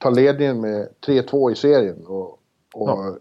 tar 0.00 0.10
ledningen 0.10 0.60
med 0.60 0.88
3-2 1.06 1.52
i 1.52 1.54
serien 1.54 2.06
och, 2.06 2.28
och 2.74 2.88
ja. 2.88 3.16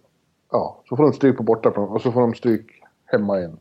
ja. 0.52 0.82
så 0.90 0.96
får 0.96 1.04
de 1.04 1.14
stryk 1.14 1.38
på 1.38 1.44
bortaplan 1.44 1.90
och 1.90 2.02
så 2.02 2.12
får 2.12 2.22
de 2.22 2.34
stryk 2.34 2.66
hemma 3.06 3.40
igen. 3.40 3.58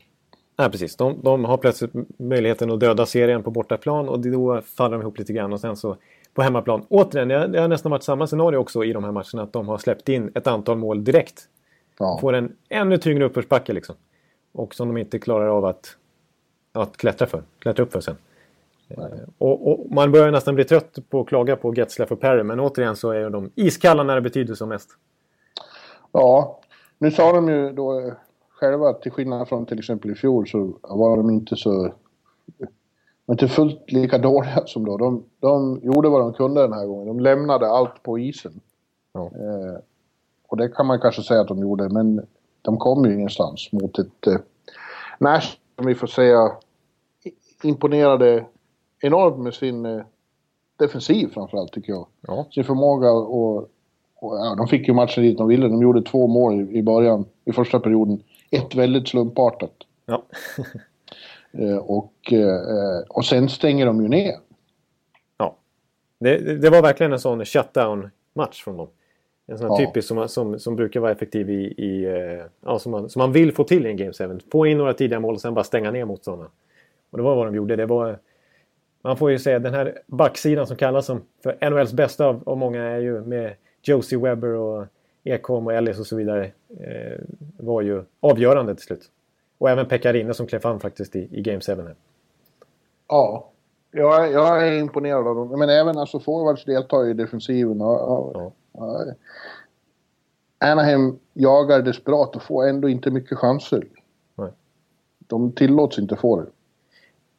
Nej, 0.57 0.71
precis. 0.71 0.95
De, 0.95 1.19
de, 1.23 1.45
har 1.45 1.57
plötsligt 1.57 2.19
möjligheten 2.19 2.71
att 2.71 2.79
döda 2.79 3.05
serien 3.05 3.43
på 3.43 3.51
bortaplan 3.51 4.09
och 4.09 4.19
då 4.19 4.61
faller 4.61 4.97
de 4.97 5.01
ihop 5.01 5.19
lite 5.19 5.33
grann 5.33 5.53
och 5.53 5.59
sen 5.59 5.75
så 5.75 5.97
på 6.33 6.41
hemmaplan. 6.41 6.85
Återigen, 6.89 7.51
det 7.51 7.61
har 7.61 7.67
nästan 7.67 7.91
varit 7.91 8.03
samma 8.03 8.27
scenario 8.27 8.57
också 8.57 8.83
i 8.83 8.93
de 8.93 9.03
här 9.03 9.11
matcherna 9.11 9.43
att 9.43 9.53
de 9.53 9.67
har 9.67 9.77
släppt 9.77 10.09
in 10.09 10.31
ett 10.35 10.47
antal 10.47 10.77
mål 10.77 11.03
direkt. 11.03 11.47
Ja. 11.99 12.17
Får 12.21 12.33
en 12.33 12.55
ännu 12.69 12.97
tyngre 12.97 13.25
uppförsbacke 13.25 13.73
liksom. 13.73 13.95
Och 14.51 14.75
som 14.75 14.87
de 14.87 14.97
inte 14.97 15.19
klarar 15.19 15.47
av 15.47 15.65
att, 15.65 15.97
att 16.71 16.97
klättra 16.97 17.27
för, 17.27 17.43
klättra 17.59 17.83
upp 17.83 17.91
för 17.91 18.01
sen. 18.01 18.15
Och, 19.37 19.71
och, 19.71 19.91
man 19.91 20.11
börjar 20.11 20.31
nästan 20.31 20.55
bli 20.55 20.63
trött 20.63 20.97
på 21.09 21.21
att 21.21 21.27
klaga 21.27 21.55
på 21.55 21.75
Getzlaff 21.75 22.11
och 22.11 22.19
Perry 22.19 22.43
men 22.43 22.59
återigen 22.59 22.95
så 22.95 23.11
är 23.11 23.29
de 23.29 23.51
iskalla 23.55 24.03
när 24.03 24.15
det 24.15 24.21
betyder 24.21 24.55
som 24.55 24.69
mest. 24.69 24.89
Ja, 26.11 26.59
nu 26.97 27.11
sa 27.11 27.31
de 27.31 27.49
ju 27.49 27.71
då 27.71 28.11
själva, 28.49 28.93
till 28.93 29.11
skillnad 29.11 29.47
från 29.47 29.65
till 29.65 29.79
exempel 29.79 30.11
i 30.11 30.15
fjol, 30.15 30.47
så 30.47 30.73
var 30.81 31.17
de 31.17 31.29
inte 31.29 31.55
så... 31.55 31.93
Inte 33.29 33.47
fullt 33.47 33.91
lika 33.91 34.17
dåliga 34.17 34.63
som 34.65 34.85
då. 34.85 34.97
De, 34.97 35.23
de 35.39 35.79
gjorde 35.83 36.09
vad 36.09 36.21
de 36.21 36.33
kunde 36.33 36.61
den 36.61 36.73
här 36.73 36.85
gången. 36.85 37.07
De 37.07 37.19
lämnade 37.19 37.67
allt 37.67 38.03
på 38.03 38.19
isen. 38.19 38.59
Ja. 39.13 39.25
Eh, 39.25 39.79
och 40.49 40.57
det 40.57 40.69
kan 40.69 40.85
man 40.85 40.99
kanske 40.99 41.21
säga 41.21 41.41
att 41.41 41.47
de 41.47 41.59
gjorde, 41.59 41.89
men 41.89 42.27
de 42.61 42.77
kom 42.77 43.05
ju 43.05 43.13
ingenstans 43.13 43.69
mot 43.71 43.99
ett... 43.99 44.27
Eh, 44.27 44.37
Nash, 45.19 45.57
som 45.75 45.85
vi 45.85 45.95
får 45.95 46.07
säga, 46.07 46.51
imponerade 47.63 48.45
enormt 49.01 49.37
med 49.37 49.53
sin 49.53 49.85
eh, 49.85 50.01
defensiv 50.79 51.27
framförallt 51.27 51.71
tycker 51.71 51.93
jag. 51.93 52.07
Ja. 52.21 52.45
Sin 52.51 52.63
förmåga 52.63 53.11
och, 53.11 53.57
och 54.15 54.37
ja, 54.37 54.55
de 54.57 54.67
fick 54.67 54.87
ju 54.87 54.93
matchen 54.93 55.23
dit 55.23 55.37
de 55.37 55.47
ville. 55.47 55.67
De 55.67 55.81
gjorde 55.81 56.01
två 56.01 56.27
mål 56.27 56.61
i, 56.61 56.77
i 56.77 56.83
början, 56.83 57.25
i 57.45 57.51
första 57.51 57.79
perioden 57.79 58.23
ett 58.51 58.75
väldigt 58.75 59.07
slumpartat. 59.07 59.73
Ja. 60.05 60.23
Eh, 61.51 61.77
och, 61.77 62.33
eh, 62.33 63.01
och 63.09 63.25
sen 63.25 63.49
stänger 63.49 63.85
de 63.85 64.01
ju 64.01 64.07
ner. 64.07 64.35
Ja. 65.37 65.55
Det, 66.19 66.61
det 66.61 66.69
var 66.69 66.81
verkligen 66.81 67.13
en 67.13 67.19
sån 67.19 67.45
shutdown-match 67.45 68.63
från 68.63 68.77
dem. 68.77 68.87
En 69.49 69.57
sån 69.57 69.69
här 69.69 69.81
ja. 69.81 69.87
typisk 69.87 70.07
som, 70.07 70.29
som, 70.29 70.59
som 70.59 70.75
brukar 70.75 70.99
vara 70.99 71.11
effektiv 71.11 71.49
i... 71.49 71.73
i 71.77 72.05
eh, 72.05 72.45
ja, 72.65 72.79
som, 72.79 72.91
man, 72.91 73.09
som 73.09 73.19
man 73.19 73.31
vill 73.31 73.53
få 73.53 73.63
till 73.63 73.85
i 73.85 73.89
en 73.89 73.97
Game 73.97 74.13
7. 74.13 74.39
Få 74.51 74.65
in 74.65 74.77
några 74.77 74.93
tidiga 74.93 75.19
mål 75.19 75.33
och 75.33 75.41
sen 75.41 75.53
bara 75.53 75.63
stänga 75.63 75.91
ner 75.91 76.05
motståndarna. 76.05 76.49
Och 77.09 77.17
det 77.17 77.23
var 77.23 77.35
vad 77.35 77.47
de 77.47 77.55
gjorde. 77.55 77.75
Det 77.75 77.85
var... 77.85 78.19
Man 79.01 79.17
får 79.17 79.31
ju 79.31 79.39
säga 79.39 79.59
den 79.59 79.73
här 79.73 79.99
backsidan 80.07 80.67
som 80.67 80.77
kallas 80.77 81.05
som 81.05 81.21
för 81.43 81.69
NHLs 81.69 81.93
bästa 81.93 82.25
av, 82.25 82.43
av 82.45 82.57
många 82.57 82.83
är 82.83 82.99
ju 82.99 83.21
med 83.21 83.53
Josie 83.81 84.19
Webber 84.19 84.53
och 84.53 84.85
Ekholm 85.23 85.67
och 85.67 85.73
Ellis 85.73 85.99
och 85.99 86.07
så 86.07 86.15
vidare 86.15 86.51
eh, 86.79 87.19
var 87.57 87.81
ju 87.81 88.03
avgörande 88.19 88.75
till 88.75 88.85
slut. 88.85 89.09
Och 89.57 89.69
även 89.69 89.85
Pekarinne 89.85 90.33
som 90.33 90.47
klev 90.47 90.59
fram 90.59 90.79
faktiskt 90.79 91.15
i, 91.15 91.29
i 91.31 91.41
Game 91.41 91.59
7. 91.59 91.75
Här. 91.75 91.95
Ja, 93.07 93.49
jag, 93.91 94.31
jag 94.31 94.67
är 94.67 94.79
imponerad 94.79 95.27
av 95.27 95.35
dem. 95.35 95.59
Men 95.59 95.69
även 95.69 95.97
alltså 95.97 96.19
forwards 96.19 96.65
deltar 96.65 97.07
i 97.07 97.13
defensiven. 97.13 97.81
Och, 97.81 98.27
och, 98.27 98.31
ja. 98.35 98.51
Anaheim 100.59 101.19
jagar 101.33 101.81
desperat 101.81 102.35
och 102.35 102.43
får 102.43 102.67
ändå 102.67 102.89
inte 102.89 103.11
mycket 103.11 103.37
chanser. 103.37 103.83
Nej. 104.35 104.51
De 105.19 105.51
tillåts 105.51 105.99
inte 105.99 106.15
få 106.15 106.41
det. 106.41 106.45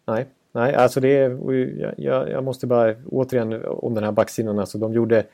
Nej, 0.06 0.26
Nej 0.52 0.74
alltså 0.74 1.00
det 1.00 1.18
är... 1.18 2.00
Jag, 2.00 2.30
jag 2.30 2.44
måste 2.44 2.66
bara 2.66 2.94
återigen 3.06 3.64
om 3.64 3.94
den 3.94 4.04
här 4.04 4.12
backsidan. 4.12 4.58
Alltså 4.58 4.78
de 4.78 4.92
gjorde 4.92 5.24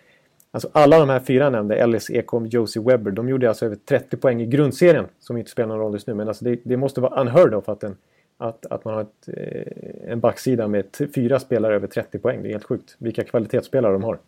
Alltså 0.57 0.69
alla 0.73 0.99
de 0.99 1.09
här 1.09 1.21
fyra 1.21 1.51
nämnde, 1.51 1.77
Ellis, 1.77 2.11
Ekholm, 2.11 2.47
Josie 2.47 2.83
Webber, 2.83 3.11
de 3.11 3.29
gjorde 3.29 3.49
alltså 3.49 3.67
över 3.67 3.77
30 3.77 4.17
poäng 4.17 4.43
i 4.43 4.47
grundserien. 4.47 5.07
Som 5.21 5.37
inte 5.37 5.51
spelar 5.51 5.69
någon 5.69 5.79
roll 5.79 5.93
just 5.93 6.07
nu. 6.07 6.15
Men 6.15 6.29
alltså 6.29 6.45
det, 6.45 6.61
det 6.63 6.77
måste 6.77 7.01
vara 7.01 7.21
unheard 7.21 7.55
of 7.55 7.69
att, 7.69 7.83
en, 7.83 7.97
att, 8.37 8.67
att 8.67 8.85
man 8.85 8.95
har 8.95 9.01
ett, 9.03 9.29
eh, 9.29 10.13
en 10.13 10.21
backsida 10.21 10.69
med 10.69 10.85
fyra 11.15 11.39
spelare 11.39 11.75
över 11.75 11.87
30 11.87 12.19
poäng. 12.19 12.43
Det 12.43 12.49
är 12.49 12.51
helt 12.51 12.65
sjukt. 12.65 12.97
Vilka 12.99 13.25
kvalitetsspelare 13.25 13.93
de 13.93 14.05
har. 14.05 14.19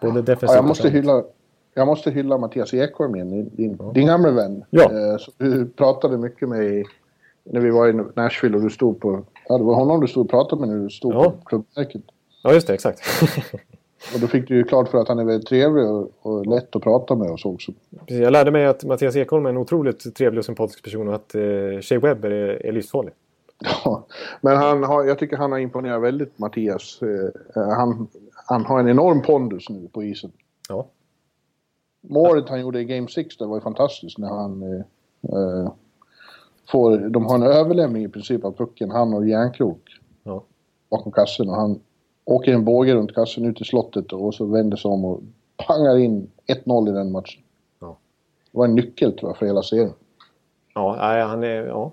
Både 0.00 0.22
defensivt 0.22 0.50
ja, 0.50 0.54
jag 0.56 0.64
måste 0.64 0.88
hylla 0.88 1.22
jag 1.78 1.86
måste 1.86 2.10
hylla 2.10 2.38
Mattias 2.38 2.74
Ekholm 2.74 3.12
din, 3.12 3.50
din, 3.56 3.76
ja. 3.78 3.92
din 3.94 4.06
gamla 4.06 4.30
vän. 4.30 4.64
Ja. 4.70 4.82
Eh, 4.82 5.18
du 5.38 5.66
pratade 5.66 6.18
mycket 6.18 6.48
med 6.48 6.64
i, 6.64 6.84
när 7.44 7.60
vi 7.60 7.70
var 7.70 7.88
i 7.88 7.92
Nashville 7.92 8.56
och 8.56 8.62
du 8.62 8.70
stod 8.70 9.00
på... 9.00 9.24
Ja, 9.48 9.58
det 9.58 9.64
var 9.64 9.74
honom 9.74 10.00
du 10.00 10.08
stod 10.08 10.24
och 10.24 10.30
pratade 10.30 10.60
med 10.60 10.68
när 10.68 10.84
du 10.84 10.90
stod 10.90 11.14
ja. 11.14 11.24
på 11.24 11.44
klubbmärket. 11.44 12.02
Ja, 12.42 12.52
just 12.52 12.66
det. 12.66 12.74
Exakt. 12.74 13.00
Och 14.14 14.20
då 14.20 14.26
fick 14.26 14.48
du 14.48 14.56
ju 14.56 14.64
klart 14.64 14.88
för 14.88 14.98
att 14.98 15.08
han 15.08 15.18
är 15.18 15.24
väldigt 15.24 15.48
trevlig 15.48 15.86
och, 15.86 16.10
och 16.22 16.46
lätt 16.46 16.76
att 16.76 16.82
prata 16.82 17.14
med 17.14 17.30
och 17.30 17.40
så 17.40 17.54
också. 17.54 17.72
jag 18.06 18.32
lärde 18.32 18.50
mig 18.50 18.66
att 18.66 18.84
Mattias 18.84 19.16
Ekholm 19.16 19.46
är 19.46 19.50
en 19.50 19.56
otroligt 19.56 20.14
trevlig 20.14 20.38
och 20.38 20.44
sympatisk 20.44 20.84
person 20.84 21.08
och 21.08 21.14
att 21.14 21.34
eh, 21.34 21.40
Shea 21.82 22.00
Webber 22.00 22.30
är, 22.30 22.66
är 22.66 22.72
livsfarlig. 22.72 23.12
Ja, 23.84 24.06
men 24.40 24.56
han 24.56 24.82
har, 24.82 25.04
jag 25.04 25.18
tycker 25.18 25.36
han 25.36 25.52
har 25.52 25.58
imponerat 25.58 26.02
väldigt, 26.02 26.38
Mattias. 26.38 27.00
Eh, 27.02 27.62
han, 27.62 28.08
han 28.46 28.64
har 28.64 28.80
en 28.80 28.88
enorm 28.88 29.22
pondus 29.22 29.68
nu 29.68 29.88
på 29.88 30.04
isen. 30.04 30.32
Ja. 30.68 30.86
Målet 32.00 32.48
han 32.48 32.60
gjorde 32.60 32.80
i 32.80 32.84
Game 32.84 33.08
6 33.08 33.36
det 33.36 33.46
var 33.46 33.56
ju 33.56 33.60
fantastiskt 33.60 34.18
när 34.18 34.28
han 34.28 34.62
eh, 34.62 34.84
eh, 35.22 35.72
får... 36.70 36.98
De 36.98 37.26
har 37.26 37.34
en 37.34 37.42
överlämning 37.42 38.04
i 38.04 38.08
princip 38.08 38.44
av 38.44 38.52
pucken, 38.52 38.90
han 38.90 39.14
och 39.14 39.28
Järnkrok. 39.28 40.00
Ja. 40.22 40.44
Bakom 40.90 41.12
kassen 41.12 41.48
och 41.48 41.54
han 41.54 41.80
åker 42.24 42.52
en 42.52 42.64
båge 42.64 42.94
runt 42.94 43.14
kassen 43.14 43.44
ut 43.44 43.60
i 43.60 43.64
slottet 43.64 44.12
och 44.12 44.34
så 44.34 44.44
vänder 44.44 44.76
sig 44.76 44.88
om 44.88 45.04
och 45.04 45.20
pangar 45.66 45.98
in 45.98 46.30
1-0 46.46 46.88
i 46.88 46.92
den 46.92 47.12
matchen. 47.12 47.42
Ja. 47.80 47.98
Det 48.52 48.58
var 48.58 48.64
en 48.64 48.74
nyckel 48.74 49.18
tror 49.18 49.30
jag 49.30 49.36
för 49.36 49.46
hela 49.46 49.62
serien. 49.62 49.92
Ja, 50.74 50.96
han 51.26 51.44
är... 51.44 51.66
Ja. 51.66 51.92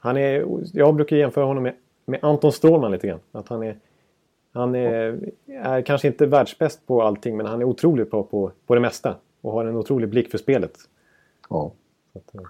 Han 0.00 0.16
är... 0.16 0.46
Jag 0.72 0.94
brukar 0.94 1.16
jämföra 1.16 1.44
honom 1.44 1.62
med, 1.62 1.74
med 2.04 2.24
Anton 2.24 2.52
Strålman 2.52 2.92
lite 2.92 3.06
grann. 3.06 3.20
Att 3.32 3.48
han 3.48 3.62
är... 3.62 3.78
Han 4.58 4.74
är, 4.74 5.18
är 5.46 5.82
kanske 5.82 6.08
inte 6.08 6.26
världsbäst 6.26 6.86
på 6.86 7.02
allting 7.02 7.36
men 7.36 7.46
han 7.46 7.60
är 7.60 7.64
otroligt 7.64 8.10
bra 8.10 8.22
på, 8.22 8.52
på 8.66 8.74
det 8.74 8.80
mesta. 8.80 9.14
Och 9.40 9.52
har 9.52 9.64
en 9.64 9.76
otrolig 9.76 10.08
blick 10.08 10.30
för 10.30 10.38
spelet. 10.38 10.72
Ja. 11.50 11.72
Att, 12.14 12.34
eh, 12.34 12.40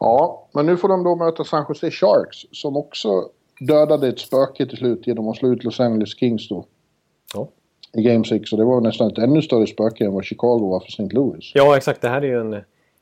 Ja, 0.00 0.48
men 0.52 0.66
nu 0.66 0.76
får 0.76 0.88
de 0.88 1.04
då 1.04 1.16
möta 1.16 1.44
San 1.44 1.64
Jose 1.68 1.90
Sharks 1.90 2.38
som 2.52 2.76
också 2.76 3.28
dödade 3.60 4.08
ett 4.08 4.18
spöke 4.18 4.66
till 4.66 4.78
slut 4.78 5.06
genom 5.06 5.28
att 5.28 5.36
slå 5.36 5.48
ut 5.48 5.64
Los 5.64 5.80
Angeles 5.80 6.18
Kings 6.18 6.48
då. 6.48 6.64
ja. 7.34 7.48
I 7.94 8.02
Game 8.02 8.24
6 8.24 8.52
och 8.52 8.58
det 8.58 8.64
var 8.64 8.80
nästan 8.80 9.10
ett 9.10 9.18
ännu 9.18 9.42
större 9.42 9.66
spöke 9.66 10.04
än 10.04 10.12
vad 10.12 10.24
Chicago 10.24 10.70
var 10.70 10.80
för 10.80 10.88
St. 10.88 11.08
Louis. 11.14 11.52
ja, 11.54 11.76
exakt. 11.76 12.00
Det 12.00 12.08
här 12.08 12.22
är 12.22 12.26
ju 12.26 12.40
en... 12.40 12.60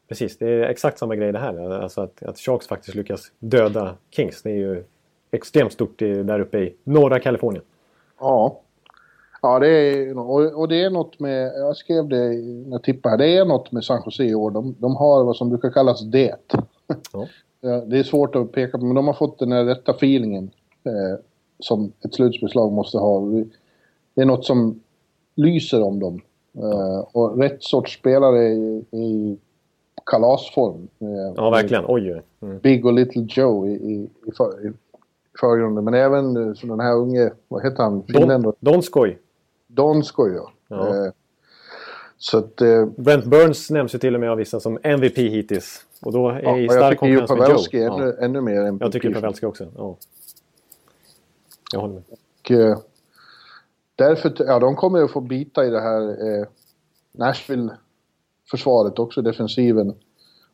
Precis, 0.08 0.38
det 0.38 0.46
är 0.48 0.62
exakt 0.62 0.98
samma 0.98 1.16
grej 1.16 1.32
det 1.32 1.38
här. 1.38 1.70
Alltså 1.70 2.00
att, 2.00 2.22
att 2.22 2.38
Sharks 2.38 2.66
faktiskt 2.66 2.94
lyckas 2.94 3.32
döda 3.38 3.94
Kings. 4.10 4.42
Det 4.42 4.50
är 4.50 4.56
ju 4.56 4.84
extremt 5.30 5.72
stort 5.72 5.98
där 5.98 6.40
uppe 6.40 6.58
i 6.58 6.74
norra 6.84 7.20
Kalifornien. 7.20 7.64
Ja. 8.20 8.60
Ja, 9.42 9.58
det 9.58 9.68
är, 9.68 10.18
och, 10.58 10.68
det 10.68 10.82
är 10.82 10.90
något 10.90 11.20
med, 11.20 11.52
jag 11.56 11.76
skrev 11.76 12.08
det 12.08 12.28
när 12.28 12.70
jag 12.70 12.82
tippade 12.82 13.16
det 13.16 13.36
är 13.36 13.44
något 13.44 13.72
med 13.72 13.84
San 13.84 14.02
Jose 14.04 14.24
i 14.24 14.34
år. 14.34 14.50
De, 14.50 14.74
de 14.78 14.96
har 14.96 15.24
vad 15.24 15.36
som 15.36 15.48
brukar 15.48 15.70
kallas 15.70 16.00
det. 16.00 16.36
Ja. 17.12 17.26
Det 17.86 17.98
är 17.98 18.02
svårt 18.02 18.36
att 18.36 18.52
peka 18.52 18.78
på, 18.78 18.84
men 18.84 18.94
de 18.94 19.06
har 19.06 19.14
fått 19.14 19.38
den 19.38 19.52
här 19.52 19.64
rätta 19.64 19.92
feelingen 19.92 20.50
eh, 20.84 21.20
som 21.58 21.92
ett 22.04 22.14
slutspelslag 22.14 22.72
måste 22.72 22.98
ha. 22.98 23.20
Det 24.14 24.22
är 24.22 24.26
något 24.26 24.44
som 24.44 24.80
lyser 25.34 25.82
om 25.82 26.00
dem. 26.00 26.20
Eh, 26.54 26.98
och 27.12 27.38
rätt 27.38 27.62
sorts 27.62 27.98
spelare 27.98 28.48
i, 28.48 28.84
i 28.90 29.38
kalasform. 30.06 30.88
Eh, 30.98 31.32
Ja, 31.36 31.50
verkligen. 31.50 31.84
Oj. 31.88 32.22
Mm. 32.42 32.58
Big 32.58 32.86
och 32.86 32.92
Little 32.92 33.26
Joe 33.28 33.66
i, 33.68 33.72
i, 33.72 34.08
i 34.26 34.72
förgrunden. 35.40 35.84
Men 35.84 35.94
även 35.94 36.36
eh, 36.48 36.54
som 36.54 36.68
den 36.68 36.80
här 36.80 36.94
unge, 36.96 37.30
vad 37.48 37.62
heter 37.62 37.82
han, 37.82 38.02
finländaren? 38.02 38.42
Don, 38.42 38.54
Donskoj. 38.60 39.18
Donskoj 39.66 40.32
ja. 40.34 40.52
Ja. 40.68 41.06
Eh, 41.06 41.12
så 42.18 42.38
att... 42.38 42.60
Eh, 42.60 42.86
Brent 42.86 43.24
Burns 43.24 43.70
nämns 43.70 43.94
ju 43.94 43.98
till 43.98 44.14
och 44.14 44.20
med 44.20 44.30
av 44.30 44.36
vissa 44.36 44.60
som 44.60 44.78
MVP 44.82 45.16
hittills. 45.18 45.86
Och 46.02 46.12
då 46.12 46.28
är 46.28 46.42
ja, 46.42 46.56
i 46.58 46.64
jag 46.64 46.72
stark 46.72 47.00
tycker 47.00 47.26
konkurrens 47.26 47.72
med 47.72 47.82
Joe. 47.82 47.94
ännu, 47.94 48.16
Ja. 48.18 48.24
ännu 48.24 48.40
mer 48.40 48.60
än 48.60 48.78
Jag 48.80 48.92
tycker 48.92 49.14
Pavelski. 49.14 49.46
Också. 49.46 49.66
Ja. 49.76 49.96
Jag 51.72 51.80
håller 51.80 51.94
med. 51.94 52.02
Och, 52.10 52.50
eh, 52.50 52.78
därför, 53.96 54.32
ja, 54.38 54.58
de 54.58 54.76
kommer 54.76 54.98
ju 54.98 55.04
att 55.04 55.10
få 55.10 55.20
bita 55.20 55.66
i 55.66 55.70
det 55.70 55.80
här 55.80 56.00
eh, 56.00 56.46
Nashville-försvaret 57.12 58.98
också, 58.98 59.22
defensiven. 59.22 59.94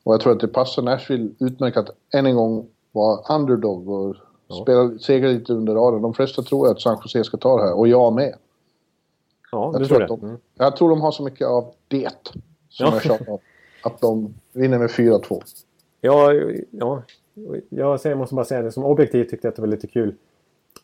Och 0.02 0.14
jag 0.14 0.20
tror 0.20 0.32
att 0.32 0.40
det 0.40 0.48
passar 0.48 0.82
Nashville 0.82 1.30
utmärkt 1.38 1.76
att 1.76 1.90
än 2.14 2.26
en 2.26 2.36
gång 2.36 2.66
vara 2.92 3.36
underdog 3.36 3.88
och 3.88 4.16
spela, 4.62 4.98
segla 4.98 5.28
lite 5.28 5.52
under 5.52 5.74
raden. 5.74 6.02
De 6.02 6.14
flesta 6.14 6.42
tror 6.42 6.70
att 6.70 6.80
San 6.80 6.98
Jose 7.04 7.24
ska 7.24 7.36
ta 7.36 7.56
det 7.56 7.62
här, 7.68 7.78
och 7.78 7.88
jag 7.88 8.12
med. 8.12 8.34
Ja, 9.52 9.72
Jag 9.78 9.88
tror, 9.88 10.00
det? 10.00 10.06
de, 10.06 10.20
Mm. 10.20 10.36
jag 10.54 10.76
tror 10.76 10.90
de 10.90 11.00
har 11.00 11.10
så 11.10 11.22
mycket 11.22 11.46
av 11.46 11.72
det, 11.88 12.08
som 12.68 12.86
Ja. 12.86 12.92
jag 12.92 13.02
tjatar 13.02 13.30
om, 13.30 13.38
att 13.82 14.00
de 14.00 14.34
vinner 14.52 14.78
med 14.78 14.90
4-2. 14.90 15.42
Ja, 16.00 16.32
ja, 16.70 17.02
jag 17.68 18.00
säger- 18.00 18.16
måste 18.16 18.34
bara 18.34 18.44
säga 18.44 18.62
det. 18.62 18.72
Som 18.72 18.84
objektiv 18.84 19.24
tyckte 19.24 19.46
jag 19.46 19.50
att 19.50 19.56
det 19.56 19.62
var 19.62 19.66
lite 19.68 19.86
kul 19.86 20.14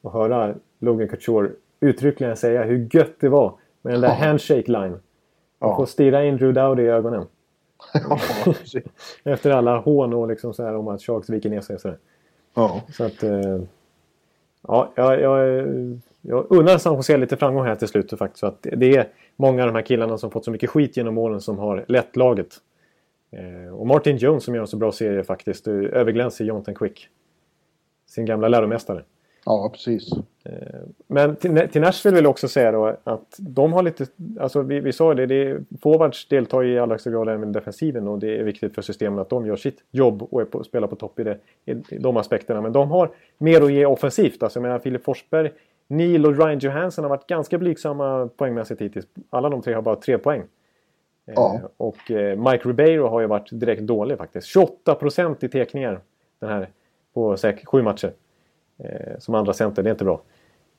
att 0.03 0.13
höra 0.13 0.55
Logan 0.79 1.09
Couture 1.09 1.51
uttryckligen 1.81 2.37
säga 2.37 2.63
hur 2.63 2.89
gött 2.97 3.15
det 3.21 3.29
var 3.29 3.55
med 3.83 3.95
den 3.95 4.01
där 4.01 4.09
Ja. 4.09 4.15
handshake 4.15 4.71
line. 4.73 4.97
Ja. 5.59 5.77
Få 5.77 5.87
stirra 5.87 6.25
in 6.25 6.37
Drew 6.37 6.53
Dowdy 6.55 6.83
i 6.83 6.87
ögonen. 6.89 7.27
Ja. 8.09 8.19
Efter 9.33 9.51
alla 9.51 9.79
hån 9.79 10.13
och 10.15 10.29
liksom 10.29 10.55
så 10.55 10.63
här 10.63 10.77
om 10.77 10.89
att 10.89 11.03
Sharks 11.03 11.31
viker 11.31 11.51
ner 11.51 11.61
sig. 11.61 11.79
Så, 11.81 11.89
där 11.89 11.99
ja. 12.55 12.83
så 12.93 13.05
att... 13.05 13.23
Eh, 13.23 13.61
ja, 14.69 14.93
jag, 14.95 15.21
jag, 15.21 15.67
jag 16.21 16.47
unnar 16.51 16.79
San 16.79 16.97
Jose 16.97 17.17
lite 17.17 17.37
framgång 17.37 17.65
här 17.65 17.75
till 17.75 17.89
slut 17.89 18.19
faktiskt. 18.19 18.41
Så 18.41 18.47
att 18.47 18.63
det 18.63 18.97
är 18.97 19.09
många 19.37 19.63
av 19.63 19.69
de 19.69 19.75
här 19.75 19.83
killarna 19.83 20.19
som 20.19 20.31
fått 20.31 20.45
så 20.45 20.51
mycket 20.51 20.71
skit 20.71 20.97
genom 20.97 21.19
åren 21.19 21.41
som 21.41 21.59
har 21.59 21.85
lett 21.89 22.17
laget. 22.17 22.57
Eh, 23.31 23.75
och 23.75 23.87
Martin 23.87 24.17
Jones 24.17 24.45
som 24.45 24.55
gör 24.55 24.63
en 24.63 24.69
så 24.69 24.77
bra 24.77 24.93
serie 24.93 25.25
faktiskt. 25.25 25.67
Eh, 25.67 25.75
överglänser 25.75 26.45
Jonathan 26.45 26.75
Quick. 26.75 27.09
Sin 28.07 28.25
gamla 28.25 28.49
läromästare 28.49 29.03
ja, 29.45 29.71
precis. 29.73 30.11
Men 31.07 31.37
till, 31.37 31.69
till 31.69 31.81
Nashville 31.81 32.15
vill 32.15 32.25
jag 32.25 32.31
också 32.31 32.49
säga 32.49 32.73
då 32.73 32.97
att 33.05 33.37
de 33.39 33.73
har 33.73 33.83
lite... 33.83 34.07
Alltså 34.41 34.63
vi, 34.63 34.81
vi 34.81 34.93
sa 34.93 35.15
det, 35.15 35.27
det 35.27 35.35
är, 35.35 35.61
forwards 35.81 36.29
deltar 36.29 36.65
i 36.65 36.79
allra 36.79 36.95
högsta 36.95 37.11
grad 37.11 37.29
även 37.29 37.51
i 37.51 37.53
defensiven 37.53 38.09
och 38.09 38.19
det 38.19 38.39
är 38.39 38.43
viktigt 38.43 38.75
för 38.75 38.83
systemen 38.83 39.19
att 39.19 39.31
de 39.31 39.47
gör 39.47 39.57
sitt 39.57 39.79
jobb 39.91 40.23
och 40.31 40.41
är 40.41 40.45
på, 40.45 40.65
spelar 40.65 40.89
på 40.89 40.97
topp 40.97 41.19
i, 41.19 41.25
det, 41.25 41.39
i, 41.65 41.75
de 41.99 42.17
aspekterna. 42.17 42.61
Men 42.61 42.73
de 42.73 42.91
har 42.91 43.11
mer 43.39 43.61
att 43.63 43.73
ge 43.73 43.87
offensivt. 43.87 44.43
Alltså 44.43 44.59
jag 44.59 44.63
menar 44.63 44.79
Filip 44.79 45.05
Forsberg, 45.05 45.51
Neil 45.87 46.27
och 46.27 46.37
Ryan 46.37 46.59
Johansson 46.59 47.05
har 47.05 47.09
varit 47.09 47.27
ganska 47.27 47.59
blygsamma 47.59 48.29
poängmässigt 48.37 48.81
hittills. 48.81 49.07
Alla 49.31 49.49
de 49.49 49.63
tre 49.63 49.75
har 49.75 49.83
bara 49.83 49.97
tre 49.97 50.19
poäng. 50.19 50.43
Ja. 51.25 51.55
Eh, 51.55 51.61
och 51.77 52.11
eh, 52.11 52.39
Mike 52.39 52.69
Ribeiro 52.69 53.07
har 53.07 53.21
ju 53.21 53.27
varit 53.27 53.49
direkt 53.53 53.83
dålig 53.83 54.19
faktiskt. 54.19 54.47
28 54.47 54.95
procent 54.95 55.43
i 55.43 55.49
tekningar 55.49 56.01
den 56.39 56.51
här 56.51 56.69
på 57.15 57.37
säkert 57.37 57.67
sju 57.67 57.83
matcher. 57.83 58.13
Eh, 58.85 59.19
som 59.19 59.35
andra 59.35 59.53
center, 59.53 59.83
det 59.83 59.89
är 59.89 59.93
inte 59.93 60.05
bra. 60.05 60.21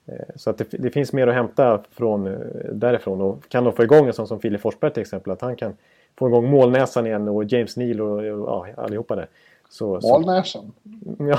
Eh, 0.06 0.14
Så 0.36 0.50
att 0.50 0.58
det, 0.58 0.66
det 0.70 0.90
finns 0.90 1.12
mer 1.12 1.26
att 1.26 1.34
hämta 1.34 1.82
från, 1.90 2.26
eh, 2.26 2.38
därifrån. 2.72 3.20
Och 3.20 3.48
kan 3.48 3.64
de 3.64 3.72
få 3.72 3.82
igång 3.82 4.06
en 4.06 4.12
sån 4.12 4.26
som 4.26 4.40
Filip 4.40 4.60
Forsberg 4.60 4.92
till 4.92 5.00
exempel, 5.00 5.32
att 5.32 5.40
han 5.40 5.56
kan 5.56 5.76
få 6.18 6.28
igång 6.28 6.50
målnäsan 6.50 7.06
igen 7.06 7.28
och 7.28 7.44
James 7.44 7.76
Neal 7.76 8.00
och, 8.00 8.18
och 8.18 8.68
ja, 8.68 8.82
allihopa 8.82 9.16
det. 9.16 9.26
Så, 9.68 10.00
så, 10.00 10.08
Valnäsan. 10.08 10.72
ja. 11.18 11.38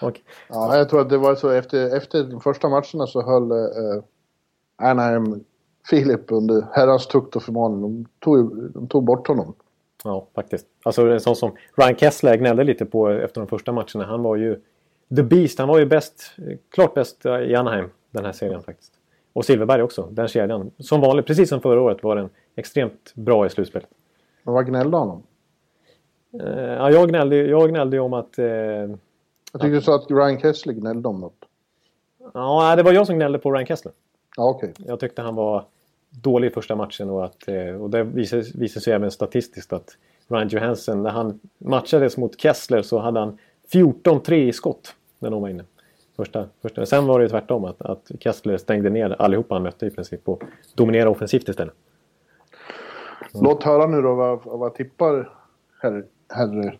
och, 0.00 0.20
Ja, 0.48 0.76
jag 0.76 0.88
tror 0.88 1.00
att 1.00 1.08
det 1.08 1.18
var 1.18 1.34
så 1.34 1.50
efter, 1.50 1.96
efter 1.96 2.24
de 2.24 2.40
första 2.40 2.68
matcherna 2.68 3.06
så 3.06 3.22
höll 3.22 3.50
eh, 3.50 4.02
Anaheim 4.76 5.44
Filip 5.90 6.32
under 6.32 6.66
herrans 6.72 7.06
tukt 7.06 7.36
och 7.36 7.42
förmaning. 7.42 7.80
De 7.80 8.06
tog, 8.18 8.70
de 8.72 8.86
tog 8.86 9.04
bort 9.04 9.28
honom. 9.28 9.54
ja, 10.04 10.26
faktiskt. 10.34 10.66
Alltså 10.82 11.06
en 11.06 11.20
sån 11.20 11.36
som 11.36 11.52
Ryan 11.76 11.96
Kessler 11.96 12.36
gnällde 12.36 12.64
lite 12.64 12.84
på 12.86 13.08
efter 13.08 13.40
de 13.40 13.46
första 13.46 13.72
matcherna. 13.72 14.04
Han 14.04 14.22
var 14.22 14.36
ju 14.36 14.60
The 15.16 15.22
Beast. 15.22 15.58
Han 15.58 15.68
var 15.68 15.78
ju 15.78 15.86
bäst, 15.86 16.32
klart 16.70 16.94
bäst 16.94 17.26
i 17.26 17.54
Anaheim 17.54 17.90
den 18.10 18.24
här 18.24 18.32
serien 18.32 18.62
faktiskt. 18.62 18.92
Och 19.32 19.44
Silverberg 19.44 19.82
också, 19.82 20.08
den 20.10 20.28
kedjan. 20.28 20.70
Som 20.78 21.00
vanligt, 21.00 21.26
precis 21.26 21.48
som 21.48 21.60
förra 21.60 21.80
året, 21.80 22.02
var 22.02 22.16
den 22.16 22.28
extremt 22.56 23.12
bra 23.14 23.46
i 23.46 23.50
slutspelet. 23.50 23.88
Men 24.42 24.54
vad 24.54 24.66
gnällde 24.66 24.96
han 24.96 25.08
om? 25.10 25.22
Eh, 26.40 26.58
ja, 26.58 26.90
jag, 26.90 27.08
gnällde, 27.08 27.36
jag 27.36 27.68
gnällde 27.70 28.00
om 28.00 28.12
att... 28.12 28.38
Eh, 28.38 28.44
Jag 28.46 28.96
tyckte 29.52 29.68
du 29.68 29.80
sa 29.80 29.94
att 29.94 30.10
Ryan 30.10 30.40
Kessler 30.40 30.72
gnällde 30.74 31.08
om 31.08 31.20
något. 31.20 31.44
ja, 32.34 32.76
det 32.76 32.82
var 32.82 32.92
jag 32.92 33.06
som 33.06 33.16
gnällde 33.16 33.38
på 33.38 33.52
Ryan 33.52 33.66
Kessler. 33.66 33.92
Ja, 34.36 34.48
okej. 34.48 34.72
Jag 34.78 35.00
tyckte 35.00 35.22
han 35.22 35.34
var 35.34 35.64
dålig 36.10 36.48
i 36.48 36.50
första 36.50 36.76
matchen 36.76 37.10
och, 37.10 37.24
att, 37.24 37.48
eh, 37.48 37.82
och 37.82 37.90
det 37.90 38.02
visade, 38.04 38.42
visade 38.54 38.84
sig 38.84 38.92
även 38.92 39.10
statistiskt 39.10 39.72
att 39.72 39.96
Ryan 40.28 40.48
Johansson, 40.48 41.02
när 41.02 41.10
han 41.10 41.40
matchades 41.58 42.16
mot 42.16 42.40
Kessler 42.40 42.82
så 42.82 42.98
hade 42.98 43.20
han 43.20 43.38
14-3 43.72 44.32
i 44.34 44.52
skott 44.52 44.94
när 45.22 45.30
de 45.30 45.42
var 45.42 45.48
inne. 45.48 45.64
Första, 46.16 46.48
första. 46.62 46.86
Sen 46.86 47.06
var 47.06 47.18
det 47.18 47.24
ju 47.24 47.28
tvärtom, 47.28 47.64
att, 47.64 47.82
att 47.82 48.10
Kessler 48.20 48.56
stängde 48.56 48.90
ner 48.90 49.16
allihopa 49.18 49.54
han 49.54 49.62
mötte 49.62 49.86
i 49.86 49.90
princip 49.90 50.28
och 50.28 50.42
dominerade 50.74 51.10
offensivt 51.10 51.48
istället. 51.48 51.74
Låt 53.34 53.62
höra 53.62 53.86
nu 53.86 54.02
då 54.02 54.14
vad, 54.14 54.40
vad 54.44 54.74
tippar 54.74 55.30
herr, 55.82 56.04
herr, 56.28 56.78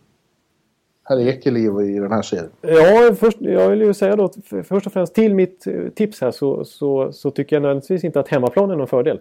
herr 1.04 1.20
Ekeliv 1.20 1.80
i 1.80 1.98
den 1.98 2.12
här 2.12 2.22
serien. 2.22 2.50
Ja, 2.60 3.14
först, 3.14 3.40
jag 3.40 3.70
vill 3.70 3.80
ju 3.80 3.94
säga 3.94 4.16
då 4.16 4.24
att 4.24 4.36
först 4.64 4.86
och 4.86 4.92
främst 4.92 5.14
till 5.14 5.34
mitt 5.34 5.66
eh, 5.66 5.88
tips 5.88 6.20
här 6.20 6.30
så, 6.30 6.64
så, 6.64 7.12
så 7.12 7.30
tycker 7.30 7.56
jag 7.56 7.62
nödvändigtvis 7.62 8.04
inte 8.04 8.20
att 8.20 8.28
hemmaplan 8.28 8.70
är 8.70 8.76
någon 8.76 8.86
fördel. 8.86 9.20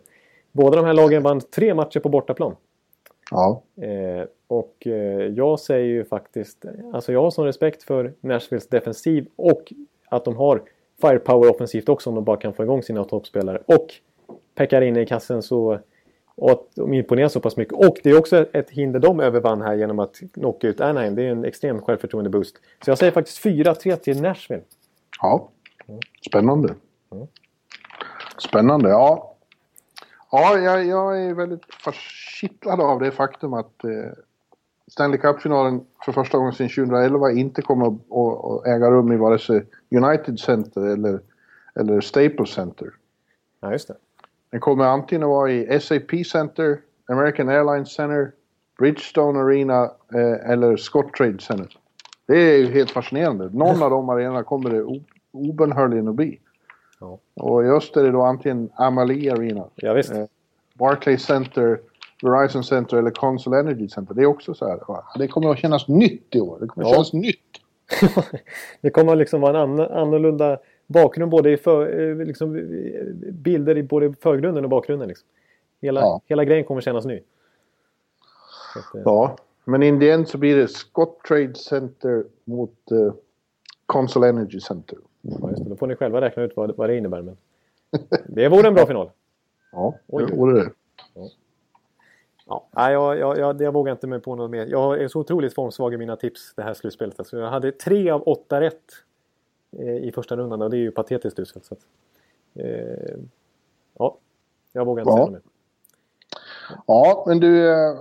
Båda 0.51 0.77
de 0.77 0.85
här 0.85 0.93
lagen 0.93 1.23
vann 1.23 1.41
tre 1.41 1.73
matcher 1.73 1.99
på 1.99 2.09
bortaplan. 2.09 2.55
Ja. 3.31 3.63
Eh, 3.77 4.25
och 4.51 4.87
eh, 4.87 5.27
jag 5.27 5.59
säger 5.59 5.85
ju 5.85 6.05
faktiskt, 6.05 6.65
alltså 6.93 7.11
jag 7.11 7.21
har 7.21 7.31
sån 7.31 7.45
respekt 7.45 7.83
för 7.83 8.13
Nashvilles 8.21 8.67
defensiv 8.67 9.27
och 9.35 9.73
att 10.09 10.25
de 10.25 10.35
har 10.35 10.61
firepower 11.01 11.49
offensivt 11.49 11.89
också 11.89 12.09
om 12.09 12.15
de 12.15 12.23
bara 12.23 12.37
kan 12.37 12.53
få 12.53 12.63
igång 12.63 12.83
sina 12.83 13.03
toppspelare. 13.03 13.61
Och 13.65 13.87
pekar 14.55 14.81
in 14.81 14.97
i 14.97 15.05
kassen 15.05 15.41
så 15.41 15.79
Och 16.35 16.51
att 16.51 16.67
de 16.75 16.93
imponerar 16.93 17.27
så 17.27 17.39
pass 17.39 17.57
mycket. 17.57 17.73
Och 17.73 17.97
det 18.03 18.09
är 18.09 18.19
också 18.19 18.45
ett 18.53 18.69
hinder 18.69 18.99
de 18.99 19.19
övervann 19.19 19.61
här 19.61 19.75
genom 19.75 19.99
att 19.99 20.21
knocka 20.33 20.67
ut 20.67 20.81
Anaheim. 20.81 21.15
Det 21.15 21.23
är 21.23 21.31
en 21.31 21.45
extrem 21.45 21.81
självförtroende-boost. 21.81 22.55
Så 22.85 22.91
jag 22.91 22.97
säger 22.97 23.11
faktiskt 23.11 23.45
4-3 23.45 23.95
till 23.95 24.21
Nashville. 24.21 24.63
Ja, 25.21 25.49
spännande. 26.29 26.75
Spännande, 28.37 28.89
ja. 28.89 29.35
Ja, 30.31 30.57
jag, 30.57 30.85
jag 30.85 31.23
är 31.23 31.33
väldigt 31.33 31.65
kittlad 32.39 32.81
av 32.81 32.99
det 32.99 33.11
faktum 33.11 33.53
att 33.53 33.83
eh, 33.83 34.11
Stanley 34.91 35.19
Cup-finalen 35.19 35.85
för 36.05 36.11
första 36.11 36.37
gången 36.37 36.53
sedan 36.53 36.69
2011 36.69 37.31
inte 37.31 37.61
kommer 37.61 37.87
att, 37.87 38.67
äga 38.67 38.91
rum 38.91 39.11
i 39.11 39.17
vare 39.17 39.39
sig 39.39 39.65
United 39.91 40.39
Center 40.39 40.81
eller, 40.81 41.19
eller 41.75 42.01
Staples 42.01 42.49
Center. 42.49 42.87
Ja, 43.61 43.71
just 43.71 43.87
det. 43.87 43.95
Den 44.49 44.59
kommer 44.59 44.85
antingen 44.85 45.23
att 45.23 45.29
vara 45.29 45.51
i 45.51 45.79
SAP 45.79 46.25
Center, 46.25 46.79
American 47.05 47.49
Airlines 47.49 47.93
Center, 47.93 48.31
Bridgestone 48.79 49.39
Arena 49.39 49.91
eh, 50.13 50.51
eller 50.51 50.77
Scottrade 50.77 51.39
Center. 51.39 51.77
Det 52.25 52.37
är 52.37 52.57
ju 52.57 52.71
helt 52.71 52.91
fascinerande. 52.91 53.49
Någon 53.53 53.83
av 53.83 53.89
de 53.89 54.09
arenorna 54.09 54.43
kommer 54.43 54.69
det 54.69 55.01
obönhörligen 55.31 56.07
att 56.07 56.15
bli. 56.15 56.39
Ja. 56.99 57.19
Och 57.33 57.63
i 57.65 57.67
öst 57.67 57.97
är 57.97 58.03
det 58.03 58.11
då 58.11 58.21
antingen 58.21 58.69
Amalie 58.75 59.33
Arena, 59.33 59.65
Ja, 59.75 59.93
visst. 59.93 60.11
Eh, 60.11 60.25
Barclays 60.73 61.23
Center, 61.23 61.79
Verizon 62.23 62.63
Center 62.63 62.97
eller 62.97 63.11
Consol 63.11 63.53
Energy 63.53 63.87
Center. 63.89 64.13
Det 64.13 64.21
är 64.21 64.25
också 64.25 64.53
så 64.53 64.67
här. 64.67 64.79
Det 65.17 65.27
kommer 65.27 65.49
att 65.51 65.57
kännas 65.59 65.87
nytt 65.87 66.35
i 66.35 66.39
år. 66.41 66.57
Det 66.61 66.67
kommer 66.67 66.85
att 66.85 66.89
Ja. 66.91 66.93
kännas 66.95 67.13
nytt. 67.13 67.37
det 68.81 68.89
kommer 68.89 69.15
liksom 69.15 69.41
vara 69.41 69.59
en 69.63 69.69
ann- 69.79 69.91
annorlunda 69.91 70.57
bakgrund 70.87 71.31
både 71.31 71.51
i 71.51 71.57
för, 71.57 71.99
eh, 72.09 72.15
liksom, 72.25 72.55
eh, 72.55 72.61
bilder 73.33 73.77
i 73.77 73.83
både 73.83 74.13
förgrunden 74.21 74.63
och 74.63 74.69
bakgrunden. 74.69 75.07
Liksom. 75.07 75.27
Hela, 75.81 76.01
Ja. 76.01 76.21
hela 76.25 76.43
grejen 76.45 76.63
kommer 76.65 76.81
kännas 76.81 77.05
ny. 77.05 77.21
Att, 78.75 78.95
eh, 78.95 79.01
Ja, 79.05 79.35
men 79.65 79.83
in 79.83 79.99
the 79.99 80.09
end 80.11 80.27
så 80.27 80.37
blir 80.37 80.57
det 80.57 80.67
Scottrade 80.67 81.55
Center 81.55 82.25
mot 82.45 82.91
eh, 82.91 83.13
Consol 83.85 84.23
Energy 84.23 84.59
Center. 84.59 84.97
ja, 85.21 85.49
just 85.49 85.63
det. 85.63 85.69
Då 85.69 85.75
får 85.75 85.87
ni 85.87 85.95
själva 85.95 86.21
räkna 86.21 86.43
ut 86.43 86.53
vad, 86.55 86.75
vad 86.77 86.89
det 86.89 86.97
innebär. 86.97 87.21
Men 87.21 87.37
det 88.27 88.49
vore 88.49 88.67
en 88.67 88.73
bra 88.73 88.85
final. 88.87 89.09
Ja, 89.71 89.93
det 90.07 90.35
vore 90.35 90.63
det. 90.63 90.69
Ja, 91.13 91.29
nej, 92.71 92.93
jag, 92.93 93.17
jag, 93.19 93.37
jag, 93.37 93.61
jag 93.61 93.71
vågar 93.71 93.91
inte 93.91 94.07
mig 94.07 94.19
på 94.19 94.35
något 94.35 94.51
mer. 94.51 94.65
Jag 94.65 95.01
är 95.01 95.07
så 95.07 95.19
otroligt 95.19 95.53
formsvag 95.55 95.93
i 95.93 95.97
mina 95.97 96.15
tips 96.15 96.53
det 96.55 96.61
här 96.63 96.73
slutspelet. 96.73 97.19
Alltså, 97.19 97.37
jag 97.39 97.49
hade 97.49 97.71
tre 97.71 98.09
av 98.09 98.23
åtta 98.27 98.61
rätt 98.61 98.83
eh, 99.79 99.95
i 99.95 100.11
första 100.15 100.35
rundan 100.35 100.61
och 100.61 100.69
det 100.69 100.77
är 100.77 100.81
ju 100.81 100.91
patetiskt 100.91 101.39
uselt. 101.39 101.65
Så 101.65 101.73
att, 101.73 101.79
eh, 102.55 103.15
ja, 103.99 104.17
jag 104.73 104.85
vågar 104.85 105.01
inte 105.01 105.11
Ja. 105.11 105.17
säga 105.17 105.31
mer. 105.31 105.41
Ja, 106.87 107.23
men 107.27 107.39
du 107.39 107.69
eh, 107.71 107.95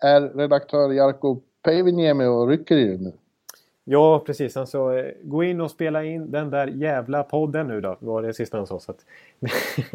är 0.00 0.20
redaktör 0.38 0.90
Jarkko 0.92 1.36
Päiväniemi 1.62 2.26
och 2.26 2.48
rycker 2.48 2.76
i 2.76 2.84
det 2.84 2.98
nu. 3.02 3.12
Ja, 3.84 4.22
precis. 4.26 4.56
Alltså, 4.56 4.94
eh, 4.98 5.12
gå 5.22 5.44
in 5.44 5.60
och 5.60 5.70
spela 5.70 6.04
in 6.04 6.30
den 6.30 6.50
där 6.50 6.66
jävla 6.66 7.22
podden 7.22 7.66
nu 7.66 7.80
då. 7.80 7.96
Var 8.00 8.22
det 8.22 8.34
sista 8.34 8.56
han 8.56 8.66
sa. 8.66 8.80
Så 8.80 8.90
att, 8.92 9.04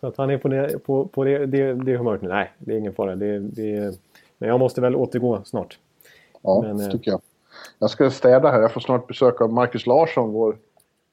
så 0.00 0.06
att 0.06 0.16
han 0.16 0.30
är 0.30 0.38
på 0.38 0.48
det, 0.48 0.84
på, 0.84 1.06
på 1.06 1.24
det, 1.24 1.46
det, 1.46 1.74
det 1.74 1.96
humöret 1.96 2.22
nu. 2.22 2.28
Nej, 2.28 2.52
det 2.58 2.74
är 2.74 2.78
ingen 2.78 2.94
fara. 2.94 3.16
Det, 3.16 3.38
det, 3.38 3.98
men 4.38 4.48
jag 4.48 4.60
måste 4.60 4.80
väl 4.80 4.96
återgå 4.96 5.44
snart. 5.44 5.78
Ja, 6.42 6.62
Men, 6.62 6.76
det 6.76 6.84
eh, 6.84 6.90
tycker 6.90 7.10
jag. 7.10 7.20
Jag 7.78 7.90
ska 7.90 8.10
städa 8.10 8.50
här. 8.50 8.60
Jag 8.60 8.72
får 8.72 8.80
snart 8.80 9.06
besök 9.06 9.40
av 9.40 9.52
Marcus 9.52 9.86
Larsson, 9.86 10.32
vår 10.32 10.56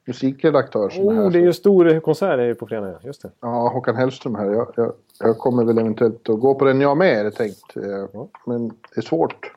musikredaktör. 0.06 0.90
Som 0.90 1.08
är 1.08 1.14
här. 1.14 1.28
Oh, 1.28 1.32
det 1.32 1.40
är 1.40 1.44
ju 1.44 1.54
stor 1.54 2.00
konsert 2.00 2.38
det 2.38 2.56
på 2.56 2.68
fredag. 2.68 3.00
Just 3.04 3.22
det. 3.22 3.32
Ja, 3.40 3.70
Håkan 3.70 3.96
Hellström 3.96 4.36
här. 4.36 4.52
Jag, 4.52 4.74
jag, 4.76 4.94
jag 5.20 5.38
kommer 5.38 5.64
väl 5.64 5.78
eventuellt 5.78 6.30
att 6.30 6.40
gå 6.40 6.56
på 6.56 6.66
den 6.66 6.82
jag 6.82 6.98
med, 6.98 7.20
är 7.20 7.24
det 7.24 7.32
tänkt. 7.32 7.78
Eh. 7.78 8.24
Men 8.46 8.68
det 8.68 8.98
är 8.98 9.02
svårt 9.02 9.52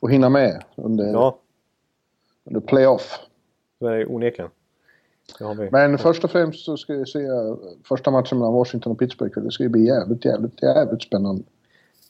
att 0.00 0.10
hinna 0.10 0.28
med 0.28 0.64
under, 0.74 1.12
Ja, 1.12 1.38
under 2.44 2.60
playoff. 2.60 3.18
så 3.78 3.86
är 3.86 3.98
det 3.98 4.06
onekligen. 4.06 4.50
Men 5.72 5.98
först 5.98 6.24
och 6.24 6.30
främst 6.30 6.64
så 6.64 6.76
ska 6.76 6.94
vi 6.94 7.06
se 7.06 7.24
eh, 7.24 7.54
första 7.88 8.10
matchen 8.10 8.38
mellan 8.38 8.52
Washington 8.54 8.92
och 8.92 8.98
Pittsburgh. 8.98 9.40
Det 9.40 9.50
ska 9.50 9.62
ju 9.62 9.68
bli 9.68 9.84
jävligt, 9.86 10.24
jävligt, 10.24 10.62
jävligt 10.62 11.02
spännande. 11.02 11.42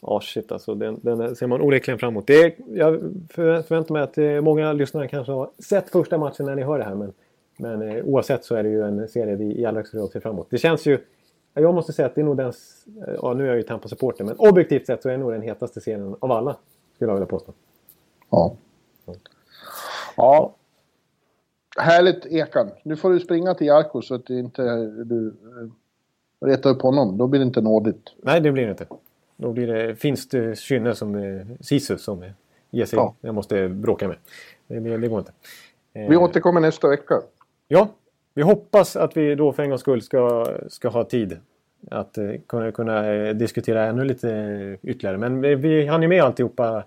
Ja, 0.03 0.21
shit 0.21 0.53
alltså. 0.53 0.75
Den, 0.75 0.99
den 1.03 1.37
ser 1.37 1.47
man 1.47 1.61
onekligen 1.61 1.99
fram 1.99 2.09
emot. 2.13 2.27
Det 2.27 2.55
jag 2.69 3.01
för- 3.31 3.63
förväntar 3.63 3.93
mig 3.93 4.03
att 4.03 4.19
eh, 4.19 4.41
många 4.41 4.73
lyssnare 4.73 5.09
kanske 5.09 5.33
har 5.33 5.51
sett 5.59 5.91
första 5.91 6.19
matchen 6.19 6.47
när 6.47 6.55
ni 6.55 6.63
hör 6.63 6.79
det 6.79 6.85
här. 6.85 6.95
Men, 6.95 7.13
men 7.59 7.83
eh, 7.83 8.05
oavsett 8.05 8.45
så 8.45 8.55
är 8.55 8.63
det 8.63 8.69
ju 8.69 8.83
en 8.83 9.09
serie 9.09 9.37
vi 9.37 9.61
i 9.61 9.65
allra 9.67 9.79
högsta 9.79 9.99
grad 9.99 10.11
ser 10.11 10.21
fram 10.21 10.33
emot. 10.35 10.47
Det 10.51 10.59
känns 10.59 10.87
ju... 10.87 10.99
ja, 11.55 11.63
Jag 11.63 11.75
måste 11.75 11.93
säga 11.93 12.07
att 12.07 12.15
det 12.15 12.21
är 12.21 12.25
nog 12.25 12.37
den... 12.37 12.49
s- 12.49 12.85
Ja, 13.23 13.35
nu 13.35 13.43
är 13.45 13.49
jag 13.49 13.57
ju 13.57 13.63
Tampa-supporter, 13.63 14.25
men 14.25 14.37
objektivt 14.39 14.87
sett 14.87 15.03
så 15.03 15.09
är 15.09 15.13
det 15.13 15.19
nog 15.19 15.33
den 15.33 15.43
hetaste 15.43 15.81
serien 15.81 16.17
av 16.21 16.33
alla. 16.33 16.57
Skulle 16.95 17.11
jag 17.11 17.15
vilja 17.17 17.27
påstå. 17.27 17.53
Ja. 18.31 18.57
Ja. 20.17 20.55
Härligt 21.79 22.27
Ekan. 22.27 22.71
Nu 22.83 22.97
får 22.97 23.11
du 23.11 23.21
springa 23.21 23.55
till 23.55 23.67
Jarko 23.67 24.03
så 24.03 24.15
att 24.15 24.27
du 24.27 24.39
inte 24.39 24.63
du 25.05 25.27
eh, 25.29 26.47
retar 26.47 26.71
upp 26.71 26.83
honom. 26.83 27.19
Då 27.19 27.27
blir 27.27 27.41
det 27.41 27.47
inte 27.47 27.61
nådigt. 27.61 28.15
Nej, 28.23 28.41
det 28.41 28.53
blir 28.53 28.65
det 28.65 28.71
inte. 28.71 28.87
Då 29.37 29.53
blir 29.53 29.67
det 29.67 29.95
finst 29.97 30.35
kynne 30.55 30.95
som 30.95 31.15
eh, 31.15 31.47
Sisu 31.61 31.99
som 31.99 32.23
eh, 32.23 32.31
ger 32.71 32.85
sig. 32.85 32.97
Ja. 32.97 33.15
Jag 33.21 33.35
måste 33.35 33.69
bråka 33.69 34.09
med. 34.09 34.17
Det, 34.67 34.81
det, 34.81 34.97
det 34.99 35.09
går 35.09 35.19
inte. 35.19 35.33
Eh, 35.93 36.09
Vi 36.09 36.17
återkommer 36.17 36.61
nästa 36.61 36.89
vecka. 36.89 37.21
Ja, 37.69 37.89
vi 38.35 38.43
hoppas 38.43 38.97
att 38.97 39.17
vi 39.17 39.35
då 39.35 39.53
för 39.53 39.63
en 39.63 39.69
gångs 39.69 39.81
skull 39.81 40.03
ska, 40.03 40.47
ska 40.69 40.89
ha 40.89 41.05
tid 41.05 41.39
att 41.91 42.19
eh, 42.19 42.31
kunna, 42.47 42.73
kunna 42.73 43.15
eh, 43.15 43.35
diskutera 43.35 43.85
ännu 43.87 44.05
lite 44.05 44.31
eh, 44.33 44.91
ytterligare. 44.91 45.19
Men 45.19 45.41
vi, 45.41 45.55
vi 45.55 45.87
hann 45.87 46.03
ju 46.03 46.09
med 46.09 46.23
alltihopa 46.23 46.85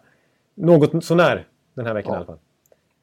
något 0.56 1.04
sånär 1.06 1.48
den 1.74 1.86
här 1.86 1.94
veckan 1.94 2.12
Ja. 2.14 2.16
i 2.16 2.18
alla 2.18 2.26
fall. 2.26 2.38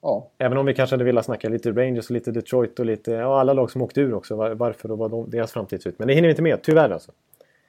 Ja. 0.06 0.26
Även 0.38 0.58
om 0.58 0.66
vi 0.66 0.74
kanske 0.74 0.94
hade 0.94 1.04
velat 1.04 1.24
snacka 1.24 1.48
lite 1.48 1.72
Rangers 1.72 2.04
och 2.06 2.10
lite 2.10 2.30
Detroit 2.30 2.78
och 2.78 2.86
lite 2.86 3.12
ja, 3.12 3.40
alla 3.40 3.52
lag 3.52 3.70
som 3.70 3.82
åkte 3.82 4.00
ur 4.00 4.14
också. 4.14 4.36
Var, 4.36 4.50
varför 4.50 4.90
och 4.90 4.98
vad 4.98 5.10
de, 5.10 5.30
deras 5.30 5.52
framtid 5.52 5.82
ser 5.82 5.90
ut. 5.90 5.98
Men 5.98 6.08
det 6.08 6.14
hinner 6.14 6.28
vi 6.28 6.30
inte 6.30 6.42
med, 6.42 6.62
tyvärr 6.62 6.90
alltså. 6.90 7.12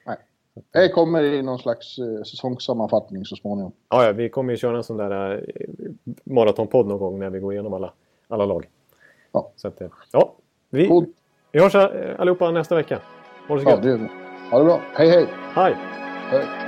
Nej. 0.06 0.16
Det 0.72 0.88
kommer 0.88 1.22
i 1.22 1.42
någon 1.42 1.58
slags 1.58 1.98
eh, 1.98 2.22
säsongssammanfattning 2.22 3.24
så 3.24 3.36
småningom. 3.36 3.72
Ja, 3.88 4.04
ja, 4.04 4.12
vi 4.12 4.28
kommer 4.28 4.52
ju 4.52 4.56
köra 4.56 4.76
en 4.76 4.84
sån 4.84 4.96
där 4.96 5.34
eh, 5.34 6.12
maratonpodd 6.24 6.86
någon 6.86 6.98
gång 6.98 7.18
när 7.18 7.30
vi 7.30 7.38
går 7.38 7.52
igenom 7.52 7.72
alla, 7.72 7.92
alla 8.28 8.44
lag. 8.44 8.68
Ja. 9.32 9.50
Så 9.56 9.68
att, 9.68 9.80
eh, 9.80 9.88
ja, 10.12 10.34
vi, 10.70 10.86
God. 10.86 11.06
vi 11.52 11.60
hörs 11.60 11.74
eh, 11.74 12.20
allihopa 12.20 12.50
nästa 12.50 12.74
vecka. 12.74 13.00
Ha 13.48 13.56
det 13.56 13.62
så 13.62 13.68
Ja, 13.68 13.74
gött. 13.74 13.82
det. 13.82 14.08
Ha 14.50 14.58
det 14.58 14.64
bra. 14.64 14.80
Hej, 14.94 15.10
hej. 15.10 15.26
Hej! 15.54 15.76
hej. 16.30 16.67